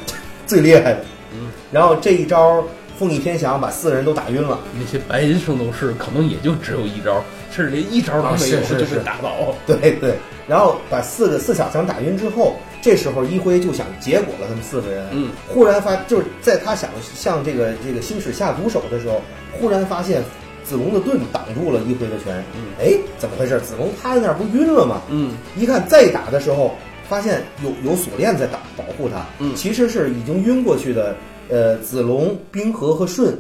[0.45, 1.05] 最厉害的。
[1.33, 2.63] 嗯，然后这一招
[2.99, 4.59] 凤翼天翔把四个人都打晕了。
[4.79, 9.55] 那些白银圣斗士可能也就只有一招，甚至连一招都啊没有，就是被打倒。
[9.65, 10.15] 对对，
[10.47, 15.07] 然后把四个四小强打晕之后，这时候一辉就想结果了他们四个人。
[15.11, 19.19] 嗯，忽然发就是在他想向这个这个星矢下毒手的时候，
[19.51, 20.21] 忽然发现
[20.63, 22.43] 子龙的盾挡住了一辉的拳。
[22.55, 23.59] 嗯，哎，怎么回事？
[23.61, 25.01] 子龙趴在那儿不晕了吗？
[25.09, 26.73] 嗯一看再打的时候，
[27.07, 31.15] 发现有有锁链在打保护他，嗯其实是已经晕过去的，
[31.49, 33.33] 呃，子龙、冰河和舜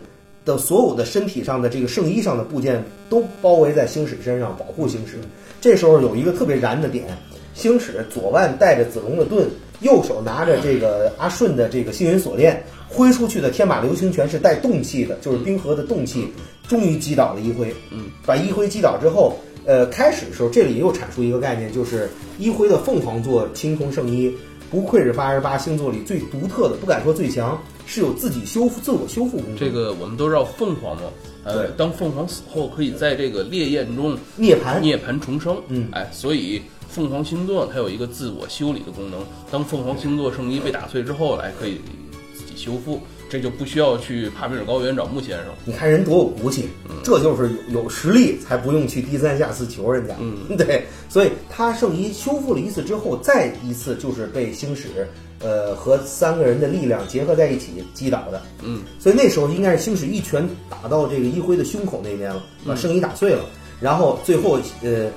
[0.45, 5.17] 的所有的身体上的这个圣衣上的部件都包围在星矢身上，保护星矢。
[5.61, 7.05] 这时候有一个特别燃的点，
[7.53, 9.47] 星矢左腕带着子龙的盾，
[9.79, 16.27] 右手拿着这个阿顺的这个星云锁链，挥出去的天马流星拳是带动气的，就是冰河的动气，
[16.67, 17.73] 终于击倒了一辉。
[17.91, 22.09] 嗯，把一辉击倒之后，呃，开始的时候这里又阐述一个概念，就是
[22.39, 24.33] 一辉的凤凰座青铜圣衣，
[24.69, 29.57] 不愧是八十八星座里最独特的，不敢说最强，是有自己修复、自我修复功能。
[29.57, 31.03] 这个我们都知道凤凰嘛，
[31.43, 35.55] 呃，当凤凰死后，可以在这个烈焰中涅槃，涅槃重生。
[35.67, 39.19] 嗯哎，所以凤凰星座它有一个自我修理的功能。
[39.51, 41.79] 当凤凰星座圣衣被打碎之后，来可以
[42.33, 43.01] 自己修复，
[43.33, 45.47] 这就不需要去帕米尔高原找穆先生。
[45.65, 46.69] 你看人多有骨气，
[47.03, 50.13] 这就是有有实力才不用去低三下四求人家。
[50.19, 55.07] 嗯， 对，所以他圣衣修复了一次之后，再一次就是被星矢，
[55.39, 58.39] 呃，和三个人的力量结合在一起击倒的。
[58.61, 63.43] 嗯，所以那时候应该是星矢一拳打到这个一辉的胸口那边了，把圣衣打碎了，
[63.81, 65.09] 然后最后呃。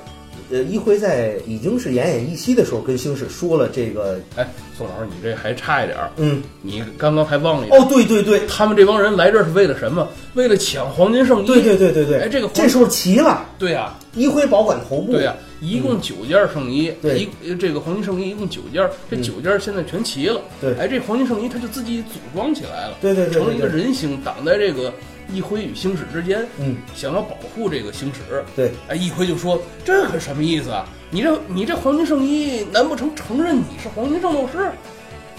[0.49, 4.47] 呃，一辉在已经是奄奄一息的时候，跟星矢说了这个，哎，
[4.77, 7.81] 宋老师，你这还差一点儿，嗯，你刚刚还忘了一点。
[7.81, 10.07] 哦，对对对，他们这帮人来这儿是为了什么？
[10.35, 11.47] 为了抢黄金圣衣。
[11.47, 16.93] 对对对对对，哎这个这时候齐了，对呀、一辉保管头部，对呀、一共九件圣衣，
[17.41, 20.39] 一这个黄金圣衣一共九件，这嗯九件现在全齐了。
[20.61, 24.93] 对哎，这黄金圣衣它就自己组装起来了，对对对对成了一个人形，挡在这个
[25.31, 28.43] 一辉与星矢之间，嗯，想要保护这个星矢。
[28.55, 30.87] 对，哎，一辉就说：“这可什么意思啊？
[31.09, 34.71] 你这你这黄金圣衣，难不成承认你是黄金圣斗士？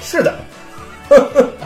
[0.01, 0.39] 是的。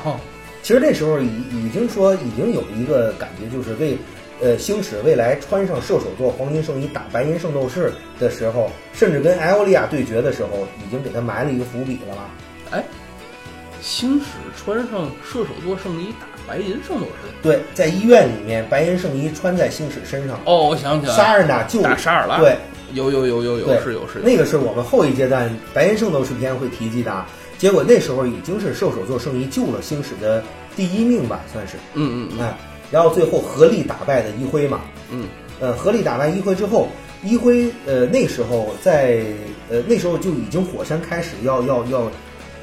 [0.05, 0.19] 哦，
[0.63, 3.99] 其实这时候已已经说已经有一个感觉，就是为
[4.41, 12.31] 呃星矢未来穿上射手座黄金圣衣打白银圣斗士的时候，甚至跟艾欧利亚对决的时候，已经给他埋了一个伏笔了吧？
[12.71, 12.85] 哎，
[13.83, 14.27] 星矢
[14.57, 17.29] 穿上射手座圣衣打白银圣斗士。
[17.43, 22.39] 对，在医院里面，白银圣衣穿在星矢身上，哦，我想起来了，沙尔纳救打沙尔拉。
[22.39, 22.57] 对，
[22.93, 24.25] 有有有有有对，是有是有。
[24.25, 27.27] 那个是我们后一阶段白银圣斗士篇会提及的啊。
[27.59, 30.43] 结果那时候已经是射手座圣衣救了星矢的
[30.77, 31.77] 第一命吧，算是。
[31.95, 32.57] 嗯嗯嗯哎，
[32.91, 34.81] 然后最后合力打败的一辉嘛。
[35.11, 35.27] 嗯，
[35.61, 36.89] 呃，合力打败一辉之后，
[37.23, 39.23] 一辉呃那时候在
[39.69, 42.11] 呃那时候就已经火山开始要要要，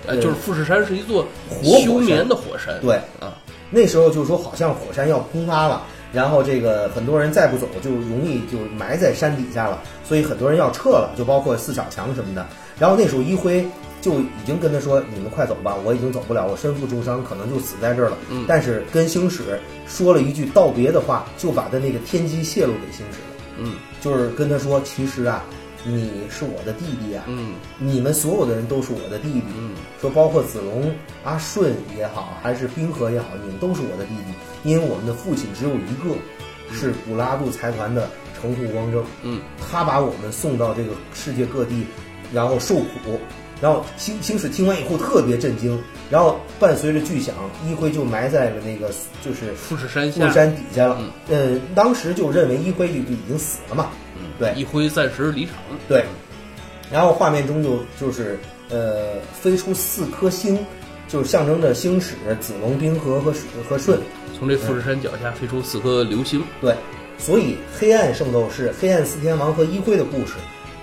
[0.10, 2.80] 呃，就是富士山是一座活休眠的火山。
[2.82, 3.38] 对啊，
[3.70, 12.46] 那时候就是说好像火山要喷发了，然后这个很多人再不走就容易就埋在山底下了，所以很多人要撤了，就包括四小强什么的。
[12.80, 13.66] 然后那时候一辉
[14.02, 25.44] 就已经跟他说：“你们快走吧，我已经走不了，我身负重伤，可能就死在这儿了。”嗯但是跟星矢说了一句道别的话，就把他那个天机泄露给星矢了，嗯就是跟他说：“其实啊，
[25.84, 27.54] 你是我的弟弟啊，嗯。
[27.78, 29.72] 你们所有的人都是我的弟弟。”嗯。
[30.02, 30.92] 说包括子龙、
[31.24, 36.16] 阿顺也好，还是冰河也好，你们都是我的弟弟，因为我们的父亲只有一个，
[36.74, 39.42] 是古拉杜财团的城户光正，嗯。
[39.72, 41.86] 他把我们送到这个世界各地，
[42.34, 43.20] 然后受苦，
[43.62, 45.78] 然后星星矢听完以后特别震惊，
[46.10, 47.36] 然后伴随着巨响，
[47.68, 48.90] 一辉就埋在了那个
[49.24, 50.28] 就是富士山下。
[50.28, 51.12] 富山底下了，嗯。
[51.30, 54.09] 呃，当时就认为一辉就就已经死了嘛，嗯，
[54.40, 55.54] 对一辉暂时离场。
[55.88, 56.04] 对，
[56.92, 58.40] 然后画面中就就是
[58.70, 60.58] 呃飞出四颗星，
[61.08, 64.00] 就象征着星矢、子龙、冰河和水和顺。
[64.38, 66.42] 从这富士山脚下飞出四颗流星。
[66.62, 66.74] 对，
[67.18, 70.36] 所以黑暗圣斗士、黑暗四天王和一辉的故事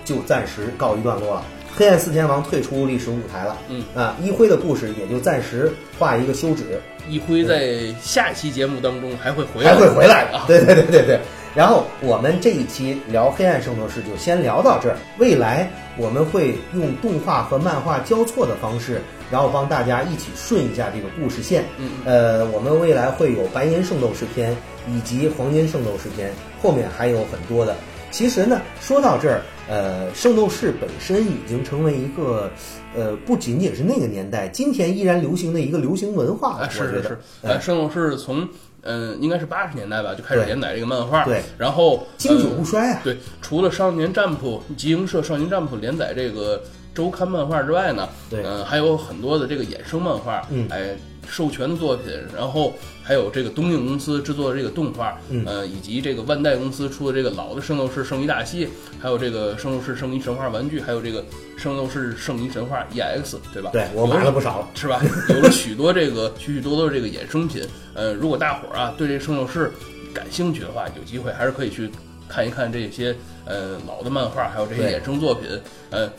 [0.05, 1.43] 就暂时告一段落了。
[1.75, 10.45] 黑暗四天王退出历史舞台了，嗯啊，一辉的故事也就暂时画一个休止，一辉在下期节目当中还会回来，还会回来的啊。
[10.47, 11.19] 对对对对对。
[11.57, 15.67] 然后我们这一期聊黑暗圣斗士就先聊到这儿，未来
[15.97, 19.01] 我们会用动画和漫画交错的方式，
[19.31, 21.65] 然后帮大家一起顺一下这个故事线。
[21.79, 24.55] 嗯呃，我们未来会有白银圣斗士篇
[24.87, 26.31] 以及黄金圣斗士篇，
[26.61, 27.75] 后面还有很多的。
[28.11, 32.49] 其实呢，说到这儿，呃，圣斗士本身已经成为一个，
[32.95, 36.69] 呃，不仅仅是那个年代，今天依然流行的一个流行文化。
[36.69, 38.47] 是是是，哎呃，圣斗士从
[38.87, 43.01] 嗯、应该是八十年代吧就开始连载这个漫画，对，然后经久呃不衰啊。
[43.03, 46.61] 对，除了少年战普、集英社少年战普连载这个
[46.95, 50.95] 周刊漫画之外呢，对嗯、还有很多的这个衍生漫画，嗯哎，
[51.29, 52.05] 授权的作品，
[52.35, 52.73] 然后
[53.03, 58.67] 还有这个东映公司制作的这个动画，嗯呃，以及这个万代公司出的这个老的圣斗士圣衣大系，
[58.99, 61.23] 还有这个圣斗士圣衣神话玩具，还有这个
[61.57, 63.69] 圣斗士圣衣神话 EX，对吧？
[63.73, 64.67] 对我买了不少了。
[64.73, 65.01] 是吧？
[65.29, 67.63] 有了许多这个许许多多的这个衍生品。
[67.93, 69.71] 呃，如果大伙儿啊对这圣斗士
[70.13, 71.89] 感兴趣的话，有机会还是可以去
[72.27, 75.47] 看一看这些呃老的漫画，还有这些衍生作品。
[75.89, 76.09] 呃，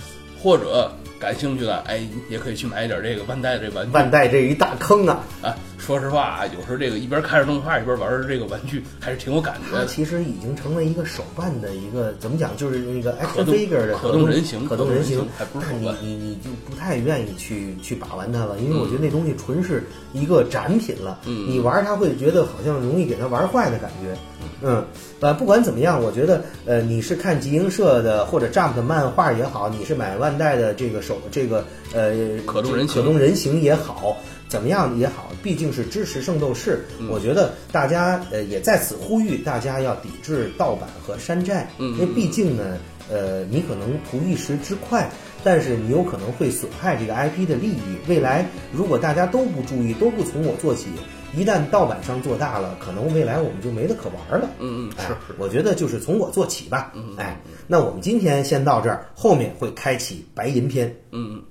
[0.41, 5.55] 或者感兴趣的，哎，也可以去买一点这个万代的这玩具万代这一大坑啊，啊。
[5.79, 9.87] 说实话啊，有时候这个一边看着动画一边玩着这个玩具，还是挺有感觉的。
[9.87, 19.83] 它其实已经成为一个手办的一个怎么讲，就是那个可 action 动 figure 的可动人形可动人形还不是你你你就不太愿意去去把玩它了，因为嗯我觉得那东西纯是
[20.13, 24.15] 一个展品了，嗯你玩它会觉得好像容易给它玩坏的感觉。
[24.63, 24.85] 嗯，
[25.21, 31.65] 呃，不管怎么样，我觉得，呃，你是看集英社的或者 Jump 的漫画也好，你是买万代的这个手这个
[31.95, 32.13] 呃
[32.47, 34.17] 可动人形可动人形也好，
[34.49, 36.85] 怎么样也好，毕竟是支持圣斗士。
[36.99, 42.77] 嗯我觉得大家呃也在此呼吁大家要抵制盗版和山寨，嗯因为毕竟呢，
[43.11, 45.11] 呃，你可能图一时之快，
[45.43, 47.81] 但是你有可能会损害这个 IP 的利益。
[48.09, 50.89] 未来如果大家都不注意，都不从我做起，
[51.35, 54.49] 一旦盗版商做大了，可能未来我们就没得可玩了。
[54.59, 55.35] 嗯嗯，哎是是。
[55.39, 56.93] 我觉得就是从我做起吧。
[56.95, 60.89] 嗯哎，那我们今天先到这儿，后面会开启白银篇。
[61.13, 61.43] 嗯嗯，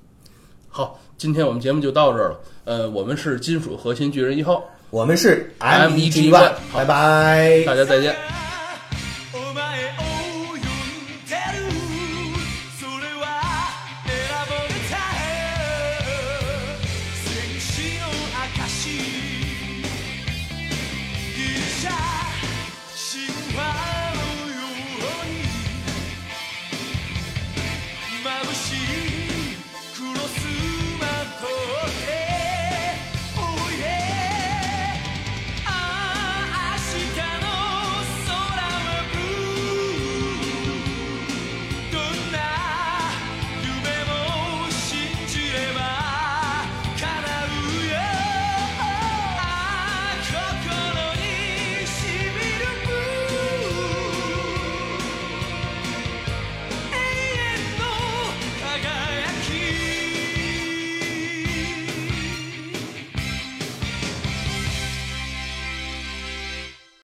[0.68, 2.40] 好，今天我们节目就到这儿了。
[2.64, 7.62] 呃，我们是金属核心巨人一号，我们是 MEG MEG One，拜拜。
[7.64, 8.47] 大家再见。